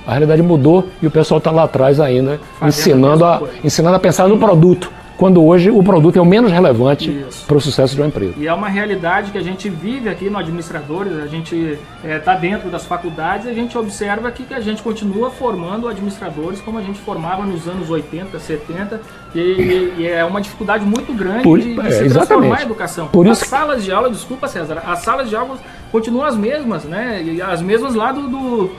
A 0.06 0.10
realidade 0.10 0.42
mudou 0.42 0.88
e 1.00 1.06
o 1.06 1.10
pessoal 1.10 1.38
está 1.38 1.50
lá 1.50 1.64
atrás 1.64 1.98
ainda, 1.98 2.38
ensinando 2.60 3.24
a, 3.24 3.42
ensinando 3.62 3.96
a 3.96 3.98
pensar 3.98 4.28
no 4.28 4.38
produto 4.38 4.90
quando 5.16 5.44
hoje 5.44 5.70
o 5.70 5.82
produto 5.82 6.18
é 6.18 6.22
o 6.22 6.24
menos 6.24 6.50
relevante 6.50 7.24
para 7.46 7.56
o 7.56 7.60
sucesso 7.60 7.94
de 7.94 8.00
uma 8.00 8.08
empresa. 8.08 8.34
E 8.36 8.46
é 8.46 8.52
uma 8.52 8.68
realidade 8.68 9.30
que 9.30 9.38
a 9.38 9.42
gente 9.42 9.68
vive 9.68 10.08
aqui 10.08 10.28
no 10.28 10.38
Administradores, 10.38 11.18
a 11.18 11.26
gente 11.26 11.78
está 12.02 12.08
é, 12.08 12.18
tá 12.18 12.34
dentro 12.34 12.68
das 12.68 12.84
faculdades 12.84 13.46
e 13.46 13.50
a 13.50 13.54
gente 13.54 13.76
observa 13.78 14.30
que, 14.30 14.44
que 14.44 14.54
a 14.54 14.60
gente 14.60 14.82
continua 14.82 15.30
formando 15.30 15.88
administradores 15.88 16.60
como 16.60 16.78
a 16.78 16.82
gente 16.82 16.98
formava 17.00 17.44
nos 17.44 17.68
anos 17.68 17.90
80, 17.90 18.38
70, 18.38 19.00
e, 19.34 19.38
e, 19.38 19.94
e 19.98 20.06
é 20.06 20.24
uma 20.24 20.40
dificuldade 20.40 20.84
muito 20.84 21.12
grande 21.12 21.42
Por, 21.42 21.60
de, 21.60 21.74
de 21.74 21.80
é, 21.80 21.90
se 21.90 22.08
transformar 22.08 22.58
a 22.58 22.62
educação. 22.62 23.08
Por 23.08 23.28
as 23.28 23.38
salas 23.38 23.84
de 23.84 23.92
aula, 23.92 24.10
desculpa 24.10 24.48
César, 24.48 24.82
as 24.86 25.00
salas 25.00 25.28
de 25.28 25.36
aula 25.36 25.58
continuam 25.92 26.24
as 26.24 26.36
mesmas, 26.36 26.84
né? 26.84 27.22
E 27.22 27.40
as 27.40 27.62
mesmas 27.62 27.94
lá 27.94 28.12
do, 28.12 28.28
do 28.28 28.70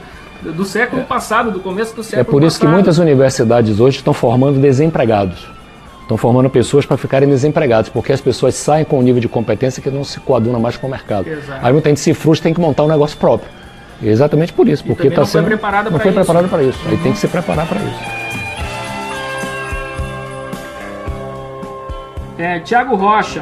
do 0.43 0.65
século 0.65 1.01
é. 1.01 1.05
passado, 1.05 1.49
do 1.49 1.59
começo 1.59 1.95
do 1.95 2.03
século 2.03 2.25
passado. 2.25 2.29
É 2.29 2.31
por 2.31 2.43
isso 2.43 2.57
passado. 2.57 2.69
que 2.69 2.73
muitas 2.75 2.97
universidades 2.99 3.79
hoje 3.79 3.97
estão 3.97 4.13
formando 4.13 4.59
desempregados. 4.59 5.54
Estão 6.05 6.17
formando 6.17 6.47
pessoas 6.51 6.85
para 6.85 6.97
ficarem 6.97 7.27
desempregados, 7.27 7.89
porque 7.89 8.13
as 8.13 8.21
pessoas 8.21 8.53
saem 8.53 8.85
com 8.85 8.99
um 8.99 9.01
nível 9.01 9.19
de 9.19 9.27
competência 9.27 9.81
que 9.81 9.89
não 9.89 10.03
se 10.03 10.19
coaduna 10.19 10.59
mais 10.59 10.77
com 10.77 10.85
o 10.85 10.89
mercado. 10.89 11.27
Exato. 11.27 11.65
Aí 11.65 11.73
muita 11.73 11.89
gente 11.89 11.99
se 11.99 12.13
frustra 12.13 12.43
tem 12.43 12.53
que 12.53 12.61
montar 12.61 12.83
um 12.83 12.87
negócio 12.87 13.17
próprio. 13.17 13.49
E 13.99 14.07
exatamente 14.07 14.53
por 14.53 14.67
isso, 14.67 14.83
porque 14.85 15.07
está 15.07 15.25
sendo. 15.25 15.41
Foi 15.41 15.49
preparado 15.49 15.89
não 15.89 15.97
foi 15.97 16.11
isso. 16.11 16.19
preparado 16.19 16.47
para 16.47 16.61
isso. 16.61 16.79
Uhum. 16.85 16.91
Aí 16.91 16.97
tem 16.97 17.11
que 17.11 17.17
se 17.17 17.27
preparar 17.27 17.67
para 17.67 17.79
isso. 17.81 17.99
É, 22.37 22.59
Tiago 22.59 22.95
Rocha, 22.95 23.41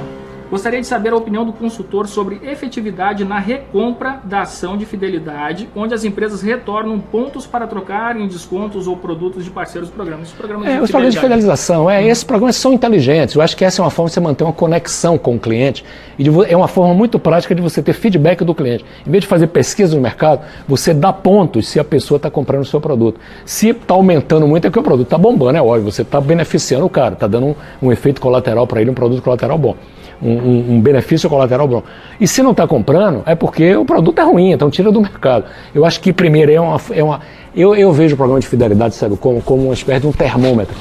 Gostaria 0.54 0.80
de 0.80 0.86
saber 0.86 1.12
a 1.12 1.16
opinião 1.16 1.44
do 1.44 1.52
consultor 1.52 2.08
sobre 2.08 2.40
efetividade 2.44 3.26
na 3.26 3.40
recompra 3.40 4.20
da 4.24 4.42
ação 4.42 4.78
de 4.78 4.86
fidelidade, 4.86 5.68
onde 5.76 5.96
as 5.96 6.04
empresas 6.04 6.44
retornam 6.44 7.00
pontos 7.00 7.48
para 7.48 7.66
trocar 7.66 8.16
em 8.16 8.28
descontos 8.28 8.86
ou 8.86 8.96
produtos 8.96 9.44
de 9.44 9.50
parceiros 9.50 9.90
do 9.90 9.96
programa. 9.96 10.22
Esses 10.22 10.36
programas 10.36 10.68
é, 10.68 10.80
os 10.80 10.92
programas 10.92 11.16
de 11.16 11.20
fidelização, 11.20 11.90
é, 11.90 12.08
esses 12.08 12.24
programas 12.24 12.56
são 12.56 12.72
inteligentes. 12.72 13.34
Eu 13.34 13.42
acho 13.42 13.58
que 13.58 13.66
essa 13.66 13.82
é 13.82 13.84
uma 13.84 13.90
forma 13.90 14.10
de 14.10 14.14
você 14.14 14.20
manter 14.20 14.44
uma 14.44 14.54
conexão 14.54 15.18
com 15.18 15.38
o 15.38 15.40
cliente 15.40 15.84
e 16.20 16.24
de, 16.24 16.30
é 16.48 16.56
uma 16.56 16.68
forma 16.68 16.94
muito 16.94 17.18
prática 17.18 17.56
de 17.56 17.62
você 17.64 17.82
ter 17.82 17.94
feedback 17.94 18.46
do 18.46 18.54
cliente. 18.54 18.86
Em 19.08 19.10
vez 19.10 19.24
de 19.24 19.28
fazer 19.28 19.48
pesquisa 19.48 19.96
no 19.96 20.04
mercado, 20.04 20.42
você 20.68 20.94
dá 20.94 21.12
pontos 21.12 21.68
se 21.68 21.80
a 21.80 21.84
pessoa 21.84 22.18
está 22.18 22.30
comprando 22.30 22.62
o 22.62 22.66
seu 22.66 22.80
produto. 22.80 23.20
Se 23.44 23.70
está 23.70 23.96
aumentando 23.96 24.48
muito, 24.48 24.68
é 24.68 24.70
que 24.70 24.78
o 24.78 24.84
produto 24.84 25.08
está 25.08 25.18
bombando, 25.18 25.58
é 25.58 25.62
óbvio. 25.64 25.92
Você 25.92 26.04
está 26.04 26.22
beneficiando 26.22 26.86
o 26.86 26.90
cara, 26.92 27.16
está 27.16 27.26
dando 27.26 27.48
um, 27.48 27.56
um 27.82 27.92
efeito 27.92 28.22
colateral 28.22 28.68
para 28.68 28.82
ele, 28.82 28.92
um 28.92 28.94
produto 28.94 29.24
colateral 29.24 29.58
bom 29.58 29.76
um, 30.24 30.76
um, 30.76 30.82
benefício 30.82 31.30
colateral 31.30 31.68
bom. 31.68 31.84
E 32.20 32.28
se 32.28 32.42
não 32.42 32.52
está 32.52 32.68
comprando, 32.68 33.24
é 33.26 33.36
porque 33.36 33.76
o 33.76 33.86
produto 33.86 34.20
é 34.20 34.24
ruim, 34.24 34.52
então 34.52 34.70
tira 34.70 34.92
do 34.92 35.02
mercado. 35.02 35.46
Eu 35.74 35.86
acho 35.86 36.00
que 36.00 36.14
primeiro 36.14 36.52
é 36.52 36.60
uma. 36.60 36.82
É 36.92 37.04
uma 37.04 37.20
eu, 37.56 37.76
eu 37.76 37.92
vejo 37.92 38.16
o 38.16 38.18
programa 38.18 38.40
de 38.40 38.48
fidelidade, 38.48 38.96
sabe, 38.96 39.16
como, 39.18 39.42
como 39.42 39.66
uma 39.66 39.74
espécie 39.74 40.02
de 40.02 40.08
um 40.08 40.12
termômetro 40.12 40.76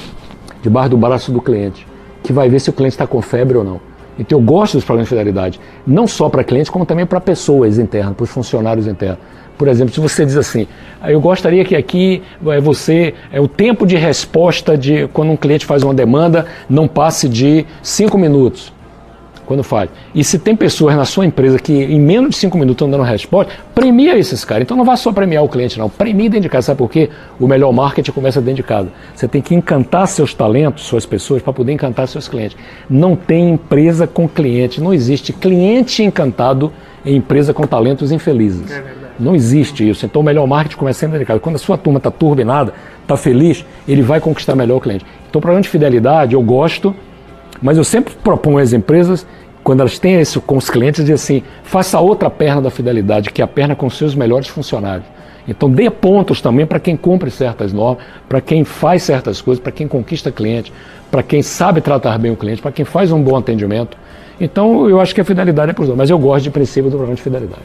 debaixo 0.61 0.89
do 0.89 0.97
braço 0.97 1.31
do 1.31 1.41
cliente, 1.41 1.85
que 2.23 2.33
vai 2.33 2.49
ver 2.49 2.59
se 2.59 2.69
o 2.69 2.73
cliente 2.73 2.93
está 2.93 3.05
com 3.05 3.21
febre 3.21 3.57
ou 3.57 3.63
não. 3.63 3.79
Então 4.17 4.39
eu 4.39 4.43
gosto 4.43 4.77
dos 4.77 4.85
programas 4.85 5.09
de 5.09 5.15
fidelidade, 5.15 5.59
não 5.85 6.07
só 6.07 6.29
para 6.29 6.43
clientes, 6.43 6.69
como 6.69 6.85
também 6.85 7.05
para 7.05 7.19
pessoas 7.19 7.77
internas, 7.77 8.15
para 8.15 8.23
os 8.23 8.29
funcionários 8.29 8.87
internos. 8.87 9.19
Por 9.57 9.67
exemplo, 9.67 9.93
se 9.93 9.99
você 9.99 10.25
diz 10.25 10.35
assim, 10.35 10.67
eu 11.05 11.21
gostaria 11.21 11.63
que 11.63 11.75
aqui 11.75 12.23
é, 12.47 12.59
você, 12.59 13.13
é, 13.31 13.39
o 13.39 13.47
tempo 13.47 13.85
de 13.85 13.95
resposta 13.95 14.75
de 14.77 15.07
quando 15.13 15.31
um 15.31 15.37
cliente 15.37 15.65
faz 15.65 15.83
uma 15.83 15.93
demanda 15.93 16.47
não 16.67 16.87
passe 16.87 17.29
de 17.29 17.65
cinco 17.81 18.17
minutos 18.17 18.72
quando 19.45 19.63
faz. 19.63 19.89
E 20.13 20.23
se 20.23 20.39
tem 20.39 20.55
pessoas 20.55 20.95
na 20.95 21.05
sua 21.05 21.25
empresa 21.25 21.59
que 21.59 21.73
em 21.73 21.99
menos 21.99 22.31
de 22.31 22.37
cinco 22.37 22.57
minutos 22.57 22.75
estão 22.75 22.89
dando 22.89 23.03
resposta, 23.03 23.53
premia 23.73 24.17
esses 24.17 24.43
caras. 24.43 24.63
Então 24.63 24.77
não 24.77 24.85
vá 24.85 24.95
só 24.95 25.11
premiar 25.11 25.43
o 25.43 25.49
cliente, 25.49 25.77
não. 25.77 25.89
Premie 25.89 26.29
dentro 26.29 26.43
de 26.43 26.49
casa. 26.49 26.67
Sabe 26.67 26.77
por 26.77 26.89
quê? 26.89 27.09
O 27.39 27.47
melhor 27.47 27.71
marketing 27.71 28.11
começa 28.11 28.41
dentro 28.41 28.57
de 28.57 28.63
casa. 28.63 28.89
Você 29.15 29.27
tem 29.27 29.41
que 29.41 29.53
encantar 29.53 30.07
seus 30.07 30.33
talentos, 30.33 30.83
suas 30.83 31.05
pessoas, 31.05 31.41
para 31.41 31.53
poder 31.53 31.73
encantar 31.73 32.07
seus 32.07 32.27
clientes. 32.27 32.57
Não 32.89 33.15
tem 33.15 33.51
empresa 33.51 34.07
com 34.07 34.27
cliente. 34.27 34.81
Não 34.81 34.93
existe 34.93 35.33
cliente 35.33 36.03
encantado 36.03 36.71
em 37.05 37.17
empresa 37.17 37.53
com 37.53 37.67
talentos 37.67 38.11
infelizes. 38.11 38.71
É 38.71 39.03
não 39.19 39.35
existe 39.35 39.87
isso. 39.87 40.05
Então 40.05 40.21
o 40.21 40.25
melhor 40.25 40.47
marketing 40.47 40.77
começa 40.77 41.05
dentro 41.05 41.19
de 41.19 41.25
casa. 41.25 41.39
Quando 41.39 41.55
a 41.55 41.59
sua 41.59 41.77
turma 41.77 41.97
está 41.97 42.09
turbinada, 42.09 42.73
está 43.01 43.15
feliz, 43.15 43.65
ele 43.87 44.01
vai 44.01 44.19
conquistar 44.19 44.55
melhor 44.55 44.77
o 44.77 44.81
cliente. 44.81 45.05
Então, 45.29 45.41
programa 45.41 45.61
de 45.61 45.69
fidelidade, 45.69 46.33
eu 46.33 46.41
gosto 46.41 46.95
mas 47.61 47.77
eu 47.77 47.83
sempre 47.83 48.13
proponho 48.15 48.57
às 48.57 48.73
empresas, 48.73 49.25
quando 49.63 49.79
elas 49.79 49.97
têm 49.97 50.19
isso 50.19 50.41
com 50.41 50.57
os 50.57 50.69
clientes, 50.69 51.01
dizer 51.01 51.13
assim: 51.13 51.43
faça 51.63 51.99
outra 51.99 52.29
perna 52.29 52.61
da 52.61 52.69
fidelidade, 52.69 53.29
que 53.29 53.41
é 53.41 53.45
a 53.45 53.47
perna 53.47 53.75
com 53.75 53.89
seus 53.89 54.13
melhores 54.13 54.47
funcionários. 54.47 55.07
Então 55.47 55.69
dê 55.69 55.89
pontos 55.89 56.41
também 56.41 56.65
para 56.65 56.79
quem 56.79 56.95
cumpre 56.95 57.29
certas 57.29 57.73
normas, 57.73 58.03
para 58.29 58.39
quem 58.39 58.63
faz 58.63 59.03
certas 59.03 59.41
coisas, 59.41 59.61
para 59.61 59.71
quem 59.71 59.87
conquista 59.87 60.31
cliente, 60.31 60.71
para 61.11 61.21
quem 61.21 61.41
sabe 61.41 61.81
tratar 61.81 62.17
bem 62.17 62.31
o 62.31 62.35
cliente, 62.35 62.61
para 62.61 62.71
quem 62.71 62.85
faz 62.85 63.11
um 63.11 63.21
bom 63.21 63.35
atendimento. 63.35 63.97
Então 64.39 64.89
eu 64.89 64.99
acho 64.99 65.13
que 65.13 65.21
a 65.21 65.25
fidelidade 65.25 65.71
é 65.71 65.73
para 65.73 65.81
os 65.81 65.87
dois, 65.87 65.97
mas 65.97 66.09
eu 66.09 66.17
gosto 66.17 66.43
de 66.43 66.49
princípio 66.49 66.89
do 66.89 66.91
programa 66.91 67.15
de 67.15 67.21
fidelidade. 67.21 67.61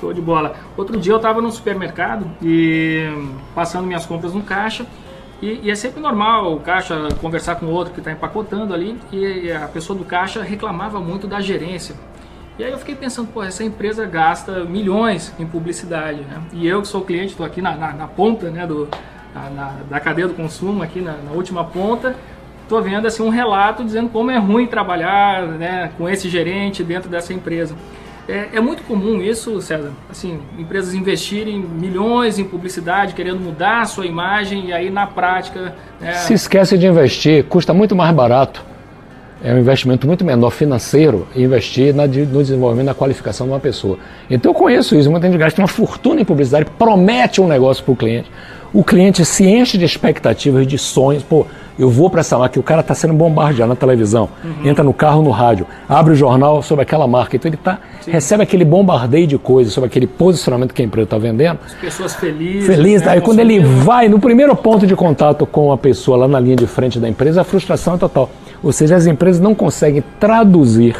Show 0.00 0.12
de 0.12 0.20
bola. 0.20 0.54
Outro 0.76 0.98
dia 0.98 1.12
eu 1.12 1.16
estava 1.16 1.42
no 1.42 1.50
supermercado 1.50 2.26
e 2.42 3.08
passando 3.54 3.86
minhas 3.86 4.06
compras 4.06 4.32
no 4.32 4.42
caixa 4.42 4.86
e, 5.40 5.60
e, 5.64 5.70
é 5.70 5.74
sempre 5.74 6.00
normal 6.00 6.52
o 6.52 6.60
caixa 6.60 7.08
conversar 7.20 7.56
com 7.56 7.66
outro 7.66 7.94
que 7.94 8.00
está 8.00 8.10
empacotando 8.10 8.74
ali 8.74 8.98
e 9.12 9.52
a 9.52 9.68
pessoa 9.68 9.96
do 9.96 10.04
caixa 10.04 10.42
reclamava 10.42 11.00
muito 11.00 11.26
da 11.26 11.40
gerência. 11.40 11.94
E 12.58 12.64
aí 12.64 12.72
eu 12.72 12.78
fiquei 12.78 12.96
pensando, 12.96 13.28
pô, 13.28 13.40
essa 13.40 13.62
empresa 13.62 14.04
gasta 14.04 14.64
milhões 14.64 15.32
em 15.38 15.46
publicidade, 15.46 16.22
né? 16.22 16.42
E 16.52 16.66
eu 16.66 16.82
que 16.82 16.88
sou 16.88 17.02
cliente, 17.02 17.28
estou 17.28 17.46
aqui 17.46 17.62
na, 17.62 17.76
na, 17.76 17.92
na, 17.92 18.08
ponta 18.08 18.50
né, 18.50 18.66
do, 18.66 18.88
na, 19.32 19.76
da 19.88 20.00
cadeia 20.00 20.26
do 20.26 20.34
consumo, 20.34 20.82
aqui 20.82 21.00
na, 21.00 21.12
na 21.18 21.30
última 21.30 21.62
ponta, 21.62 22.16
estou 22.64 22.82
vendo 22.82 23.06
assim, 23.06 23.22
um 23.22 23.28
relato 23.28 23.84
dizendo 23.84 24.10
como 24.10 24.32
é 24.32 24.38
ruim 24.38 24.66
trabalhar 24.66 25.46
né, 25.46 25.92
com 25.96 26.08
esse 26.08 26.28
gerente 26.28 26.82
dentro 26.82 27.08
dessa 27.08 27.32
empresa. 27.32 27.76
É, 28.28 28.48
é, 28.56 28.60
muito 28.60 28.82
comum 28.82 29.22
isso, 29.22 29.58
César. 29.62 29.90
Assim, 30.10 30.38
empresas 30.58 30.92
investirem 30.92 31.58
milhões 31.58 32.38
em 32.38 32.44
publicidade, 32.44 33.14
querendo 33.14 33.40
mudar 33.40 33.80
a 33.80 33.84
sua 33.86 34.04
imagem 34.04 34.66
e 34.66 34.72
aí 34.72 34.90
na 34.90 35.06
prática. 35.06 35.74
Né... 35.98 36.12
Se 36.12 36.34
esquece 36.34 36.76
de 36.76 36.86
investir, 36.86 37.44
custa 37.44 37.72
muito 37.72 37.96
mais 37.96 38.14
barato. 38.14 38.62
É 39.42 39.54
um 39.54 39.58
investimento 39.58 40.06
muito 40.06 40.24
menor 40.24 40.50
financeiro 40.50 41.26
investir 41.34 41.94
na, 41.94 42.06
no 42.06 42.42
desenvolvimento, 42.42 42.86
na 42.86 42.94
qualificação 42.94 43.46
de 43.46 43.52
uma 43.52 43.60
pessoa. 43.60 43.98
Então 44.28 44.50
eu 44.50 44.54
conheço 44.54 44.96
isso, 44.96 45.10
muita 45.10 45.26
gente 45.26 45.38
gasta 45.38 45.62
uma 45.62 45.68
fortuna 45.68 46.20
em 46.20 46.24
publicidade, 46.24 46.66
promete 46.76 47.40
um 47.40 47.46
negócio 47.46 47.82
para 47.84 47.92
o 47.92 47.96
cliente. 47.96 48.30
O 48.74 48.84
cliente 48.84 49.24
se 49.24 49.46
enche 49.46 49.78
de 49.78 49.84
expectativas, 49.84 50.66
de 50.66 50.76
sonhos. 50.76 51.22
Pô, 51.22 51.46
eu 51.78 51.88
vou 51.88 52.10
para 52.10 52.20
essa 52.20 52.36
marca, 52.36 52.58
o 52.58 52.62
cara 52.62 52.80
está 52.80 52.94
sendo 52.94 53.14
bombardeado 53.14 53.68
na 53.68 53.76
televisão, 53.76 54.28
uhum. 54.42 54.68
entra 54.68 54.82
no 54.82 54.92
carro, 54.92 55.22
no 55.22 55.30
rádio, 55.30 55.66
abre 55.88 56.12
o 56.12 56.16
jornal 56.16 56.62
sobre 56.62 56.82
aquela 56.82 57.06
marca. 57.06 57.36
Então 57.36 57.48
ele 57.48 57.56
tá, 57.56 57.78
recebe 58.06 58.42
aquele 58.42 58.64
bombardeio 58.64 59.26
de 59.26 59.38
coisas 59.38 59.72
sobre 59.72 59.88
aquele 59.88 60.06
posicionamento 60.06 60.74
que 60.74 60.82
a 60.82 60.84
empresa 60.84 61.04
está 61.04 61.18
vendendo. 61.18 61.58
As 61.64 61.74
pessoas 61.74 62.14
felizes. 62.14 62.66
Felizes. 62.66 63.06
Né? 63.06 63.12
Aí 63.12 63.20
quando 63.20 63.38
ele 63.40 63.60
vai, 63.60 64.08
no 64.08 64.18
primeiro 64.18 64.54
ponto 64.56 64.86
de 64.86 64.96
contato 64.96 65.46
com 65.46 65.70
a 65.70 65.78
pessoa 65.78 66.16
lá 66.16 66.28
na 66.28 66.40
linha 66.40 66.56
de 66.56 66.66
frente 66.66 66.98
da 66.98 67.08
empresa, 67.08 67.42
a 67.42 67.44
frustração 67.44 67.94
é 67.94 67.98
total. 67.98 68.30
Ou 68.62 68.72
seja, 68.72 68.96
as 68.96 69.06
empresas 69.06 69.40
não 69.40 69.54
conseguem 69.54 70.02
traduzir 70.18 70.96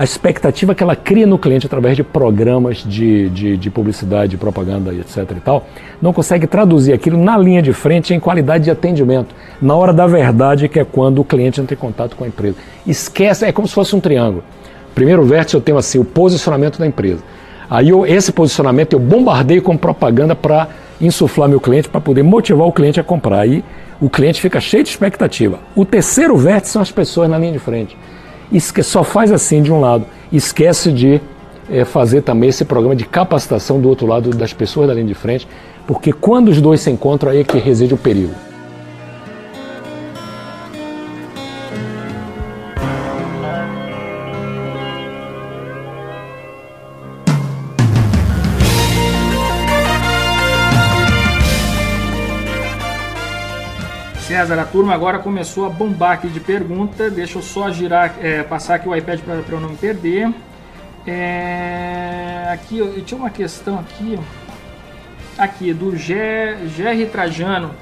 a 0.00 0.04
expectativa 0.04 0.74
que 0.74 0.82
ela 0.82 0.96
cria 0.96 1.26
no 1.26 1.38
cliente 1.38 1.66
através 1.66 1.94
de 1.94 2.02
programas 2.02 2.78
de, 2.78 3.28
de, 3.28 3.54
de 3.58 3.70
publicidade, 3.70 4.30
de 4.30 4.38
propaganda, 4.38 4.94
etc. 4.94 5.30
e 5.36 5.40
tal, 5.40 5.66
não 6.00 6.10
consegue 6.10 6.46
traduzir 6.46 6.94
aquilo 6.94 7.22
na 7.22 7.36
linha 7.36 7.60
de 7.60 7.70
frente 7.74 8.14
em 8.14 8.18
qualidade 8.18 8.64
de 8.64 8.70
atendimento, 8.70 9.34
na 9.60 9.76
hora 9.76 9.92
da 9.92 10.06
verdade, 10.06 10.70
que 10.70 10.80
é 10.80 10.86
quando 10.86 11.18
o 11.18 11.24
cliente 11.24 11.60
entra 11.60 11.74
em 11.74 11.76
contato 11.76 12.16
com 12.16 12.24
a 12.24 12.26
empresa. 12.26 12.56
Esquece, 12.86 13.44
é 13.44 13.52
como 13.52 13.68
se 13.68 13.74
fosse 13.74 13.94
um 13.94 14.00
triângulo. 14.00 14.42
Primeiro 14.94 15.22
vértice 15.22 15.54
eu 15.54 15.60
tenho 15.60 15.76
assim, 15.76 15.98
o 15.98 16.04
posicionamento 16.04 16.78
da 16.78 16.86
empresa. 16.86 17.22
Aí 17.68 17.90
eu, 17.90 18.06
esse 18.06 18.32
posicionamento 18.32 18.94
eu 18.94 18.98
bombardeio 18.98 19.60
com 19.60 19.76
propaganda 19.76 20.34
para 20.34 20.66
insuflar 20.98 21.46
meu 21.46 21.60
cliente, 21.60 21.90
para 21.90 22.00
poder 22.00 22.22
motivar 22.22 22.66
o 22.66 22.72
cliente 22.72 22.98
a 22.98 23.04
comprar. 23.04 23.40
Aí 23.40 23.62
o 24.00 24.08
cliente 24.08 24.40
fica 24.40 24.62
cheio 24.62 24.82
de 24.82 24.88
expectativa. 24.88 25.58
O 25.76 25.84
terceiro 25.84 26.38
vértice 26.38 26.72
são 26.72 26.80
as 26.80 26.90
pessoas 26.90 27.28
na 27.28 27.36
linha 27.36 27.52
de 27.52 27.58
frente 27.58 27.94
só 28.82 29.04
faz 29.04 29.30
assim 29.30 29.62
de 29.62 29.72
um 29.72 29.80
lado, 29.80 30.04
esquece 30.32 30.90
de 30.90 31.20
é, 31.70 31.84
fazer 31.84 32.22
também 32.22 32.48
esse 32.48 32.64
programa 32.64 32.96
de 32.96 33.04
capacitação 33.04 33.80
do 33.80 33.88
outro 33.88 34.06
lado 34.06 34.30
das 34.30 34.52
pessoas 34.52 34.88
da 34.88 34.94
linha 34.94 35.06
de 35.06 35.14
frente, 35.14 35.46
porque 35.86 36.12
quando 36.12 36.48
os 36.48 36.60
dois 36.60 36.80
se 36.80 36.90
encontram 36.90 37.30
aí 37.30 37.40
é 37.40 37.44
que 37.44 37.58
reside 37.58 37.94
o 37.94 37.96
perigo. 37.96 38.34
César, 54.30 54.60
a 54.60 54.64
turma 54.64 54.94
agora 54.94 55.18
começou 55.18 55.66
a 55.66 55.68
bombar 55.68 56.12
aqui 56.12 56.28
de 56.28 56.38
pergunta. 56.38 57.10
Deixa 57.10 57.38
eu 57.38 57.42
só 57.42 57.68
girar, 57.68 58.14
é, 58.22 58.44
passar 58.44 58.76
aqui 58.76 58.88
o 58.88 58.94
iPad 58.94 59.18
para 59.22 59.34
eu 59.34 59.60
não 59.60 59.70
me 59.70 59.76
perder. 59.76 60.32
É, 61.04 62.46
aqui 62.52 62.78
eu, 62.78 63.02
tinha 63.02 63.18
uma 63.18 63.30
questão 63.30 63.80
aqui, 63.80 64.16
aqui 65.36 65.72
do 65.74 65.96
Jerry 65.96 67.06
Trajano, 67.10 67.72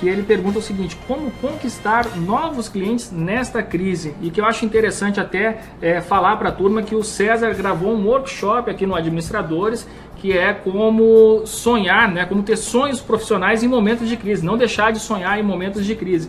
que 0.00 0.08
ele 0.08 0.22
pergunta 0.22 0.60
o 0.60 0.62
seguinte: 0.62 0.96
como 1.06 1.30
conquistar 1.42 2.06
novos 2.16 2.70
clientes 2.70 3.12
nesta 3.12 3.62
crise? 3.62 4.14
E 4.22 4.30
que 4.30 4.40
eu 4.40 4.46
acho 4.46 4.64
interessante 4.64 5.20
até 5.20 5.58
é, 5.82 6.00
falar 6.00 6.38
para 6.38 6.48
a 6.48 6.52
turma 6.52 6.82
que 6.82 6.94
o 6.94 7.04
César 7.04 7.52
gravou 7.52 7.92
um 7.92 8.06
workshop 8.06 8.70
aqui 8.70 8.86
no 8.86 8.94
Administradores 8.94 9.86
que 10.26 10.36
é 10.36 10.52
como 10.52 11.46
sonhar, 11.46 12.10
né? 12.10 12.24
como 12.24 12.42
ter 12.42 12.56
sonhos 12.56 13.00
profissionais 13.00 13.62
em 13.62 13.68
momentos 13.68 14.08
de 14.08 14.16
crise, 14.16 14.44
não 14.44 14.56
deixar 14.56 14.90
de 14.90 14.98
sonhar 14.98 15.38
em 15.38 15.42
momentos 15.42 15.86
de 15.86 15.94
crise. 15.94 16.28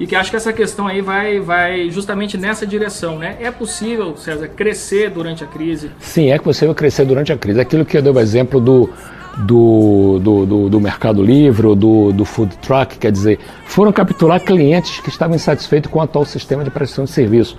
E 0.00 0.06
que 0.06 0.16
acho 0.16 0.30
que 0.30 0.36
essa 0.36 0.52
questão 0.52 0.88
aí 0.88 1.00
vai, 1.00 1.38
vai 1.38 1.90
justamente 1.90 2.36
nessa 2.36 2.66
direção, 2.66 3.18
né? 3.18 3.36
É 3.38 3.50
possível, 3.50 4.16
César, 4.16 4.48
crescer 4.48 5.10
durante 5.10 5.44
a 5.44 5.46
crise? 5.46 5.90
Sim, 6.00 6.32
é 6.32 6.38
possível 6.38 6.74
crescer 6.74 7.04
durante 7.04 7.32
a 7.32 7.36
crise. 7.36 7.60
Aquilo 7.60 7.84
que 7.84 7.96
eu 7.96 8.02
dei 8.02 8.10
o 8.10 8.18
exemplo 8.18 8.58
do, 8.60 8.90
do, 9.36 10.18
do, 10.18 10.46
do, 10.46 10.68
do 10.70 10.80
Mercado 10.80 11.22
Livre 11.22 11.76
do, 11.76 12.12
do 12.12 12.24
Food 12.24 12.56
Truck, 12.56 12.98
quer 12.98 13.12
dizer, 13.12 13.38
foram 13.66 13.92
capturar 13.92 14.40
clientes 14.40 14.98
que 15.00 15.10
estavam 15.10 15.36
insatisfeitos 15.36 15.88
com 15.88 16.00
o 16.00 16.02
atual 16.02 16.24
sistema 16.24 16.64
de 16.64 16.70
prestação 16.70 17.04
de 17.04 17.10
serviço. 17.10 17.56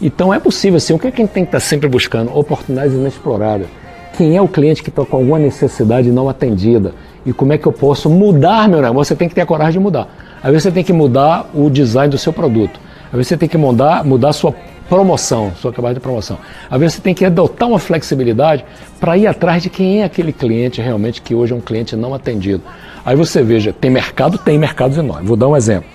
Então 0.00 0.32
é 0.32 0.38
possível, 0.38 0.80
sim. 0.80 0.94
O 0.94 0.98
que, 0.98 1.08
é 1.08 1.10
que 1.10 1.20
a 1.20 1.24
gente 1.26 1.34
tem 1.34 1.44
que 1.44 1.48
estar 1.48 1.60
sempre 1.60 1.88
buscando? 1.88 2.34
Oportunidades 2.34 2.94
inexploradas 2.94 3.66
quem 4.16 4.36
é 4.36 4.42
o 4.42 4.48
cliente 4.48 4.82
que 4.82 4.90
está 4.90 5.04
com 5.04 5.16
alguma 5.16 5.38
necessidade 5.38 6.10
não 6.10 6.28
atendida 6.28 6.92
e 7.24 7.32
como 7.32 7.52
é 7.52 7.58
que 7.58 7.66
eu 7.66 7.72
posso 7.72 8.08
mudar 8.08 8.68
meu 8.68 8.80
negócio. 8.80 9.14
Você 9.14 9.16
tem 9.16 9.28
que 9.28 9.34
ter 9.34 9.42
a 9.42 9.46
coragem 9.46 9.74
de 9.74 9.78
mudar. 9.78 10.08
Às 10.42 10.50
vezes 10.50 10.62
você 10.64 10.70
tem 10.70 10.84
que 10.84 10.92
mudar 10.92 11.50
o 11.54 11.68
design 11.68 12.10
do 12.10 12.18
seu 12.18 12.32
produto. 12.32 12.80
Às 13.06 13.12
vezes 13.12 13.28
você 13.28 13.36
tem 13.36 13.48
que 13.48 13.58
mudar, 13.58 14.04
mudar 14.04 14.32
sua 14.32 14.54
promoção, 14.88 15.52
sua 15.54 15.72
cabide 15.72 15.94
de 15.94 16.00
promoção. 16.00 16.38
Às 16.68 16.80
vezes 16.80 16.96
você 16.96 17.02
tem 17.02 17.14
que 17.14 17.24
adotar 17.24 17.68
uma 17.68 17.78
flexibilidade 17.78 18.64
para 18.98 19.16
ir 19.16 19.26
atrás 19.26 19.62
de 19.62 19.70
quem 19.70 20.00
é 20.00 20.04
aquele 20.04 20.32
cliente 20.32 20.80
realmente 20.80 21.22
que 21.22 21.34
hoje 21.34 21.52
é 21.52 21.56
um 21.56 21.60
cliente 21.60 21.94
não 21.94 22.12
atendido. 22.12 22.62
Aí 23.04 23.14
você 23.14 23.42
veja, 23.42 23.72
tem 23.72 23.90
mercado, 23.90 24.36
tem 24.36 24.58
mercados 24.58 24.98
enormes. 24.98 25.28
Vou 25.28 25.36
dar 25.36 25.48
um 25.48 25.56
exemplo. 25.56 25.88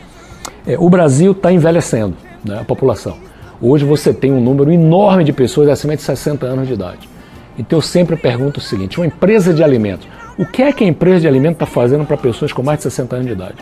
É, 0.65 0.77
o 0.79 0.89
Brasil 0.89 1.33
está 1.33 1.51
envelhecendo, 1.51 2.15
né, 2.43 2.59
a 2.61 2.63
população. 2.63 3.17
Hoje 3.61 3.83
você 3.83 4.13
tem 4.13 4.31
um 4.31 4.41
número 4.41 4.71
enorme 4.71 5.23
de 5.23 5.33
pessoas 5.33 5.69
acima 5.69 5.95
de 5.95 6.01
60 6.01 6.45
anos 6.45 6.67
de 6.67 6.73
idade. 6.73 7.14
Então 7.57 7.77
eu 7.77 7.81
sempre 7.81 8.15
pergunto 8.15 8.59
o 8.59 8.63
seguinte: 8.63 8.99
uma 8.99 9.05
empresa 9.05 9.53
de 9.53 9.63
alimentos, 9.63 10.07
o 10.37 10.45
que 10.45 10.61
é 10.61 10.71
que 10.71 10.83
a 10.83 10.87
empresa 10.87 11.21
de 11.21 11.27
alimentos 11.27 11.55
está 11.55 11.65
fazendo 11.65 12.05
para 12.05 12.17
pessoas 12.17 12.51
com 12.51 12.61
mais 12.61 12.79
de 12.79 12.83
60 12.83 13.15
anos 13.15 13.27
de 13.27 13.33
idade? 13.33 13.55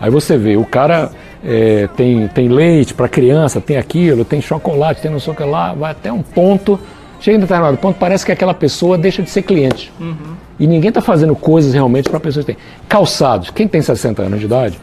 Aí 0.00 0.10
você 0.10 0.38
vê, 0.38 0.56
o 0.56 0.64
cara 0.64 1.10
é, 1.44 1.88
tem, 1.94 2.26
tem 2.28 2.48
leite 2.48 2.94
para 2.94 3.06
criança, 3.06 3.60
tem 3.60 3.76
aquilo, 3.76 4.24
tem 4.24 4.40
chocolate, 4.40 5.02
tem 5.02 5.10
não 5.10 5.20
sei 5.20 5.32
o 5.32 5.36
que 5.36 5.44
lá, 5.44 5.74
vai 5.74 5.90
até 5.90 6.10
um 6.10 6.22
ponto, 6.22 6.80
chega 7.20 7.36
em 7.36 7.40
determinado 7.40 7.76
ponto, 7.76 7.98
parece 7.98 8.24
que 8.24 8.32
aquela 8.32 8.54
pessoa 8.54 8.96
deixa 8.96 9.22
de 9.22 9.28
ser 9.28 9.42
cliente. 9.42 9.92
Uhum. 10.00 10.34
E 10.58 10.66
ninguém 10.66 10.88
está 10.88 11.02
fazendo 11.02 11.36
coisas 11.36 11.74
realmente 11.74 12.08
para 12.08 12.18
pessoas 12.18 12.46
que 12.46 12.54
têm. 12.54 12.62
Calçados, 12.88 13.50
quem 13.50 13.68
tem 13.68 13.82
60 13.82 14.22
anos 14.22 14.40
de 14.40 14.46
idade 14.46 14.80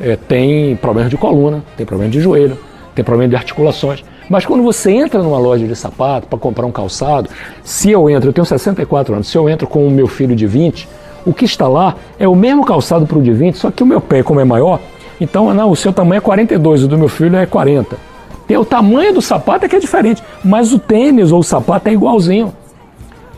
é, 0.00 0.16
tem 0.16 0.76
problema 0.76 1.10
de 1.10 1.16
coluna, 1.16 1.62
tem 1.76 1.84
problema 1.84 2.10
de 2.10 2.20
joelho, 2.20 2.58
tem 2.94 3.04
problema 3.04 3.28
de 3.28 3.36
articulações. 3.36 4.02
Mas 4.28 4.46
quando 4.46 4.62
você 4.62 4.90
entra 4.90 5.22
numa 5.22 5.38
loja 5.38 5.66
de 5.66 5.76
sapato 5.76 6.26
para 6.26 6.38
comprar 6.38 6.66
um 6.66 6.72
calçado, 6.72 7.28
se 7.62 7.90
eu 7.90 8.08
entro, 8.08 8.30
eu 8.30 8.32
tenho 8.32 8.44
64 8.44 9.14
anos, 9.14 9.28
se 9.28 9.36
eu 9.36 9.48
entro 9.48 9.66
com 9.66 9.86
o 9.86 9.90
meu 9.90 10.06
filho 10.06 10.34
de 10.34 10.46
20, 10.46 10.88
o 11.26 11.32
que 11.32 11.44
está 11.44 11.68
lá 11.68 11.96
é 12.18 12.26
o 12.26 12.34
mesmo 12.34 12.64
calçado 12.64 13.06
para 13.06 13.18
o 13.18 13.22
de 13.22 13.32
20, 13.32 13.56
só 13.56 13.70
que 13.70 13.82
o 13.82 13.86
meu 13.86 14.00
pé, 14.00 14.22
como 14.22 14.40
é 14.40 14.44
maior, 14.44 14.80
então 15.20 15.52
não, 15.54 15.70
o 15.70 15.76
seu 15.76 15.92
tamanho 15.92 16.18
é 16.18 16.20
42, 16.20 16.84
o 16.84 16.88
do 16.88 16.98
meu 16.98 17.08
filho 17.08 17.36
é 17.36 17.46
40. 17.46 17.96
Tem 18.46 18.56
o 18.56 18.64
tamanho 18.64 19.14
do 19.14 19.22
sapato 19.22 19.64
é 19.64 19.68
que 19.68 19.76
é 19.76 19.78
diferente, 19.78 20.22
mas 20.44 20.72
o 20.72 20.78
tênis 20.78 21.32
ou 21.32 21.40
o 21.40 21.44
sapato 21.44 21.88
é 21.88 21.92
igualzinho. 21.92 22.52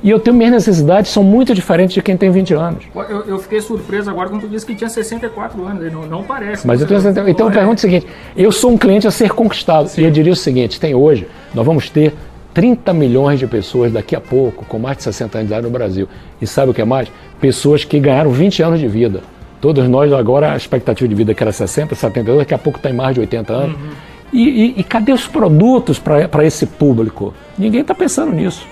E 0.06 0.10
eu 0.10 0.20
tenho 0.20 0.36
minhas 0.36 0.52
necessidades 0.52 1.10
são 1.10 1.24
muito 1.24 1.52
diferentes 1.52 1.92
de 1.92 2.00
quem 2.00 2.16
tem 2.16 2.30
20 2.30 2.54
anos. 2.54 2.84
Eu, 2.94 3.22
eu 3.22 3.38
fiquei 3.40 3.60
surpreso 3.60 4.08
agora 4.08 4.28
quando 4.28 4.42
tu 4.42 4.48
disse 4.48 4.64
que 4.64 4.72
tinha 4.72 4.88
64 4.88 5.66
anos, 5.66 5.92
não, 5.92 6.06
não 6.06 6.22
parece. 6.22 6.64
Mas 6.64 6.80
eu 6.80 6.86
tenho, 6.86 7.00
então, 7.00 7.28
então 7.28 7.46
eu 7.48 7.52
pergunto 7.52 7.78
o 7.78 7.80
seguinte: 7.80 8.06
eu 8.36 8.52
sou 8.52 8.70
um 8.70 8.78
cliente 8.78 9.08
a 9.08 9.10
ser 9.10 9.30
conquistado. 9.30 9.88
Sim. 9.88 10.02
E 10.02 10.04
eu 10.04 10.10
diria 10.12 10.32
o 10.32 10.36
seguinte: 10.36 10.78
tem 10.78 10.94
hoje, 10.94 11.26
nós 11.52 11.66
vamos 11.66 11.90
ter 11.90 12.14
30 12.54 12.92
milhões 12.92 13.40
de 13.40 13.48
pessoas 13.48 13.90
daqui 13.90 14.14
a 14.14 14.20
pouco 14.20 14.64
com 14.66 14.78
mais 14.78 14.96
de 14.98 15.02
60 15.02 15.38
anos 15.38 15.48
de 15.48 15.52
idade 15.52 15.66
no 15.66 15.72
Brasil. 15.72 16.08
E 16.40 16.46
sabe 16.46 16.70
o 16.70 16.74
que 16.74 16.80
é 16.80 16.84
mais? 16.84 17.10
Pessoas 17.40 17.82
que 17.82 17.98
ganharam 17.98 18.30
20 18.30 18.62
anos 18.62 18.78
de 18.78 18.86
vida. 18.86 19.24
Todos 19.60 19.88
nós 19.88 20.12
agora, 20.12 20.52
a 20.52 20.56
expectativa 20.56 21.08
de 21.08 21.16
vida 21.16 21.34
que 21.34 21.42
era 21.42 21.50
60, 21.50 21.96
72, 21.96 22.38
daqui 22.38 22.54
a 22.54 22.58
pouco 22.58 22.78
tem 22.78 22.92
mais 22.92 23.12
de 23.12 23.22
80 23.22 23.52
anos. 23.52 23.76
Uhum. 23.76 23.90
E, 24.32 24.48
e, 24.48 24.74
e 24.78 24.84
cadê 24.84 25.10
os 25.10 25.26
produtos 25.26 25.98
para 25.98 26.44
esse 26.44 26.64
público? 26.64 27.34
Ninguém 27.58 27.80
está 27.80 27.92
pensando 27.92 28.30
nisso. 28.30 28.64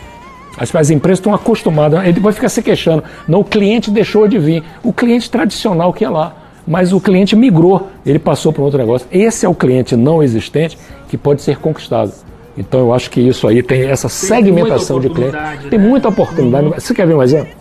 As, 0.57 0.74
as 0.74 0.90
empresas 0.90 1.18
estão 1.18 1.34
acostumadas, 1.34 2.02
ele 2.05 2.14
depois 2.14 2.34
fica 2.34 2.48
se 2.48 2.62
queixando. 2.62 3.02
Não, 3.26 3.40
o 3.40 3.44
cliente 3.44 3.90
deixou 3.90 4.28
de 4.28 4.38
vir. 4.38 4.62
O 4.82 4.92
cliente 4.92 5.30
tradicional 5.30 5.92
que 5.92 6.05
é 6.05 6.09
lá. 6.09 6.36
Mas 6.66 6.92
o 6.92 7.00
cliente 7.00 7.36
migrou, 7.36 7.88
ele 8.07 8.18
passou 8.18 8.52
para 8.52 8.62
outro 8.62 8.78
negócio. 8.78 9.07
Esse 9.12 9.44
é 9.44 9.48
o 9.48 9.55
cliente 9.55 9.96
não 9.96 10.22
existente 10.22 10.78
que 11.09 11.18
pode 11.18 11.42
ser 11.42 11.59
conquistado. 11.59 12.12
Então 12.57 12.80
eu 12.80 12.94
acho 12.94 13.11
que 13.11 13.20
isso 13.20 13.46
aí 13.46 13.62
tem 13.62 13.82
essa 13.82 14.09
tem 14.09 14.16
segmentação 14.16 15.00
de 15.00 15.11
cliente. 15.11 15.36
Né? 15.36 15.59
Tem 15.68 15.78
muita 15.78 16.09
oportunidade. 16.09 16.66
Uhum. 16.66 16.72
Você 16.72 16.94
quer 16.94 17.07
ver 17.07 17.14
um 17.14 17.22
exemplo? 17.22 17.52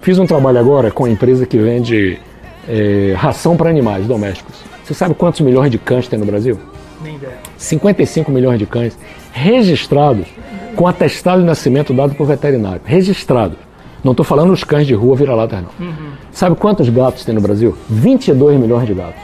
Fiz 0.00 0.18
um 0.18 0.26
trabalho 0.26 0.58
agora 0.58 0.90
com 0.90 1.04
a 1.04 1.10
empresa 1.10 1.46
que 1.46 1.56
vende 1.56 2.18
é, 2.68 3.14
ração 3.16 3.56
para 3.56 3.70
animais 3.70 4.06
domésticos. 4.06 4.56
Você 4.84 4.94
sabe 4.94 5.14
quantos 5.14 5.40
milhões 5.40 5.70
de 5.70 5.78
cães 5.78 6.08
tem 6.08 6.18
no 6.18 6.26
Brasil? 6.26 6.58
Nem 7.02 7.14
ideia. 7.14 7.38
55 7.56 8.30
milhões 8.30 8.58
de 8.58 8.66
cães 8.66 8.98
registrados 9.32 10.26
com 10.76 10.86
atestado 10.86 11.40
de 11.40 11.46
nascimento 11.46 11.92
dado 11.92 12.14
por 12.14 12.26
veterinário. 12.26 12.80
Registrado. 12.84 13.56
Não 14.02 14.12
estou 14.12 14.24
falando 14.24 14.52
os 14.52 14.64
cães 14.64 14.86
de 14.86 14.94
rua 14.94 15.14
vira-lata, 15.14 15.62
não. 15.62 15.86
Uhum. 15.86 16.12
Sabe 16.32 16.56
quantos 16.56 16.88
gatos 16.88 17.24
tem 17.24 17.34
no 17.34 17.40
Brasil? 17.40 17.76
22 17.88 18.58
milhões 18.58 18.86
de 18.86 18.94
gatos. 18.94 19.22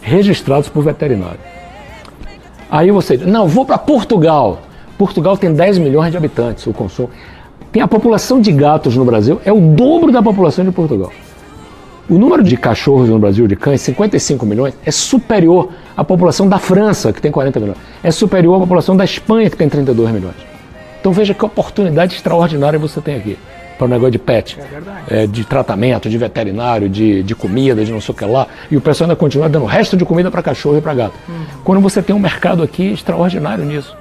Registrados 0.00 0.68
por 0.68 0.82
veterinário. 0.82 1.38
Aí 2.68 2.90
você 2.90 3.16
diz, 3.16 3.26
não, 3.26 3.46
vou 3.46 3.64
para 3.64 3.78
Portugal. 3.78 4.62
Portugal 4.98 5.36
tem 5.36 5.52
10 5.52 5.78
milhões 5.78 6.10
de 6.10 6.16
habitantes, 6.16 6.66
o 6.66 6.72
consumo. 6.72 7.10
Tem 7.70 7.80
a 7.82 7.88
população 7.88 8.40
de 8.40 8.50
gatos 8.50 8.96
no 8.96 9.04
Brasil, 9.04 9.40
é 9.44 9.52
o 9.52 9.60
dobro 9.60 10.10
da 10.10 10.22
população 10.22 10.64
de 10.64 10.72
Portugal. 10.72 11.12
O 12.10 12.18
número 12.18 12.42
de 12.42 12.56
cachorros 12.56 13.08
no 13.08 13.18
Brasil, 13.18 13.46
de 13.46 13.54
cães, 13.54 13.80
55 13.82 14.44
milhões, 14.44 14.74
é 14.84 14.90
superior 14.90 15.68
à 15.96 16.02
população 16.02 16.48
da 16.48 16.58
França, 16.58 17.12
que 17.12 17.22
tem 17.22 17.30
40 17.30 17.60
milhões. 17.60 17.78
É 18.02 18.10
superior 18.10 18.56
à 18.56 18.60
população 18.60 18.96
da 18.96 19.04
Espanha, 19.04 19.48
que 19.48 19.56
tem 19.56 19.68
32 19.68 20.10
milhões. 20.10 20.51
Então 21.02 21.10
veja 21.12 21.34
que 21.34 21.44
oportunidade 21.44 22.14
extraordinária 22.14 22.78
você 22.78 23.00
tem 23.00 23.16
aqui 23.16 23.36
para 23.76 23.86
o 23.86 23.88
negócio 23.88 24.12
de 24.12 24.20
pet, 24.20 24.56
é 25.08 25.22
é, 25.22 25.26
de 25.26 25.44
tratamento, 25.44 26.08
de 26.08 26.16
veterinário, 26.16 26.88
de, 26.88 27.24
de 27.24 27.34
comida, 27.34 27.84
de 27.84 27.90
não 27.90 28.00
sei 28.00 28.14
o 28.14 28.16
que 28.16 28.24
lá. 28.24 28.46
E 28.70 28.76
o 28.76 28.80
pessoal 28.80 29.10
ainda 29.10 29.16
continua 29.16 29.48
dando 29.48 29.64
resto 29.64 29.96
de 29.96 30.04
comida 30.04 30.30
para 30.30 30.40
cachorro 30.44 30.78
e 30.78 30.80
para 30.80 30.94
gato. 30.94 31.14
Uhum. 31.28 31.44
Quando 31.64 31.80
você 31.80 32.00
tem 32.00 32.14
um 32.14 32.20
mercado 32.20 32.62
aqui 32.62 32.92
extraordinário 32.92 33.64
nisso. 33.64 33.96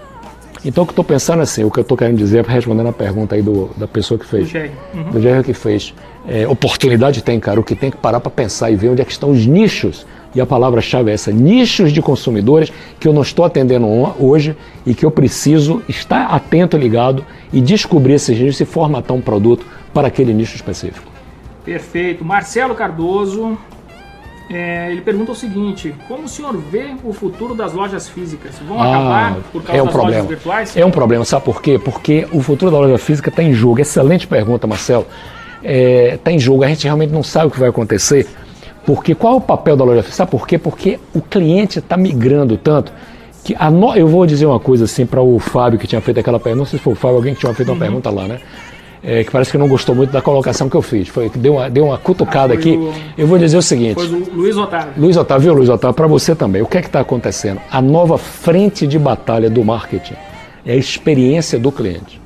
Então 0.63 0.83
o 0.83 0.85
que 0.85 0.91
eu 0.91 0.93
estou 0.93 1.03
pensando 1.03 1.41
assim, 1.41 1.63
o 1.63 1.71
que 1.71 1.79
eu 1.79 1.81
estou 1.81 1.97
querendo 1.97 2.17
dizer, 2.17 2.45
respondendo 2.45 2.89
a 2.89 2.93
pergunta 2.93 3.33
aí 3.33 3.41
do, 3.41 3.71
da 3.75 3.87
pessoa 3.87 4.19
que 4.19 4.25
fez, 4.27 4.45
do 4.45 5.19
Jerry 5.19 5.37
uhum. 5.37 5.43
que 5.43 5.53
fez, 5.55 5.95
é, 6.29 6.47
oportunidade 6.47 7.23
tem, 7.23 7.39
cara, 7.39 7.59
o 7.59 7.63
que 7.63 7.73
tem 7.73 7.89
que 7.89 7.97
parar 7.97 8.19
para 8.19 8.29
pensar 8.29 8.69
e 8.69 8.75
ver 8.75 8.89
onde 8.89 9.01
é 9.01 9.05
que 9.05 9.11
estão 9.11 9.31
os 9.31 9.43
nichos 9.47 10.05
e 10.33 10.41
a 10.41 10.45
palavra-chave 10.45 11.11
é 11.11 11.13
essa: 11.13 11.31
nichos 11.31 11.91
de 11.91 12.01
consumidores 12.01 12.71
que 12.99 13.07
eu 13.07 13.13
não 13.13 13.21
estou 13.21 13.45
atendendo 13.45 13.87
hoje 14.19 14.55
e 14.85 14.93
que 14.93 15.05
eu 15.05 15.11
preciso 15.11 15.81
estar 15.87 16.27
atento, 16.27 16.77
ligado 16.77 17.25
e 17.51 17.61
descobrir 17.61 18.13
esses 18.13 18.37
nichos 18.37 18.59
e 18.59 18.65
formatar 18.65 19.15
um 19.15 19.21
produto 19.21 19.65
para 19.93 20.07
aquele 20.07 20.33
nicho 20.33 20.55
específico. 20.55 21.11
Perfeito. 21.63 22.25
Marcelo 22.25 22.73
Cardoso, 22.73 23.57
é, 24.49 24.91
ele 24.91 25.01
pergunta 25.01 25.31
o 25.31 25.35
seguinte: 25.35 25.93
como 26.07 26.23
o 26.23 26.27
senhor 26.27 26.57
vê 26.57 26.87
o 27.03 27.13
futuro 27.13 27.53
das 27.53 27.73
lojas 27.73 28.09
físicas? 28.09 28.55
Vão 28.67 28.81
ah, 28.81 28.89
acabar 28.89 29.35
por 29.51 29.63
causa 29.63 29.77
é 29.77 29.81
um 29.81 29.85
das 29.85 29.93
problema. 29.93 30.21
lojas 30.21 30.29
virtuais? 30.29 30.77
É 30.77 30.85
um 30.85 30.91
problema, 30.91 31.25
sabe 31.25 31.45
por 31.45 31.61
quê? 31.61 31.79
Porque 31.79 32.27
o 32.31 32.41
futuro 32.41 32.71
da 32.71 32.77
loja 32.77 32.97
física 32.97 33.29
está 33.29 33.43
em 33.43 33.53
jogo. 33.53 33.79
Excelente 33.79 34.27
pergunta, 34.27 34.65
Marcelo. 34.65 35.05
Está 35.61 35.71
é, 35.71 36.19
tá 36.23 36.31
em 36.31 36.39
jogo. 36.39 36.63
A 36.63 36.67
gente 36.67 36.83
realmente 36.83 37.11
não 37.11 37.21
sabe 37.21 37.47
o 37.47 37.51
que 37.51 37.59
vai 37.59 37.69
acontecer. 37.69 38.27
Porque 38.85 39.13
qual 39.13 39.33
é 39.33 39.37
o 39.37 39.41
papel 39.41 39.75
da 39.75 39.83
loja 39.83 40.01
física? 40.01 40.17
Sabe 40.17 40.31
por 40.31 40.47
quê? 40.47 40.57
Porque 40.57 40.99
o 41.13 41.21
cliente 41.21 41.79
está 41.79 41.95
migrando 41.95 42.57
tanto 42.57 42.91
que 43.43 43.55
a 43.57 43.69
no... 43.69 43.95
eu 43.95 44.07
vou 44.07 44.25
dizer 44.25 44.45
uma 44.45 44.59
coisa 44.59 44.85
assim 44.85 45.05
para 45.05 45.21
o 45.21 45.39
Fábio 45.39 45.79
que 45.79 45.87
tinha 45.87 46.01
feito 46.01 46.19
aquela 46.19 46.39
pergunta, 46.39 46.59
não 46.59 46.65
sei 46.65 46.77
se 46.77 46.83
foi 46.83 46.93
o 46.93 46.95
Fábio, 46.95 47.17
alguém 47.17 47.33
que 47.33 47.39
tinha 47.39 47.53
feito 47.53 47.69
uma 47.69 47.73
uhum. 47.73 47.79
pergunta 47.79 48.09
lá, 48.09 48.27
né? 48.27 48.39
É, 49.03 49.23
que 49.23 49.31
parece 49.31 49.49
que 49.51 49.57
não 49.57 49.67
gostou 49.67 49.95
muito 49.95 50.11
da 50.11 50.21
colocação 50.21 50.69
que 50.69 50.75
eu 50.75 50.81
fiz. 50.81 51.07
Foi 51.07 51.27
que 51.27 51.39
deu 51.39 51.53
uma, 51.53 51.67
deu 51.67 51.85
uma 51.85 51.97
cutucada 51.97 52.53
ah, 52.53 52.55
aqui. 52.55 52.77
Eu 53.17 53.25
vou 53.25 53.39
dizer 53.39 53.57
o 53.57 53.61
seguinte. 53.61 53.95
Foi 53.95 54.05
o 54.05 54.35
Luiz 54.35 54.55
Otávio. 54.55 54.93
Luiz 54.95 55.17
Otávio, 55.17 55.41
viu, 55.41 55.53
Luiz 55.55 55.69
Otávio? 55.69 55.95
Para 55.95 56.05
você 56.05 56.35
também. 56.35 56.61
O 56.61 56.67
que 56.67 56.77
é 56.77 56.81
que 56.81 56.87
está 56.87 56.99
acontecendo? 56.99 57.59
A 57.71 57.81
nova 57.81 58.19
frente 58.19 58.85
de 58.85 58.99
batalha 58.99 59.49
do 59.49 59.65
marketing 59.65 60.13
é 60.63 60.73
a 60.73 60.75
experiência 60.75 61.57
do 61.57 61.71
cliente. 61.71 62.21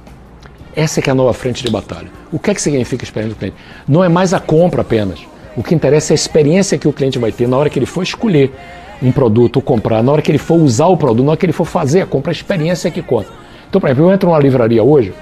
Essa 0.76 1.00
é 1.00 1.02
que 1.02 1.10
é 1.10 1.14
a 1.14 1.16
nova 1.16 1.32
frente 1.32 1.64
de 1.64 1.72
batalha. 1.72 2.10
O 2.30 2.38
que 2.38 2.52
é 2.52 2.54
que 2.54 2.62
significa 2.62 3.06
experiência 3.06 3.34
do 3.34 3.40
cliente? 3.40 3.56
Não 3.88 4.04
é 4.04 4.10
mais 4.10 4.34
a 4.34 4.40
compra 4.42 4.82
apenas. 4.82 5.20
O 5.56 5.64
que 5.64 5.74
interessa 5.74 6.12
é 6.12 6.14
a 6.14 6.16
experiência 6.16 6.78
que 6.78 6.88
o 6.88 6.94
cliente 6.94 7.18
vai 7.18 7.32
ter 7.32 7.48
na 7.48 7.58
hora 7.58 7.70
que 7.70 7.80
ele 7.80 7.86
for 7.86 8.04
escolher 8.04 8.54
um 9.02 9.12
produto, 9.12 9.62
comprar, 9.62 10.04
na 10.04 10.12
hora 10.12 10.22
que 10.22 10.32
ele 10.32 10.38
for 10.38 10.56
usar 10.56 10.88
o 10.88 10.98
produto, 10.98 11.26
na 11.26 11.32
hora 11.32 11.38
que 11.38 11.46
ele 11.46 11.54
for 11.54 11.66
fazer 11.66 12.02
a 12.02 12.06
compra, 12.06 12.32
a 12.32 12.34
experiência 12.34 12.90
que 12.92 13.02
conta. 13.02 13.30
Então, 13.70 13.80
por 13.80 13.88
exemplo, 13.88 14.06
eu 14.06 14.14
entro 14.14 14.30
numa 14.30 14.40
livraria 14.40 14.84
hoje, 14.84 15.14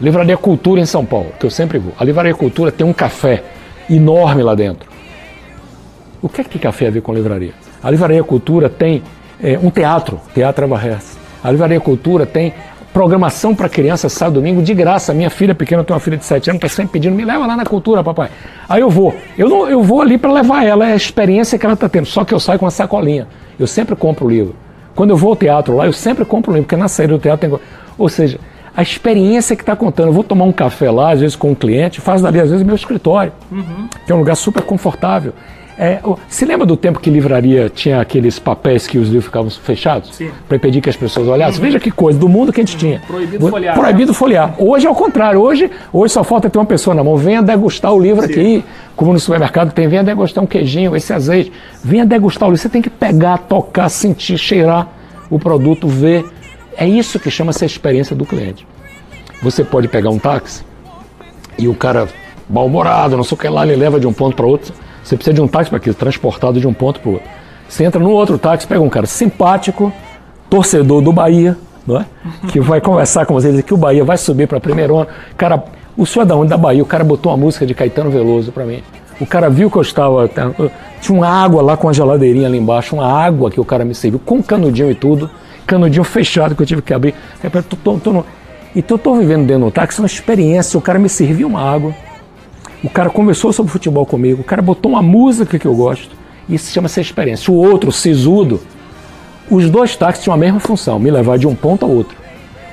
Livraria 0.00 0.36
Cultura 0.36 0.80
em 0.80 0.86
São 0.86 1.04
Paulo, 1.04 1.32
que 1.38 1.46
eu 1.46 1.50
sempre 1.50 1.78
vou. 1.78 1.92
A 1.98 2.04
Livraria 2.04 2.34
Cultura 2.34 2.72
tem 2.72 2.86
um 2.86 2.92
café 2.92 3.42
enorme 3.88 4.42
lá 4.42 4.54
dentro. 4.54 4.90
O 6.20 6.28
que 6.28 6.40
é 6.40 6.44
que 6.44 6.58
café 6.58 6.86
a 6.86 6.90
ver 6.90 7.02
com 7.02 7.12
livraria? 7.12 7.52
A 7.82 7.90
Livraria 7.90 8.22
Cultura 8.24 8.68
tem 8.68 9.02
é, 9.42 9.58
um 9.58 9.70
teatro, 9.70 10.20
Teatro 10.34 10.64
Avarres. 10.64 11.18
A 11.42 11.50
Livraria 11.50 11.80
Cultura 11.80 12.24
tem 12.24 12.54
programação 12.92 13.54
para 13.54 13.68
criança 13.68 14.08
sábado 14.08 14.34
domingo 14.34 14.62
de 14.62 14.74
graça. 14.74 15.14
Minha 15.14 15.30
filha 15.30 15.54
pequena 15.54 15.82
tem 15.82 15.94
uma 15.94 16.00
filha 16.00 16.16
de 16.16 16.24
7 16.24 16.50
anos, 16.50 16.62
está 16.62 16.68
sempre 16.68 16.92
pedindo, 16.92 17.14
me 17.14 17.24
leva 17.24 17.46
lá 17.46 17.56
na 17.56 17.64
cultura, 17.64 18.02
papai. 18.04 18.30
Aí 18.68 18.80
eu 18.80 18.90
vou. 18.90 19.14
Eu, 19.36 19.48
não, 19.48 19.68
eu 19.68 19.82
vou 19.82 20.02
ali 20.02 20.18
para 20.18 20.32
levar 20.32 20.64
ela, 20.64 20.88
é 20.88 20.92
a 20.92 20.96
experiência 20.96 21.58
que 21.58 21.64
ela 21.64 21.74
está 21.74 21.88
tendo. 21.88 22.06
Só 22.06 22.24
que 22.24 22.34
eu 22.34 22.40
saio 22.40 22.58
com 22.58 22.64
uma 22.66 22.70
sacolinha. 22.70 23.26
Eu 23.58 23.66
sempre 23.66 23.96
compro 23.96 24.26
o 24.26 24.30
livro. 24.30 24.54
Quando 24.94 25.10
eu 25.10 25.16
vou 25.16 25.30
ao 25.30 25.36
teatro 25.36 25.74
lá, 25.74 25.86
eu 25.86 25.92
sempre 25.92 26.24
compro 26.24 26.52
o 26.52 26.54
livro, 26.54 26.66
porque 26.66 26.76
na 26.76 26.88
saída 26.88 27.14
do 27.14 27.18
teatro 27.18 27.48
tem. 27.48 27.58
Ou 27.96 28.08
seja, 28.08 28.38
a 28.76 28.82
experiência 28.82 29.54
que 29.54 29.62
está 29.62 29.76
contando. 29.76 30.08
Eu 30.08 30.12
vou 30.12 30.24
tomar 30.24 30.44
um 30.44 30.52
café 30.52 30.90
lá, 30.90 31.12
às 31.12 31.20
vezes 31.20 31.36
com 31.36 31.50
um 31.50 31.54
cliente, 31.54 32.00
faz 32.00 32.22
dali, 32.22 32.40
às 32.40 32.50
vezes, 32.50 32.64
meu 32.64 32.74
escritório, 32.74 33.32
uhum. 33.50 33.88
que 34.04 34.12
é 34.12 34.14
um 34.14 34.18
lugar 34.18 34.36
super 34.36 34.62
confortável. 34.62 35.32
É, 35.78 36.00
se 36.28 36.44
lembra 36.44 36.66
do 36.66 36.76
tempo 36.76 37.00
que 37.00 37.08
livraria 37.08 37.70
tinha 37.70 38.00
aqueles 38.00 38.38
papéis 38.38 38.86
que 38.86 38.98
os 38.98 39.08
livros 39.08 39.24
ficavam 39.24 39.50
fechados? 39.50 40.20
Para 40.46 40.56
impedir 40.56 40.80
que 40.80 40.90
as 40.90 40.96
pessoas 40.96 41.28
olhassem? 41.28 41.58
Uhum. 41.58 41.66
Veja 41.66 41.80
que 41.80 41.90
coisa, 41.90 42.18
do 42.18 42.28
mundo 42.28 42.52
que 42.52 42.60
a 42.60 42.64
gente 42.64 42.76
tinha. 42.76 43.00
Proibido 43.06 43.48
folhear. 43.48 43.74
Proibido 43.74 44.12
né? 44.12 44.18
folhear. 44.18 44.54
Hoje 44.58 44.86
é 44.86 44.90
o 44.90 44.94
contrário. 44.94 45.40
Hoje, 45.40 45.70
hoje 45.92 46.12
só 46.12 46.22
falta 46.22 46.50
ter 46.50 46.58
uma 46.58 46.66
pessoa 46.66 46.94
na 46.94 47.02
mão. 47.02 47.16
Venha 47.16 47.42
degustar 47.42 47.92
o 47.92 47.98
livro 47.98 48.26
Sim. 48.26 48.32
aqui. 48.32 48.64
Como 48.94 49.12
no 49.12 49.18
supermercado 49.18 49.72
tem, 49.72 49.88
venha 49.88 50.04
degustar 50.04 50.44
um 50.44 50.46
queijinho, 50.46 50.94
esse 50.94 51.12
azeite. 51.12 51.52
Venha 51.82 52.04
degustar 52.04 52.48
o 52.48 52.52
livro. 52.52 52.62
Você 52.62 52.68
tem 52.68 52.82
que 52.82 52.90
pegar, 52.90 53.38
tocar, 53.38 53.88
sentir, 53.88 54.36
cheirar 54.36 54.88
o 55.30 55.38
produto, 55.38 55.88
ver. 55.88 56.24
É 56.76 56.86
isso 56.86 57.18
que 57.18 57.30
chama-se 57.30 57.64
a 57.64 57.66
experiência 57.66 58.14
do 58.14 58.26
cliente. 58.26 58.66
Você 59.42 59.64
pode 59.64 59.88
pegar 59.88 60.10
um 60.10 60.18
táxi 60.18 60.62
e 61.58 61.66
o 61.66 61.74
cara 61.74 62.08
mal-humorado, 62.48 63.16
não 63.16 63.24
sei 63.24 63.36
o 63.36 63.40
que 63.40 63.48
lá, 63.48 63.66
ele 63.66 63.76
leva 63.76 63.98
de 63.98 64.06
um 64.06 64.12
ponto 64.12 64.36
para 64.36 64.46
outro. 64.46 64.74
Você 65.02 65.16
precisa 65.16 65.34
de 65.34 65.40
um 65.40 65.48
táxi 65.48 65.70
para 65.70 65.80
quê? 65.80 65.92
Transportado 65.92 66.60
de 66.60 66.66
um 66.66 66.72
ponto 66.72 67.00
para 67.00 67.10
o 67.10 67.12
outro. 67.14 67.28
Você 67.68 67.84
entra 67.84 68.00
no 68.00 68.10
outro 68.10 68.38
táxi, 68.38 68.66
pega 68.66 68.80
um 68.80 68.88
cara 68.88 69.06
simpático, 69.06 69.92
torcedor 70.50 71.00
do 71.00 71.12
Bahia, 71.12 71.56
não 71.86 71.98
é? 71.98 72.06
que 72.48 72.60
vai 72.60 72.80
conversar 72.80 73.26
com 73.26 73.34
vocês 73.34 73.60
que 73.62 73.74
o 73.74 73.76
Bahia 73.76 74.04
vai 74.04 74.16
subir 74.16 74.46
para 74.46 74.58
a 74.58 74.60
primeira 74.60 74.92
onda. 74.92 75.08
Cara, 75.36 75.64
o 75.96 76.06
senhor 76.06 76.24
é 76.24 76.26
da 76.26 76.36
onde? 76.36 76.48
Da 76.50 76.56
Bahia. 76.56 76.82
O 76.82 76.86
cara 76.86 77.02
botou 77.04 77.32
uma 77.32 77.38
música 77.38 77.66
de 77.66 77.74
Caetano 77.74 78.10
Veloso 78.10 78.52
para 78.52 78.64
mim. 78.64 78.82
O 79.20 79.26
cara 79.26 79.48
viu 79.48 79.70
que 79.70 79.76
eu 79.76 79.82
estava. 79.82 80.28
Tinha 81.00 81.18
uma 81.18 81.28
água 81.28 81.62
lá 81.62 81.76
com 81.76 81.88
a 81.88 81.92
geladeirinha 81.92 82.46
ali 82.46 82.58
embaixo, 82.58 82.96
uma 82.96 83.06
água 83.06 83.50
que 83.50 83.60
o 83.60 83.64
cara 83.64 83.84
me 83.84 83.94
serviu, 83.94 84.18
com 84.18 84.42
canudinho 84.42 84.90
e 84.90 84.94
tudo. 84.94 85.30
Canudinho 85.66 86.04
fechado 86.04 86.54
que 86.54 86.62
eu 86.62 86.66
tive 86.66 86.82
que 86.82 86.92
abrir. 86.92 87.14
Tô, 87.68 87.76
tô, 87.76 87.98
tô. 87.98 88.24
Então 88.74 88.96
eu 88.96 88.96
estou 88.96 89.16
vivendo 89.16 89.46
dentro 89.46 89.66
do 89.66 89.70
táxi 89.70 90.00
uma 90.00 90.06
experiência. 90.06 90.78
O 90.78 90.82
cara 90.82 90.98
me 90.98 91.08
serviu 91.08 91.46
uma 91.46 91.60
água. 91.60 91.94
O 92.82 92.90
cara 92.90 93.08
conversou 93.10 93.52
sobre 93.52 93.70
futebol 93.70 94.04
comigo. 94.04 94.40
O 94.40 94.44
cara 94.44 94.60
botou 94.60 94.92
uma 94.92 95.02
música 95.02 95.58
que 95.58 95.66
eu 95.66 95.74
gosto. 95.74 96.16
Isso 96.48 96.72
chama-se 96.72 97.00
experiência. 97.00 97.52
O 97.52 97.56
outro, 97.56 97.90
o 97.90 97.92
sisudo, 97.92 98.60
os 99.48 99.70
dois 99.70 99.94
táxis 99.94 100.24
tinham 100.24 100.34
a 100.34 100.38
mesma 100.38 100.58
função, 100.58 100.98
me 100.98 101.10
levar 101.10 101.38
de 101.38 101.46
um 101.46 101.54
ponto 101.54 101.84
ao 101.84 101.90
outro. 101.90 102.16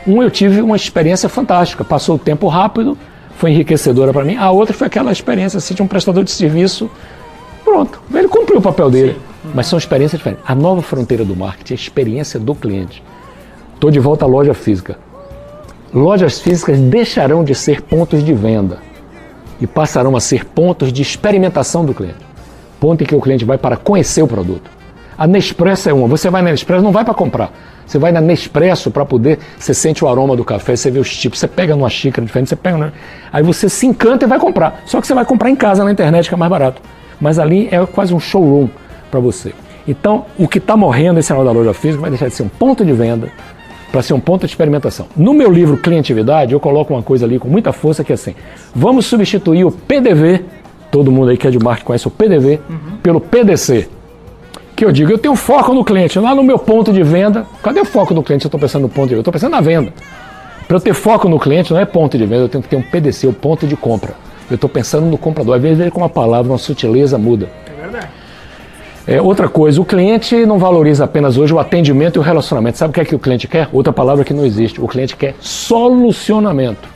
Um 0.07 0.23
eu 0.23 0.31
tive 0.31 0.61
uma 0.61 0.75
experiência 0.75 1.29
fantástica, 1.29 1.83
passou 1.83 2.15
o 2.15 2.19
tempo 2.19 2.47
rápido, 2.47 2.97
foi 3.37 3.51
enriquecedora 3.51 4.11
para 4.11 4.23
mim. 4.23 4.35
A 4.35 4.49
outra 4.49 4.73
foi 4.73 4.87
aquela 4.87 5.11
experiência 5.11 5.57
assim, 5.57 5.75
de 5.75 5.83
um 5.83 5.87
prestador 5.87 6.23
de 6.23 6.31
serviço. 6.31 6.89
Pronto, 7.63 8.01
ele 8.11 8.27
cumpriu 8.27 8.57
o 8.57 8.61
papel 8.61 8.89
dele. 8.89 9.13
Sim. 9.13 9.51
Mas 9.53 9.67
são 9.67 9.77
experiências 9.77 10.19
diferentes. 10.19 10.43
A 10.47 10.55
nova 10.55 10.81
fronteira 10.81 11.23
do 11.23 11.35
marketing 11.35 11.73
é 11.73 11.75
a 11.75 11.79
experiência 11.79 12.39
do 12.39 12.55
cliente. 12.55 13.03
Estou 13.75 13.91
de 13.91 13.99
volta 13.99 14.25
à 14.25 14.27
loja 14.27 14.53
física. 14.53 14.97
Lojas 15.93 16.39
físicas 16.39 16.79
deixarão 16.79 17.43
de 17.43 17.53
ser 17.53 17.81
pontos 17.81 18.23
de 18.23 18.33
venda 18.33 18.88
e 19.59 19.67
passarão 19.67 20.15
a 20.15 20.19
ser 20.19 20.45
pontos 20.45 20.91
de 20.91 21.01
experimentação 21.01 21.85
do 21.85 21.93
cliente. 21.93 22.29
Ponto 22.79 23.03
em 23.03 23.05
que 23.05 23.15
o 23.15 23.21
cliente 23.21 23.43
vai 23.43 23.57
para 23.57 23.75
conhecer 23.75 24.21
o 24.21 24.27
produto. 24.27 24.69
A 25.17 25.27
Nespresso 25.27 25.89
é 25.89 25.93
uma. 25.93 26.07
Você 26.07 26.29
vai 26.29 26.41
na 26.41 26.51
Nespresso, 26.51 26.81
não 26.81 26.93
vai 26.93 27.03
para 27.03 27.13
comprar. 27.13 27.51
Você 27.85 27.97
vai 27.97 28.11
na 28.11 28.21
Nespresso 28.21 28.89
para 28.89 29.03
poder. 29.03 29.37
Você 29.57 29.73
sente 29.73 30.03
o 30.03 30.07
aroma 30.07 30.35
do 30.35 30.45
café, 30.45 30.77
você 30.77 30.89
vê 30.89 30.99
os 30.99 31.13
tipos, 31.15 31.39
você 31.39 31.47
pega 31.47 31.75
numa 31.75 31.89
xícara 31.89 32.25
diferente, 32.25 32.47
você 32.47 32.55
pega. 32.55 32.77
Né? 32.77 32.91
Aí 33.33 33.43
você 33.43 33.67
se 33.67 33.85
encanta 33.85 34.25
e 34.25 34.27
vai 34.29 34.39
comprar. 34.39 34.81
Só 34.85 35.01
que 35.01 35.07
você 35.07 35.13
vai 35.13 35.25
comprar 35.25 35.49
em 35.49 35.57
casa 35.57 35.83
na 35.83 35.91
internet, 35.91 36.29
que 36.29 36.33
é 36.33 36.37
mais 36.37 36.49
barato. 36.49 36.81
Mas 37.19 37.37
ali 37.37 37.67
é 37.69 37.85
quase 37.85 38.13
um 38.13 38.19
showroom 38.19 38.69
para 39.11 39.19
você. 39.19 39.53
Então, 39.85 40.25
o 40.37 40.47
que 40.47 40.59
está 40.59 40.77
morrendo 40.77 41.15
nesse 41.15 41.27
sinal 41.27 41.43
da 41.43 41.51
loja 41.51 41.73
física 41.73 41.99
vai 41.99 42.11
deixar 42.11 42.29
de 42.29 42.35
ser 42.35 42.43
um 42.43 42.47
ponto 42.47 42.85
de 42.85 42.93
venda 42.93 43.29
para 43.91 44.01
ser 44.01 44.13
um 44.13 44.19
ponto 44.19 44.41
de 44.41 44.47
experimentação. 44.47 45.07
No 45.15 45.33
meu 45.33 45.51
livro 45.51 45.77
Clientividade, 45.77 46.53
eu 46.53 46.59
coloco 46.59 46.93
uma 46.93 47.03
coisa 47.03 47.25
ali 47.25 47.39
com 47.39 47.47
muita 47.47 47.71
força 47.71 48.03
que 48.03 48.11
é 48.11 48.15
assim: 48.15 48.35
vamos 48.73 49.05
substituir 49.05 49.65
o 49.65 49.71
PDV, 49.71 50.43
todo 50.91 51.11
mundo 51.11 51.29
aí 51.29 51.37
que 51.37 51.47
é 51.47 51.51
de 51.51 51.59
marketing 51.59 51.85
conhece 51.85 52.07
o 52.07 52.11
PDV, 52.11 52.59
uhum. 52.69 52.97
pelo 53.01 53.19
PDC 53.19 53.89
que 54.79 54.85
eu 54.85 54.93
digo, 54.93 55.11
eu 55.11 55.17
tenho 55.17 55.35
foco 55.35 55.73
no 55.73 55.83
cliente, 55.83 56.17
lá 56.17 56.33
no 56.33 56.41
meu 56.41 56.57
ponto 56.57 56.93
de 56.93 57.03
venda. 57.03 57.45
Cadê 57.61 57.81
o 57.81 57.85
foco 57.85 58.13
no 58.13 58.23
cliente? 58.23 58.45
Eu 58.45 58.47
estou 58.47 58.57
pensando 58.57 58.83
no 58.83 58.87
ponto 58.87 59.09
de 59.09 59.09
venda, 59.09 59.17
eu 59.17 59.19
estou 59.19 59.33
pensando 59.33 59.51
na 59.51 59.59
venda. 59.59 59.93
Para 60.65 60.77
eu 60.77 60.79
ter 60.79 60.93
foco 60.93 61.27
no 61.27 61.37
cliente, 61.37 61.73
não 61.73 61.81
é 61.81 61.85
ponto 61.85 62.17
de 62.17 62.25
venda, 62.25 62.43
eu 62.43 62.47
tenho 62.47 62.63
que 62.63 62.69
ter 62.69 62.77
um 62.77 62.81
PDC, 62.81 63.27
o 63.27 63.31
um 63.31 63.33
ponto 63.33 63.67
de 63.67 63.75
compra. 63.75 64.13
Eu 64.49 64.55
estou 64.55 64.69
pensando 64.69 65.05
no 65.05 65.17
comprador. 65.17 65.57
Às 65.57 65.61
vezes, 65.61 65.89
com 65.89 65.99
uma 65.99 66.07
palavra, 66.07 66.49
uma 66.49 66.57
sutileza 66.57 67.17
muda. 67.17 67.49
É 69.11 69.19
outra 69.19 69.49
coisa, 69.49 69.81
o 69.81 69.85
cliente 69.85 70.35
não 70.45 70.59
valoriza 70.59 71.03
apenas 71.03 71.35
hoje 71.35 71.51
o 71.51 71.57
atendimento 71.57 72.17
e 72.17 72.19
o 72.19 72.21
relacionamento. 72.21 72.77
Sabe 72.77 72.91
o 72.91 72.93
que 72.93 73.01
é 73.01 73.05
que 73.05 73.15
o 73.15 73.17
cliente 73.17 73.47
quer? 73.47 73.67
Outra 73.73 73.91
palavra 73.91 74.23
que 74.23 74.35
não 74.35 74.45
existe. 74.45 74.79
O 74.79 74.87
cliente 74.87 75.15
quer 75.15 75.33
solucionamento. 75.39 76.87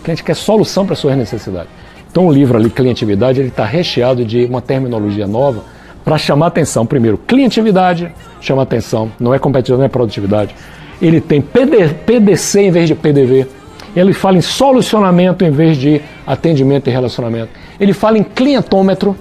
O 0.00 0.02
cliente 0.02 0.24
quer 0.24 0.34
solução 0.36 0.86
para 0.86 0.96
suas 0.96 1.14
necessidades. 1.18 1.68
Então 2.10 2.26
o 2.26 2.32
livro 2.32 2.56
ali, 2.56 2.70
Clientividade, 2.70 3.40
ele 3.40 3.48
está 3.48 3.62
recheado 3.62 4.24
de 4.24 4.46
uma 4.46 4.62
terminologia 4.62 5.26
nova 5.26 5.64
para 6.02 6.16
chamar 6.16 6.46
atenção. 6.46 6.86
Primeiro, 6.86 7.18
clientividade 7.18 8.10
chama 8.40 8.62
atenção, 8.62 9.12
não 9.20 9.34
é 9.34 9.38
competitividade, 9.38 9.80
não 9.80 9.84
é 9.84 9.88
produtividade. 9.90 10.56
Ele 11.02 11.20
tem 11.20 11.42
PD, 11.42 11.88
PDC 12.06 12.62
em 12.62 12.70
vez 12.70 12.88
de 12.88 12.94
PDV. 12.94 13.46
Ele 13.94 14.14
fala 14.14 14.38
em 14.38 14.40
solucionamento 14.40 15.44
em 15.44 15.50
vez 15.50 15.76
de 15.76 16.00
atendimento 16.26 16.88
e 16.88 16.90
relacionamento. 16.90 17.50
Ele 17.78 17.92
fala 17.92 18.16
em 18.16 18.22
clientômetro, 18.22 19.14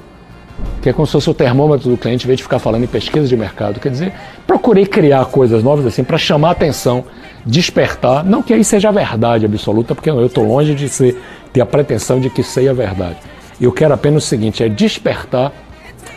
que 0.81 0.89
é 0.89 0.93
como 0.93 1.05
se 1.05 1.13
fosse 1.13 1.29
o 1.29 1.33
termômetro 1.33 1.89
do 1.89 1.97
cliente, 1.97 2.25
em 2.25 2.27
vez 2.27 2.37
de 2.37 2.43
ficar 2.43 2.59
falando 2.59 2.83
em 2.83 2.87
pesquisa 2.87 3.27
de 3.27 3.37
mercado. 3.37 3.79
Quer 3.79 3.89
dizer, 3.89 4.13
procurei 4.45 4.85
criar 4.85 5.25
coisas 5.25 5.63
novas 5.63 5.85
assim 5.85 6.03
para 6.03 6.17
chamar 6.17 6.51
atenção, 6.51 7.05
despertar. 7.45 8.23
Não 8.23 8.43
que 8.43 8.53
aí 8.53 8.63
seja 8.63 8.89
a 8.89 8.91
verdade 8.91 9.45
absoluta, 9.45 9.95
porque 9.95 10.09
eu 10.09 10.25
estou 10.25 10.45
longe 10.45 10.75
de 10.75 10.89
ser, 10.89 11.17
ter 11.51 11.61
a 11.61 11.65
pretensão 11.65 12.19
de 12.19 12.29
que 12.29 12.43
sei 12.43 12.67
a 12.67 12.73
verdade. 12.73 13.17
Eu 13.59 13.71
quero 13.71 13.93
apenas 13.93 14.25
o 14.25 14.27
seguinte: 14.27 14.63
é 14.63 14.69
despertar 14.69 15.53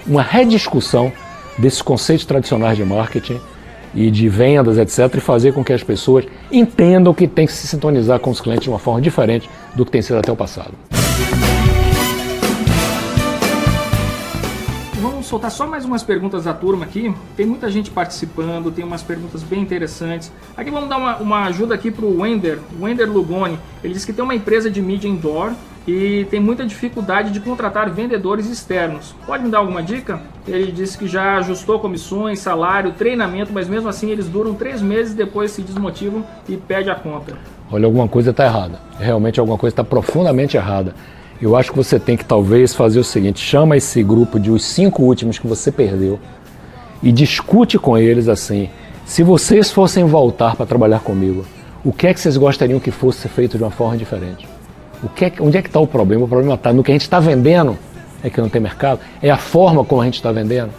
uma 0.06 0.22
rediscussão 0.22 1.12
desses 1.58 1.80
conceitos 1.80 2.26
tradicionais 2.26 2.76
de 2.76 2.84
marketing 2.84 3.40
e 3.94 4.10
de 4.10 4.28
vendas, 4.28 4.76
etc., 4.78 5.14
e 5.16 5.20
fazer 5.20 5.52
com 5.52 5.64
que 5.64 5.72
as 5.72 5.82
pessoas 5.82 6.24
entendam 6.52 7.14
que 7.14 7.26
tem 7.26 7.46
que 7.46 7.52
se 7.52 7.66
sintonizar 7.66 8.18
com 8.20 8.30
os 8.30 8.40
clientes 8.40 8.64
de 8.64 8.70
uma 8.70 8.78
forma 8.78 9.00
diferente 9.00 9.48
do 9.74 9.84
que 9.84 9.90
tem 9.90 10.02
sido 10.02 10.18
até 10.18 10.30
o 10.30 10.36
passado. 10.36 10.72
Vamos 15.26 15.42
soltar 15.42 15.50
só 15.50 15.66
mais 15.66 15.84
umas 15.84 16.04
perguntas 16.04 16.44
da 16.44 16.54
turma 16.54 16.84
aqui. 16.84 17.12
Tem 17.36 17.44
muita 17.44 17.68
gente 17.68 17.90
participando, 17.90 18.70
tem 18.70 18.84
umas 18.84 19.02
perguntas 19.02 19.42
bem 19.42 19.60
interessantes. 19.60 20.30
Aqui 20.56 20.70
vamos 20.70 20.88
dar 20.88 20.98
uma, 20.98 21.16
uma 21.16 21.44
ajuda 21.46 21.74
aqui 21.74 21.90
para 21.90 22.04
o 22.04 22.20
Wender, 22.20 22.60
Wender 22.80 23.10
Lugoni. 23.10 23.58
Ele 23.82 23.92
disse 23.92 24.06
que 24.06 24.12
tem 24.12 24.22
uma 24.22 24.36
empresa 24.36 24.70
de 24.70 24.80
mídia 24.80 25.08
indoor 25.08 25.50
e 25.84 26.28
tem 26.30 26.38
muita 26.38 26.64
dificuldade 26.64 27.32
de 27.32 27.40
contratar 27.40 27.90
vendedores 27.90 28.48
externos. 28.48 29.16
Pode 29.26 29.42
me 29.42 29.50
dar 29.50 29.58
alguma 29.58 29.82
dica? 29.82 30.20
Ele 30.46 30.70
disse 30.70 30.96
que 30.96 31.08
já 31.08 31.38
ajustou 31.38 31.80
comissões, 31.80 32.38
salário, 32.38 32.92
treinamento, 32.92 33.52
mas 33.52 33.68
mesmo 33.68 33.88
assim 33.88 34.10
eles 34.10 34.28
duram 34.28 34.54
três 34.54 34.80
meses 34.80 35.12
depois 35.12 35.50
se 35.50 35.60
desmotivam 35.60 36.24
e 36.48 36.56
pede 36.56 36.88
a 36.88 36.94
conta. 36.94 37.36
Olha, 37.72 37.86
alguma 37.86 38.06
coisa 38.06 38.30
está 38.30 38.44
errada. 38.44 38.78
Realmente 38.96 39.40
alguma 39.40 39.58
coisa 39.58 39.72
está 39.72 39.82
profundamente 39.82 40.56
errada. 40.56 40.94
Eu 41.40 41.54
acho 41.54 41.70
que 41.70 41.76
você 41.76 41.98
tem 41.98 42.16
que 42.16 42.24
talvez 42.24 42.74
fazer 42.74 42.98
o 42.98 43.04
seguinte: 43.04 43.40
chama 43.40 43.76
esse 43.76 44.02
grupo 44.02 44.40
de 44.40 44.50
os 44.50 44.64
cinco 44.64 45.02
últimos 45.02 45.38
que 45.38 45.46
você 45.46 45.70
perdeu 45.70 46.18
e 47.02 47.12
discute 47.12 47.78
com 47.78 47.96
eles 47.98 48.28
assim. 48.28 48.70
Se 49.04 49.22
vocês 49.22 49.70
fossem 49.70 50.04
voltar 50.04 50.56
para 50.56 50.66
trabalhar 50.66 51.00
comigo, 51.00 51.44
o 51.84 51.92
que 51.92 52.06
é 52.06 52.14
que 52.14 52.18
vocês 52.18 52.36
gostariam 52.36 52.80
que 52.80 52.90
fosse 52.90 53.28
feito 53.28 53.56
de 53.56 53.62
uma 53.62 53.70
forma 53.70 53.96
diferente? 53.96 54.48
O 55.02 55.08
que 55.08 55.26
é, 55.26 55.32
onde 55.40 55.58
é 55.58 55.62
que 55.62 55.68
está 55.68 55.78
o 55.78 55.86
problema? 55.86 56.24
O 56.24 56.28
problema 56.28 56.54
está 56.54 56.72
no 56.72 56.82
que 56.82 56.90
a 56.90 56.94
gente 56.94 57.02
está 57.02 57.20
vendendo, 57.20 57.76
é 58.24 58.30
que 58.30 58.40
não 58.40 58.48
tem 58.48 58.60
mercado, 58.60 58.98
é 59.22 59.30
a 59.30 59.36
forma 59.36 59.84
como 59.84 60.00
a 60.00 60.04
gente 60.04 60.14
está 60.14 60.32
vendendo, 60.32 60.70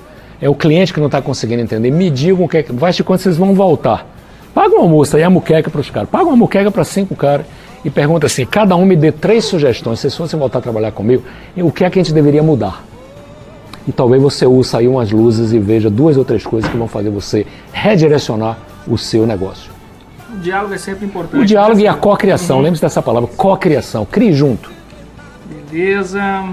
é 0.41 0.49
o 0.49 0.55
cliente 0.55 0.93
que 0.93 0.99
não 0.99 1.05
está 1.05 1.21
conseguindo 1.21 1.61
entender. 1.61 1.91
Me 1.91 2.09
digam 2.09 2.43
o 2.43 2.49
que 2.49 2.57
é 2.57 2.63
que. 2.63 2.73
Vai 2.73 2.91
de 2.91 3.03
quando 3.03 3.19
vocês 3.19 3.37
vão 3.37 3.53
voltar. 3.53 4.05
Paga 4.53 4.73
uma 4.73 4.81
almoço 4.81 5.15
aí, 5.15 5.23
a 5.23 5.29
muqueca 5.29 5.69
para 5.69 5.81
os 5.81 5.89
caras. 5.89 6.09
Paga 6.09 6.25
uma 6.25 6.35
muqueca 6.35 6.71
para 6.71 6.83
cinco 6.83 7.15
caras 7.15 7.45
e 7.87 7.89
pergunta 7.89 8.27
assim: 8.27 8.45
cada 8.45 8.75
um 8.75 8.85
me 8.85 8.97
dê 8.97 9.13
três 9.13 9.45
sugestões, 9.45 9.99
se 9.99 10.01
vocês 10.01 10.17
fossem 10.17 10.37
voltar 10.37 10.59
a 10.59 10.61
trabalhar 10.61 10.91
comigo, 10.91 11.23
o 11.55 11.71
que 11.71 11.85
é 11.85 11.89
que 11.89 11.97
a 11.97 12.03
gente 12.03 12.13
deveria 12.13 12.43
mudar? 12.43 12.83
E 13.87 13.93
talvez 13.93 14.21
você 14.21 14.45
ouça 14.45 14.79
aí 14.79 14.89
umas 14.89 15.09
luzes 15.09 15.53
e 15.53 15.59
veja 15.59 15.89
duas 15.89 16.17
ou 16.17 16.25
três 16.25 16.45
coisas 16.45 16.69
que 16.69 16.75
vão 16.75 16.89
fazer 16.89 17.09
você 17.09 17.47
redirecionar 17.71 18.57
o 18.85 18.97
seu 18.97 19.25
negócio. 19.25 19.71
O 20.33 20.39
diálogo 20.39 20.73
é 20.73 20.77
sempre 20.77 21.05
importante. 21.05 21.41
O 21.41 21.45
diálogo 21.45 21.79
e 21.79 21.87
a 21.87 21.93
cocriação, 21.93 22.57
uhum. 22.57 22.63
lembre-se 22.63 22.81
dessa 22.81 23.01
palavra, 23.01 23.29
cocriação, 23.37 24.03
crie 24.03 24.33
junto. 24.33 24.69
Beleza. 25.71 26.43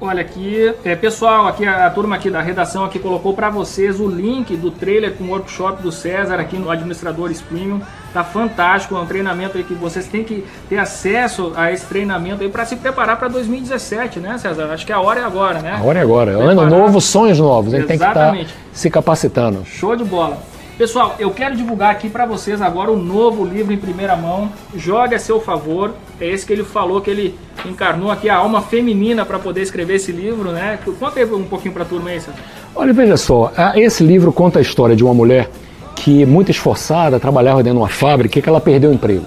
Olha 0.00 0.22
aqui, 0.22 0.74
é, 0.84 0.96
pessoal, 0.96 1.46
aqui 1.46 1.64
a, 1.64 1.86
a, 1.86 1.90
turma 1.90 2.16
aqui 2.16 2.28
da 2.28 2.42
redação 2.42 2.84
aqui 2.84 2.98
colocou 2.98 3.32
para 3.32 3.48
vocês 3.48 4.00
o 4.00 4.08
link 4.08 4.56
do 4.56 4.72
trailer 4.72 5.14
com 5.14 5.22
o 5.22 5.28
workshop 5.28 5.80
do 5.80 5.92
César 5.92 6.40
aqui 6.40 6.56
no 6.56 6.68
Administradores 6.68 7.40
Premium. 7.40 7.80
Tá 8.14 8.22
fantástico, 8.22 8.94
é 8.94 9.00
um 9.00 9.06
treinamento 9.06 9.58
aí 9.58 9.64
que 9.64 9.74
vocês 9.74 10.06
têm 10.06 10.22
que 10.22 10.44
ter 10.68 10.78
acesso 10.78 11.52
a 11.56 11.72
esse 11.72 11.84
treinamento 11.84 12.44
aí 12.44 12.48
para 12.48 12.64
se 12.64 12.76
preparar 12.76 13.18
para 13.18 13.26
2017, 13.26 14.20
né, 14.20 14.38
César? 14.38 14.66
Acho 14.72 14.86
que 14.86 14.92
a 14.92 15.00
hora 15.00 15.18
é 15.18 15.24
agora, 15.24 15.58
né? 15.58 15.76
A 15.76 15.82
hora 15.82 15.98
é 15.98 16.02
agora. 16.02 16.30
Ano 16.30 16.64
novo, 16.64 17.00
sonhos 17.00 17.40
novos. 17.40 17.74
A 17.74 17.78
gente 17.78 17.88
tem 17.88 17.98
que 17.98 18.04
estar 18.04 18.30
tá 18.30 18.46
se 18.72 18.88
capacitando. 18.88 19.64
Show 19.66 19.96
de 19.96 20.04
bola. 20.04 20.38
Pessoal, 20.78 21.16
eu 21.18 21.32
quero 21.32 21.56
divulgar 21.56 21.90
aqui 21.90 22.08
para 22.08 22.24
vocês 22.24 22.62
agora 22.62 22.88
o 22.88 22.96
novo 22.96 23.44
livro 23.44 23.72
em 23.72 23.76
primeira 23.76 24.14
mão. 24.14 24.48
Jogue 24.76 25.16
a 25.16 25.18
seu 25.18 25.40
favor. 25.40 25.92
É 26.20 26.28
esse 26.28 26.46
que 26.46 26.52
ele 26.52 26.62
falou 26.62 27.00
que 27.00 27.10
ele 27.10 27.36
encarnou 27.66 28.12
aqui 28.12 28.30
a 28.30 28.36
alma 28.36 28.62
feminina 28.62 29.26
para 29.26 29.40
poder 29.40 29.62
escrever 29.62 29.96
esse 29.96 30.12
livro, 30.12 30.52
né? 30.52 30.78
Conta 31.00 31.18
aí 31.18 31.24
um 31.26 31.42
pouquinho 31.42 31.74
para 31.74 31.82
a 31.82 31.86
turma 31.86 32.10
aí, 32.10 32.20
César. 32.20 32.38
Olha, 32.76 32.92
veja 32.92 33.16
só, 33.16 33.52
esse 33.74 34.04
livro 34.04 34.32
conta 34.32 34.60
a 34.60 34.62
história 34.62 34.94
de 34.94 35.02
uma 35.02 35.14
mulher 35.14 35.50
que, 35.94 36.26
muito 36.26 36.50
esforçada, 36.50 37.20
trabalhava 37.20 37.62
dentro 37.62 37.78
de 37.78 37.82
uma 37.82 37.88
fábrica 37.88 38.38
e 38.38 38.42
que 38.42 38.48
ela 38.48 38.60
perdeu 38.60 38.90
o 38.90 38.94
emprego. 38.94 39.24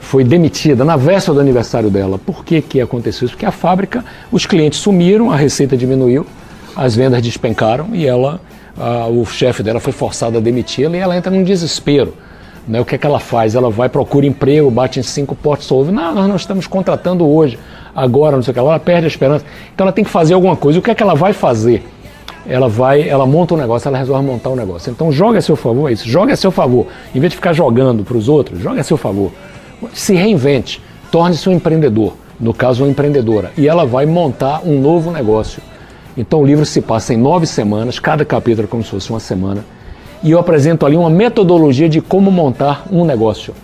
Foi 0.00 0.24
demitida 0.24 0.84
na 0.84 0.96
véspera 0.96 1.34
do 1.34 1.40
aniversário 1.40 1.90
dela. 1.90 2.18
Por 2.18 2.44
que, 2.44 2.60
que 2.60 2.80
aconteceu 2.80 3.26
isso? 3.26 3.34
Porque 3.34 3.46
a 3.46 3.52
fábrica, 3.52 4.04
os 4.30 4.46
clientes 4.46 4.78
sumiram, 4.80 5.30
a 5.30 5.36
receita 5.36 5.76
diminuiu, 5.76 6.26
as 6.74 6.96
vendas 6.96 7.22
despencaram 7.22 7.88
e 7.94 8.06
ela 8.06 8.40
o 9.10 9.24
chefe 9.26 9.62
dela 9.62 9.80
foi 9.80 9.92
forçado 9.92 10.38
a 10.38 10.40
demiti-la 10.40 10.96
e 10.96 11.00
ela 11.00 11.16
entra 11.16 11.30
num 11.30 11.44
desespero. 11.44 12.14
Né? 12.66 12.80
O 12.80 12.84
que 12.84 12.94
é 12.94 12.98
que 12.98 13.06
ela 13.06 13.20
faz? 13.20 13.54
Ela 13.54 13.70
vai, 13.70 13.88
procura 13.88 14.24
emprego, 14.24 14.70
bate 14.70 15.00
em 15.00 15.02
cinco 15.02 15.34
portas, 15.34 15.70
ouve, 15.70 15.90
não, 15.90 16.14
nós 16.14 16.28
não 16.28 16.36
estamos 16.36 16.66
contratando 16.66 17.28
hoje, 17.28 17.58
agora, 17.94 18.36
não 18.36 18.42
sei 18.42 18.52
o 18.52 18.54
que, 18.54 18.60
ela 18.60 18.78
perde 18.78 19.04
a 19.04 19.08
esperança. 19.08 19.44
Então 19.74 19.84
ela 19.84 19.92
tem 19.92 20.04
que 20.04 20.10
fazer 20.10 20.34
alguma 20.34 20.56
coisa. 20.56 20.78
O 20.78 20.82
que 20.82 20.90
é 20.90 20.94
que 20.94 21.02
ela 21.02 21.14
vai 21.14 21.32
fazer? 21.32 21.84
Ela 22.46 22.68
vai, 22.68 23.08
ela 23.08 23.26
monta 23.26 23.54
um 23.54 23.56
negócio, 23.56 23.88
ela 23.88 23.98
resolve 23.98 24.24
montar 24.24 24.50
um 24.50 24.56
negócio. 24.56 24.90
Então 24.90 25.12
joga 25.12 25.38
a 25.38 25.42
seu 25.42 25.56
favor 25.56 25.88
é 25.88 25.92
isso, 25.92 26.08
joga 26.08 26.32
a 26.32 26.36
seu 26.36 26.50
favor. 26.50 26.86
Em 27.14 27.20
vez 27.20 27.30
de 27.30 27.36
ficar 27.36 27.52
jogando 27.52 28.04
para 28.04 28.16
os 28.16 28.28
outros, 28.28 28.60
joga 28.60 28.80
a 28.80 28.84
seu 28.84 28.96
favor. 28.96 29.30
Se 29.92 30.14
reinvente, 30.14 30.82
torne-se 31.10 31.48
um 31.48 31.52
empreendedor, 31.52 32.14
no 32.38 32.52
caso 32.52 32.84
uma 32.84 32.90
empreendedora, 32.90 33.52
e 33.56 33.68
ela 33.68 33.84
vai 33.84 34.06
montar 34.06 34.62
um 34.64 34.80
novo 34.80 35.10
negócio. 35.10 35.62
Então 36.16 36.40
o 36.40 36.46
livro 36.46 36.66
se 36.66 36.80
passa 36.80 37.14
em 37.14 37.16
nove 37.16 37.46
semanas, 37.46 37.98
cada 37.98 38.24
capítulo 38.24 38.66
é 38.66 38.70
como 38.70 38.82
se 38.82 38.90
fosse 38.90 39.10
uma 39.10 39.20
semana 39.20 39.64
e 40.22 40.30
eu 40.30 40.38
apresento 40.38 40.86
ali 40.86 40.96
uma 40.96 41.10
metodologia 41.10 41.88
de 41.88 42.00
como 42.00 42.30
montar 42.30 42.86
um 42.90 43.04
negócio. 43.04 43.54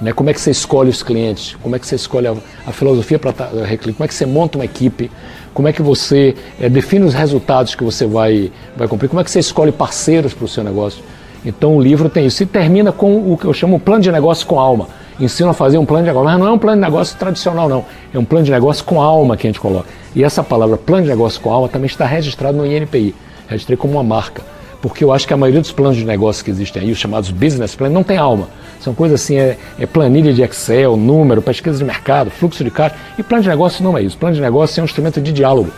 Né? 0.00 0.12
Como 0.12 0.30
é 0.30 0.34
que 0.34 0.40
você 0.40 0.50
escolhe 0.50 0.90
os 0.90 1.02
clientes, 1.02 1.56
como 1.62 1.76
é 1.76 1.78
que 1.78 1.86
você 1.86 1.94
escolhe 1.94 2.26
a, 2.26 2.34
a 2.66 2.72
filosofia 2.72 3.18
para 3.18 3.32
como 3.32 4.04
é 4.04 4.08
que 4.08 4.14
você 4.14 4.26
monta 4.26 4.58
uma 4.58 4.64
equipe, 4.64 5.10
como 5.52 5.68
é 5.68 5.72
que 5.72 5.82
você 5.82 6.34
é, 6.60 6.68
define 6.68 7.04
os 7.04 7.14
resultados 7.14 7.74
que 7.74 7.84
você 7.84 8.06
vai, 8.06 8.50
vai 8.76 8.88
cumprir, 8.88 9.08
como 9.08 9.20
é 9.20 9.24
que 9.24 9.30
você 9.30 9.38
escolhe 9.38 9.70
parceiros 9.70 10.34
para 10.34 10.44
o 10.44 10.48
seu 10.48 10.64
negócio. 10.64 11.02
Então 11.44 11.76
o 11.76 11.82
livro 11.82 12.08
tem 12.08 12.26
isso. 12.26 12.42
E 12.42 12.46
termina 12.46 12.90
com 12.90 13.32
o 13.32 13.36
que 13.36 13.44
eu 13.44 13.52
chamo 13.52 13.78
de 13.78 13.84
plano 13.84 14.02
de 14.02 14.10
negócio 14.10 14.46
com 14.46 14.58
alma. 14.58 14.88
Ensina 15.20 15.50
a 15.50 15.52
fazer 15.52 15.78
um 15.78 15.84
plano 15.84 16.02
de 16.02 16.08
negócio, 16.08 16.28
mas 16.28 16.38
não 16.40 16.48
é 16.48 16.50
um 16.50 16.58
plano 16.58 16.80
de 16.80 16.82
negócio 16.82 17.16
tradicional, 17.18 17.68
não. 17.68 17.84
É 18.12 18.18
um 18.18 18.24
plano 18.24 18.44
de 18.44 18.50
negócio 18.50 18.82
com 18.84 19.00
alma 19.00 19.36
que 19.36 19.46
a 19.46 19.50
gente 19.50 19.60
coloca. 19.60 19.86
E 20.14 20.24
essa 20.24 20.42
palavra 20.42 20.76
plano 20.76 21.04
de 21.04 21.08
negócio 21.10 21.40
com 21.40 21.52
alma 21.52 21.68
também 21.68 21.86
está 21.86 22.06
registrado 22.06 22.56
no 22.56 22.66
INPI. 22.66 23.14
Registrei 23.46 23.76
como 23.76 23.92
uma 23.92 24.02
marca 24.02 24.42
porque 24.84 25.02
eu 25.02 25.10
acho 25.10 25.26
que 25.26 25.32
a 25.32 25.36
maioria 25.38 25.62
dos 25.62 25.72
planos 25.72 25.96
de 25.96 26.04
negócio 26.04 26.44
que 26.44 26.50
existem 26.50 26.82
aí, 26.82 26.92
os 26.92 26.98
chamados 26.98 27.30
business 27.30 27.74
plans, 27.74 27.90
não 27.90 28.02
tem 28.02 28.18
alma. 28.18 28.50
São 28.78 28.92
coisas 28.92 29.18
assim, 29.18 29.38
é, 29.38 29.56
é, 29.78 29.86
planilha 29.86 30.30
de 30.30 30.42
Excel, 30.42 30.94
número, 30.94 31.40
pesquisa 31.40 31.78
de 31.78 31.84
mercado, 31.84 32.30
fluxo 32.30 32.62
de 32.62 32.70
caixa. 32.70 32.94
E 33.16 33.22
plano 33.22 33.42
de 33.42 33.48
negócio 33.48 33.82
não 33.82 33.96
é 33.96 34.02
isso. 34.02 34.18
Plano 34.18 34.34
de 34.34 34.42
negócio 34.42 34.78
é 34.78 34.82
um 34.82 34.84
instrumento 34.84 35.22
de 35.22 35.32
diálogo 35.32 35.70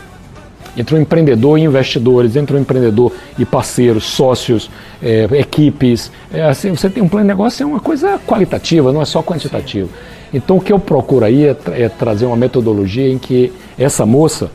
entre 0.75 0.93
o 0.93 0.99
empreendedor 0.99 1.57
e 1.57 1.61
investidores, 1.61 2.35
entre 2.35 2.57
o 2.57 2.59
empreendedor 2.59 3.13
e 3.39 3.45
parceiros, 3.45 4.03
sócios, 4.03 4.69
é, 5.01 5.25
equipes. 5.39 6.11
É, 6.29 6.41
assim, 6.43 6.71
você 6.71 6.89
tem 6.89 7.01
um 7.01 7.07
plano 7.07 7.23
de 7.23 7.29
negócio, 7.29 7.63
é 7.63 7.65
uma 7.65 7.79
coisa 7.79 8.19
qualitativa, 8.27 8.91
não 8.91 9.01
é 9.01 9.05
só 9.05 9.23
quantitativa. 9.23 9.87
Então 10.33 10.57
o 10.57 10.61
que 10.61 10.73
eu 10.73 10.79
procuro 10.79 11.23
aí 11.23 11.45
é, 11.45 11.55
é 11.71 11.87
trazer 11.87 12.25
uma 12.25 12.35
metodologia 12.35 13.09
em 13.09 13.17
que 13.17 13.53
essa 13.79 14.05
moça, 14.05 14.51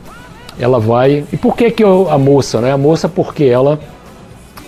ela 0.59 0.79
vai. 0.79 1.23
E 1.33 1.37
por 1.37 1.57
que, 1.57 1.71
que 1.71 1.83
eu, 1.83 2.07
a 2.07 2.19
moça? 2.19 2.61
Né? 2.61 2.71
A 2.71 2.77
moça 2.77 3.09
porque 3.09 3.45
ela 3.45 3.79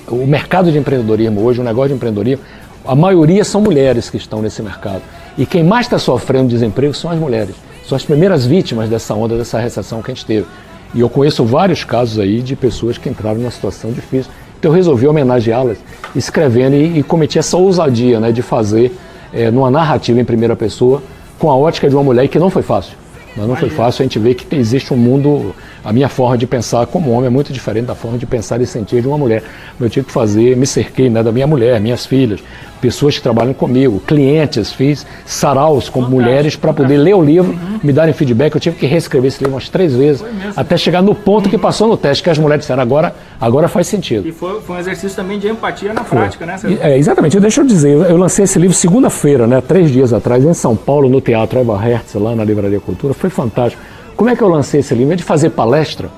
o 0.09 0.25
mercado 0.27 0.71
de 0.71 0.77
empreendedorismo 0.77 1.41
hoje, 1.41 1.61
o 1.61 1.63
negócio 1.63 1.89
de 1.89 1.95
empreendedorismo, 1.95 2.43
a 2.85 2.95
maioria 2.95 3.43
são 3.43 3.61
mulheres 3.61 4.09
que 4.09 4.17
estão 4.17 4.41
nesse 4.41 4.61
mercado. 4.61 5.01
E 5.37 5.45
quem 5.45 5.63
mais 5.63 5.85
está 5.85 5.97
sofrendo 5.97 6.49
desemprego 6.49 6.93
são 6.93 7.09
as 7.09 7.19
mulheres. 7.19 7.55
São 7.87 7.95
as 7.95 8.03
primeiras 8.03 8.45
vítimas 8.45 8.89
dessa 8.89 9.13
onda, 9.13 9.37
dessa 9.37 9.59
recessão 9.59 10.01
que 10.01 10.11
a 10.11 10.13
gente 10.13 10.25
teve. 10.25 10.45
E 10.93 10.99
eu 11.01 11.09
conheço 11.09 11.43
vários 11.43 11.83
casos 11.83 12.19
aí 12.19 12.41
de 12.41 12.55
pessoas 12.55 12.97
que 12.97 13.09
entraram 13.09 13.39
numa 13.39 13.51
situação 13.51 13.91
difícil. 13.91 14.31
Então 14.57 14.71
eu 14.71 14.75
resolvi 14.75 15.07
homenageá-las 15.07 15.77
escrevendo 16.15 16.75
e, 16.75 16.99
e, 16.99 17.03
cometi 17.03 17.37
essa 17.37 17.57
ousadia 17.57 18.19
né, 18.19 18.31
de 18.31 18.41
fazer 18.41 18.95
é, 19.33 19.51
numa 19.51 19.69
narrativa 19.69 20.19
em 20.19 20.25
primeira 20.25 20.55
pessoa 20.55 21.03
com 21.37 21.49
a 21.51 21.55
ótica 21.55 21.89
de 21.89 21.95
uma 21.95 22.03
mulher 22.03 22.27
que 22.27 22.39
não 22.39 22.49
foi 22.49 22.61
fácil. 22.61 22.95
Mas 23.35 23.47
não 23.47 23.55
foi 23.55 23.69
fácil, 23.69 24.01
a 24.01 24.05
gente 24.05 24.17
vê 24.17 24.33
que 24.33 24.55
existe 24.55 24.93
um 24.93 24.97
mundo 24.97 25.53
a 25.83 25.91
minha 25.91 26.07
forma 26.07 26.37
de 26.37 26.47
pensar 26.47 26.85
como 26.87 27.11
homem 27.11 27.27
é 27.27 27.29
muito 27.29 27.51
diferente 27.51 27.85
da 27.85 27.95
forma 27.95 28.17
de 28.17 28.25
pensar 28.25 28.61
e 28.61 28.65
sentir 28.65 29.01
de 29.01 29.07
uma 29.07 29.17
mulher. 29.17 29.43
Eu 29.79 29.89
tive 29.89 30.05
que 30.07 30.11
fazer, 30.11 30.55
me 30.55 30.65
cerquei 30.65 31.09
né, 31.09 31.21
da 31.21 31.31
minha 31.31 31.45
mulher, 31.45 31.79
minhas 31.81 32.05
filhas, 32.05 32.39
pessoas 32.81 33.15
que 33.15 33.21
trabalham 33.21 33.53
comigo, 33.53 33.99
clientes, 33.99 34.71
fiz 34.71 35.05
saraus 35.25 35.89
com 35.89 36.01
Fantástico. 36.01 36.21
mulheres 36.21 36.55
para 36.55 36.73
poder 36.73 36.97
ler 36.97 37.15
o 37.15 37.21
livro, 37.21 37.51
uhum. 37.51 37.79
me 37.83 37.91
darem 37.91 38.13
feedback. 38.13 38.53
Eu 38.53 38.61
tive 38.61 38.75
que 38.75 38.85
reescrever 38.85 39.27
esse 39.27 39.39
livro 39.39 39.55
umas 39.55 39.69
três 39.69 39.95
vezes, 39.95 40.23
até 40.55 40.77
chegar 40.77 41.01
no 41.01 41.15
ponto 41.15 41.45
uhum. 41.45 41.51
que 41.51 41.57
passou 41.57 41.87
no 41.87 41.97
teste, 41.97 42.23
que 42.23 42.29
as 42.29 42.37
mulheres 42.37 42.63
disseram, 42.63 42.81
agora, 42.81 43.15
agora 43.39 43.67
faz 43.67 43.87
sentido. 43.87 44.27
E 44.27 44.31
foi, 44.31 44.61
foi 44.61 44.75
um 44.75 44.79
exercício 44.79 45.15
também 45.15 45.39
de 45.39 45.47
empatia 45.47 45.93
na 45.93 46.03
foi. 46.03 46.19
prática, 46.19 46.45
né? 46.45 46.57
É, 46.81 46.97
exatamente. 46.97 47.39
Deixa 47.39 47.61
eu 47.61 47.65
dizer, 47.65 47.91
eu 47.91 48.17
lancei 48.17 48.45
esse 48.45 48.59
livro 48.59 48.75
segunda-feira, 48.75 49.47
né, 49.47 49.61
três 49.61 49.91
dias 49.91 50.13
atrás, 50.13 50.43
em 50.43 50.53
São 50.53 50.75
Paulo, 50.75 51.09
no 51.09 51.21
Teatro 51.21 51.59
Eva 51.59 51.77
Hertz, 51.77 52.13
lá 52.15 52.35
na 52.35 52.43
Livraria 52.43 52.79
Cultura. 52.79 53.13
Foi 53.13 53.29
fantástico. 53.29 53.81
Como 54.15 54.29
é 54.29 54.35
que 54.35 54.41
eu 54.41 54.47
lancei 54.47 54.79
esse 54.79 54.93
livro? 54.93 55.05
Em 55.05 55.09
vez 55.09 55.19
de 55.19 55.25
fazer 55.25 55.49
palestra, 55.49 56.09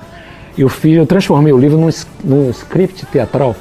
eu, 0.56 0.68
fiz, 0.68 0.96
eu 0.96 1.06
transformei 1.06 1.52
o 1.52 1.58
livro 1.58 1.78
num, 1.78 1.90
num 2.24 2.50
script 2.50 3.06
teatral. 3.06 3.54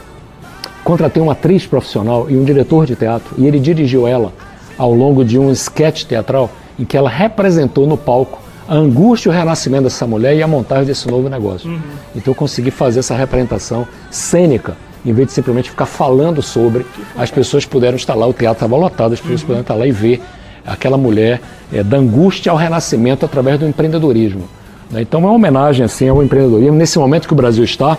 Contratei 0.87 1.21
uma 1.21 1.33
atriz 1.33 1.67
profissional 1.67 2.27
e 2.29 2.37
um 2.37 2.45
diretor 2.45 2.85
de 2.85 2.95
teatro, 2.95 3.35
e 3.37 3.45
ele 3.45 3.59
dirigiu 3.59 4.07
ela 4.07 4.31
ao 4.77 4.93
longo 4.93 5.25
de 5.25 5.37
um 5.37 5.51
sketch 5.51 6.05
teatral 6.05 6.49
em 6.79 6.85
que 6.85 6.95
ela 6.95 7.09
representou 7.09 7.85
no 7.85 7.97
palco 7.97 8.39
a 8.65 8.73
angústia 8.73 9.27
e 9.27 9.29
o 9.33 9.35
renascimento 9.35 9.83
dessa 9.83 10.07
mulher 10.07 10.37
e 10.37 10.41
a 10.41 10.47
montagem 10.47 10.85
desse 10.85 11.05
novo 11.09 11.27
negócio. 11.27 11.69
Uhum. 11.69 11.81
Então 12.15 12.31
eu 12.31 12.35
consegui 12.35 12.71
fazer 12.71 12.99
essa 12.99 13.13
representação 13.13 13.85
cênica, 14.09 14.77
em 15.05 15.11
vez 15.11 15.27
de 15.27 15.33
simplesmente 15.33 15.69
ficar 15.69 15.87
falando 15.87 16.41
sobre, 16.41 16.85
as 17.17 17.29
pessoas 17.29 17.65
puderam 17.65 17.97
estar 17.97 18.15
lá, 18.15 18.25
o 18.25 18.31
teatro 18.31 18.65
estava 18.65 18.77
lotado, 18.77 19.11
as 19.11 19.19
pessoas 19.19 19.41
uhum. 19.41 19.47
puderam 19.47 19.63
estar 19.63 19.75
lá 19.75 19.85
e 19.85 19.91
ver 19.91 20.21
aquela 20.65 20.97
mulher 20.97 21.41
é, 21.69 21.83
da 21.83 21.97
angústia 21.97 22.49
ao 22.49 22.57
renascimento 22.57 23.25
através 23.25 23.59
do 23.59 23.67
empreendedorismo. 23.67 24.45
Né? 24.89 25.01
Então 25.01 25.19
é 25.19 25.25
uma 25.25 25.33
homenagem 25.33 25.83
assim 25.83 26.07
ao 26.07 26.23
empreendedorismo. 26.23 26.77
Nesse 26.77 26.97
momento 26.97 27.27
que 27.27 27.33
o 27.33 27.35
Brasil 27.35 27.65
está, 27.65 27.97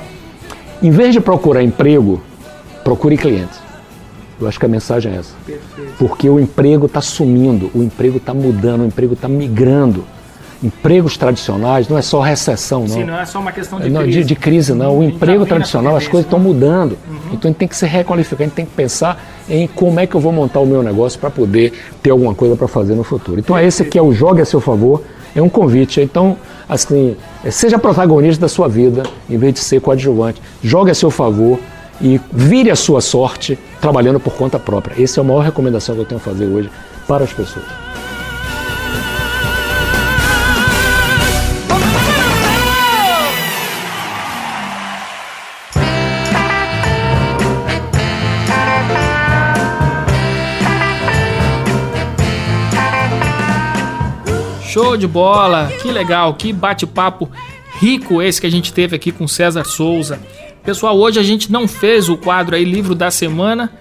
em 0.83 0.91
vez 0.91 1.13
de 1.13 1.21
procurar 1.21 1.63
emprego, 1.63 2.23
procure 2.89 3.19
clientes. 3.19 3.61
Eu 4.41 4.49
acho 4.49 4.59
que 4.59 4.65
a 4.65 4.69
mensagem 4.69 5.13
é 5.13 5.17
essa. 5.17 5.35
Perfeito. 5.45 5.93
Porque 5.99 6.27
o 6.27 6.41
emprego 6.41 6.87
está 6.87 7.03
sumindo, 7.03 7.71
o 7.75 7.83
emprego 7.83 8.17
está 8.17 8.33
mudando, 8.33 8.81
o 8.81 8.87
emprego 8.87 9.13
está 9.13 9.29
migrando. 9.29 10.07
Empregos 10.63 11.19
tradicionais 11.19 11.87
não 11.87 11.99
é 11.99 12.03
só 12.03 12.21
recessão, 12.21 12.81
não. 12.81 12.89
Sim, 12.89 13.05
não 13.05 13.21
é 13.21 13.27
só 13.27 13.41
uma 13.41 13.53
questão 13.53 13.79
de 13.79 13.91
não, 13.91 14.03
crise. 14.03 14.21
De, 14.21 14.25
de 14.25 14.35
crise, 14.35 14.73
não. 14.73 14.99
O 14.99 15.05
emprego 15.05 15.45
tradicional, 15.45 15.97
as 15.97 16.09
coisas 16.09 16.25
estão 16.25 16.39
mudando. 16.39 16.93
Uhum. 16.93 17.35
Então 17.35 17.41
a 17.43 17.47
gente 17.49 17.59
tem 17.59 17.69
que 17.69 17.77
se 17.77 17.85
requalificar, 17.85 18.41
a 18.41 18.45
gente 18.45 18.55
tem 18.55 18.65
que 18.65 18.75
pensar 18.75 19.23
em 19.51 19.69
como 19.69 20.01
é 20.01 20.07
que 20.07 20.15
eu 20.15 20.21
vou 20.21 20.33
montar 20.33 20.61
o 20.61 20.67
meu 20.67 20.83
negócio 20.83 21.21
para 21.21 21.31
poder 21.31 21.75
ter 22.03 22.11
alguma 22.11 22.35
coisa 22.35 22.57
para 22.57 22.69
fazer 22.69 22.95
no 22.95 23.05
futuro. 23.05 23.39
Então 23.39 23.57
é 23.57 23.67
esse 23.67 23.85
que 23.85 23.99
é 23.99 24.03
o 24.03 24.15
Jogue 24.15 24.41
a 24.41 24.47
seu 24.47 24.61
favor, 24.61 25.03
é 25.37 25.43
um 25.43 25.49
convite. 25.49 26.01
Então, 26.01 26.39
assim, 26.67 27.17
seja 27.51 27.79
protagonista 27.79 28.41
da 28.41 28.49
sua 28.49 28.67
vida, 28.67 29.03
em 29.29 29.37
vez 29.37 29.53
de 29.53 29.61
ser 29.61 29.79
coadjuvante. 29.81 30.41
Jogue 30.63 30.91
a 30.91 30.95
seu 30.95 31.11
favor 31.11 31.61
e 32.01 32.21
vire 32.33 32.71
a 32.71 32.77
sua 32.77 33.01
sorte 33.01 33.59
trabalhando 33.81 34.21
por 34.21 34.35
conta 34.35 34.59
própria. 34.59 35.03
Essa 35.03 35.21
é 35.21 35.23
a 35.23 35.25
maior 35.25 35.41
recomendação 35.41 35.95
que 35.95 36.01
eu 36.03 36.05
tenho 36.05 36.21
a 36.21 36.25
fazer 36.25 36.47
hoje 36.47 36.71
para 37.07 37.25
as 37.25 37.33
pessoas. 37.33 37.67
Show 54.63 54.97
de 54.97 55.09
bola, 55.09 55.73
que 55.83 55.91
legal, 55.91 56.35
que 56.35 56.53
bate-papo 56.53 57.29
rico 57.81 58.23
esse 58.23 58.41
que 58.41 58.47
a 58.47 58.51
gente 58.51 58.73
teve 58.73 58.95
aqui 58.95 59.11
com 59.11 59.27
César 59.27 59.65
Souza. 59.65 60.21
Pessoal, 60.69 60.99
hoje 60.99 61.19
a 61.19 61.23
gente 61.23 61.51
não 61.51 61.67
fez 61.67 62.11
o 62.11 62.17
quadro 62.19 62.55
aí 62.55 62.63
livro 62.63 62.95
da 62.95 63.11
semana, 63.11 63.73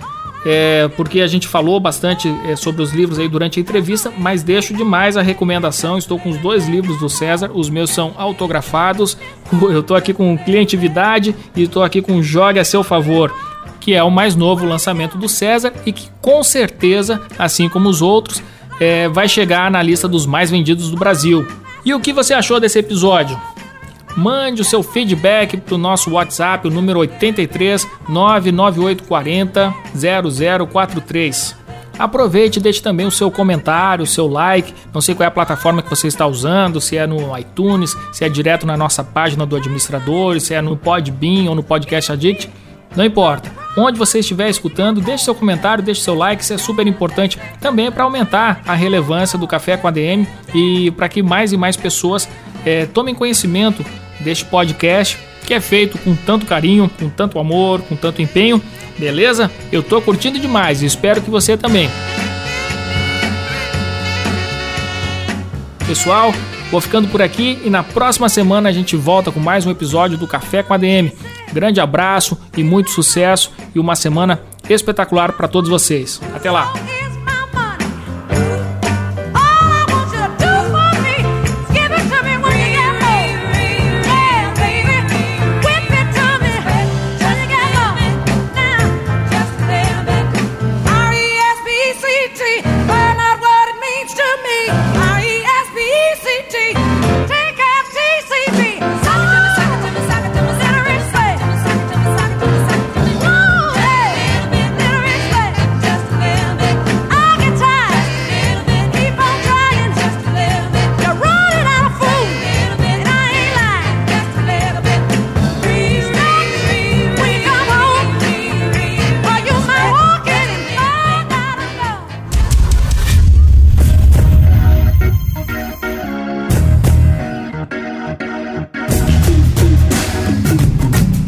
é, 0.45 0.87
porque 0.95 1.19
a 1.19 1.27
gente 1.27 1.45
falou 1.45 1.81
bastante 1.81 2.33
é, 2.45 2.55
sobre 2.55 2.81
os 2.81 2.93
livros 2.93 3.19
aí 3.19 3.27
durante 3.27 3.59
a 3.59 3.61
entrevista, 3.61 4.09
mas 4.17 4.41
deixo 4.41 4.73
demais 4.73 5.17
a 5.17 5.21
recomendação. 5.21 5.97
Estou 5.97 6.17
com 6.17 6.29
os 6.29 6.37
dois 6.37 6.65
livros 6.65 6.97
do 6.97 7.09
César, 7.09 7.51
os 7.53 7.69
meus 7.69 7.89
são 7.89 8.13
autografados. 8.17 9.17
Eu 9.51 9.81
estou 9.81 9.97
aqui 9.97 10.13
com 10.13 10.37
Clientividade 10.37 11.35
e 11.53 11.63
estou 11.63 11.83
aqui 11.83 12.01
com 12.01 12.23
Jogue 12.23 12.57
a 12.57 12.63
seu 12.63 12.85
favor, 12.85 13.35
que 13.81 13.93
é 13.93 14.01
o 14.01 14.09
mais 14.09 14.33
novo 14.33 14.65
lançamento 14.65 15.17
do 15.17 15.27
César 15.27 15.73
e 15.85 15.91
que 15.91 16.09
com 16.21 16.41
certeza, 16.41 17.21
assim 17.37 17.67
como 17.67 17.89
os 17.89 18.01
outros, 18.01 18.41
é, 18.79 19.09
vai 19.09 19.27
chegar 19.27 19.69
na 19.69 19.83
lista 19.83 20.07
dos 20.07 20.25
mais 20.25 20.49
vendidos 20.49 20.89
do 20.89 20.95
Brasil. 20.95 21.45
E 21.83 21.93
o 21.93 21.99
que 21.99 22.13
você 22.13 22.33
achou 22.33 22.61
desse 22.61 22.79
episódio? 22.79 23.37
Mande 24.17 24.63
o 24.63 24.65
seu 24.65 24.81
feedback 24.81 25.57
para 25.57 25.75
o 25.75 25.77
nosso 25.77 26.09
WhatsApp, 26.09 26.67
o 26.67 26.71
número 26.71 26.97
83 26.97 27.87
99840 28.09 29.71
0043. 29.93 31.55
Aproveite 31.99 32.57
e 32.57 32.61
deixe 32.61 32.81
também 32.81 33.05
o 33.05 33.11
seu 33.11 33.29
comentário, 33.29 34.03
o 34.03 34.07
seu 34.07 34.27
like. 34.27 34.73
Não 34.91 35.01
sei 35.01 35.13
qual 35.13 35.25
é 35.25 35.27
a 35.27 35.31
plataforma 35.31 35.83
que 35.83 35.89
você 35.89 36.07
está 36.07 36.25
usando, 36.25 36.81
se 36.81 36.97
é 36.97 37.05
no 37.05 37.37
iTunes, 37.37 37.95
se 38.11 38.25
é 38.25 38.29
direto 38.29 38.65
na 38.65 38.75
nossa 38.75 39.03
página 39.03 39.45
do 39.45 39.55
administrador, 39.55 40.39
se 40.39 40.55
é 40.55 40.61
no 40.63 40.75
Podbean 40.75 41.49
ou 41.49 41.55
no 41.55 41.61
Podcast 41.61 42.11
Addict. 42.11 42.49
Não 42.95 43.05
importa. 43.05 43.51
Onde 43.77 43.99
você 43.99 44.19
estiver 44.19 44.49
escutando, 44.49 44.99
deixe 44.99 45.25
seu 45.25 45.35
comentário, 45.35 45.83
deixe 45.83 46.01
seu 46.01 46.15
like, 46.15 46.41
isso 46.41 46.53
é 46.53 46.57
super 46.57 46.87
importante 46.87 47.37
também 47.61 47.91
para 47.91 48.03
aumentar 48.03 48.61
a 48.65 48.73
relevância 48.73 49.37
do 49.37 49.47
Café 49.47 49.77
com 49.77 49.87
ADM 49.87 50.25
e 50.55 50.89
para 50.91 51.07
que 51.07 51.21
mais 51.21 51.53
e 51.53 51.57
mais 51.57 51.77
pessoas 51.77 52.27
é, 52.65 52.87
tomem 52.87 53.13
conhecimento 53.13 53.85
deste 54.19 54.45
podcast 54.45 55.17
que 55.47 55.53
é 55.53 55.61
feito 55.61 55.97
com 55.99 56.13
tanto 56.13 56.45
carinho, 56.45 56.91
com 56.99 57.09
tanto 57.09 57.39
amor, 57.39 57.81
com 57.81 57.95
tanto 57.95 58.21
empenho, 58.21 58.61
beleza? 58.97 59.49
Eu 59.71 59.81
tô 59.81 60.01
curtindo 60.01 60.37
demais 60.37 60.83
e 60.83 60.85
espero 60.85 61.21
que 61.21 61.29
você 61.29 61.55
também. 61.55 61.89
Pessoal, 65.87 66.33
vou 66.69 66.81
ficando 66.81 67.07
por 67.07 67.21
aqui 67.21 67.61
e 67.63 67.69
na 67.69 67.81
próxima 67.81 68.27
semana 68.27 68.67
a 68.67 68.73
gente 68.73 68.97
volta 68.97 69.31
com 69.31 69.39
mais 69.39 69.65
um 69.65 69.71
episódio 69.71 70.17
do 70.17 70.27
Café 70.27 70.61
com 70.61 70.73
a 70.73 70.77
DM. 70.77 71.13
Grande 71.53 71.79
abraço 71.79 72.37
e 72.57 72.61
muito 72.61 72.91
sucesso 72.91 73.53
e 73.73 73.79
uma 73.79 73.95
semana 73.95 74.41
espetacular 74.69 75.31
para 75.31 75.47
todos 75.47 75.69
vocês. 75.69 76.19
Até 76.35 76.51
lá! 76.51 76.86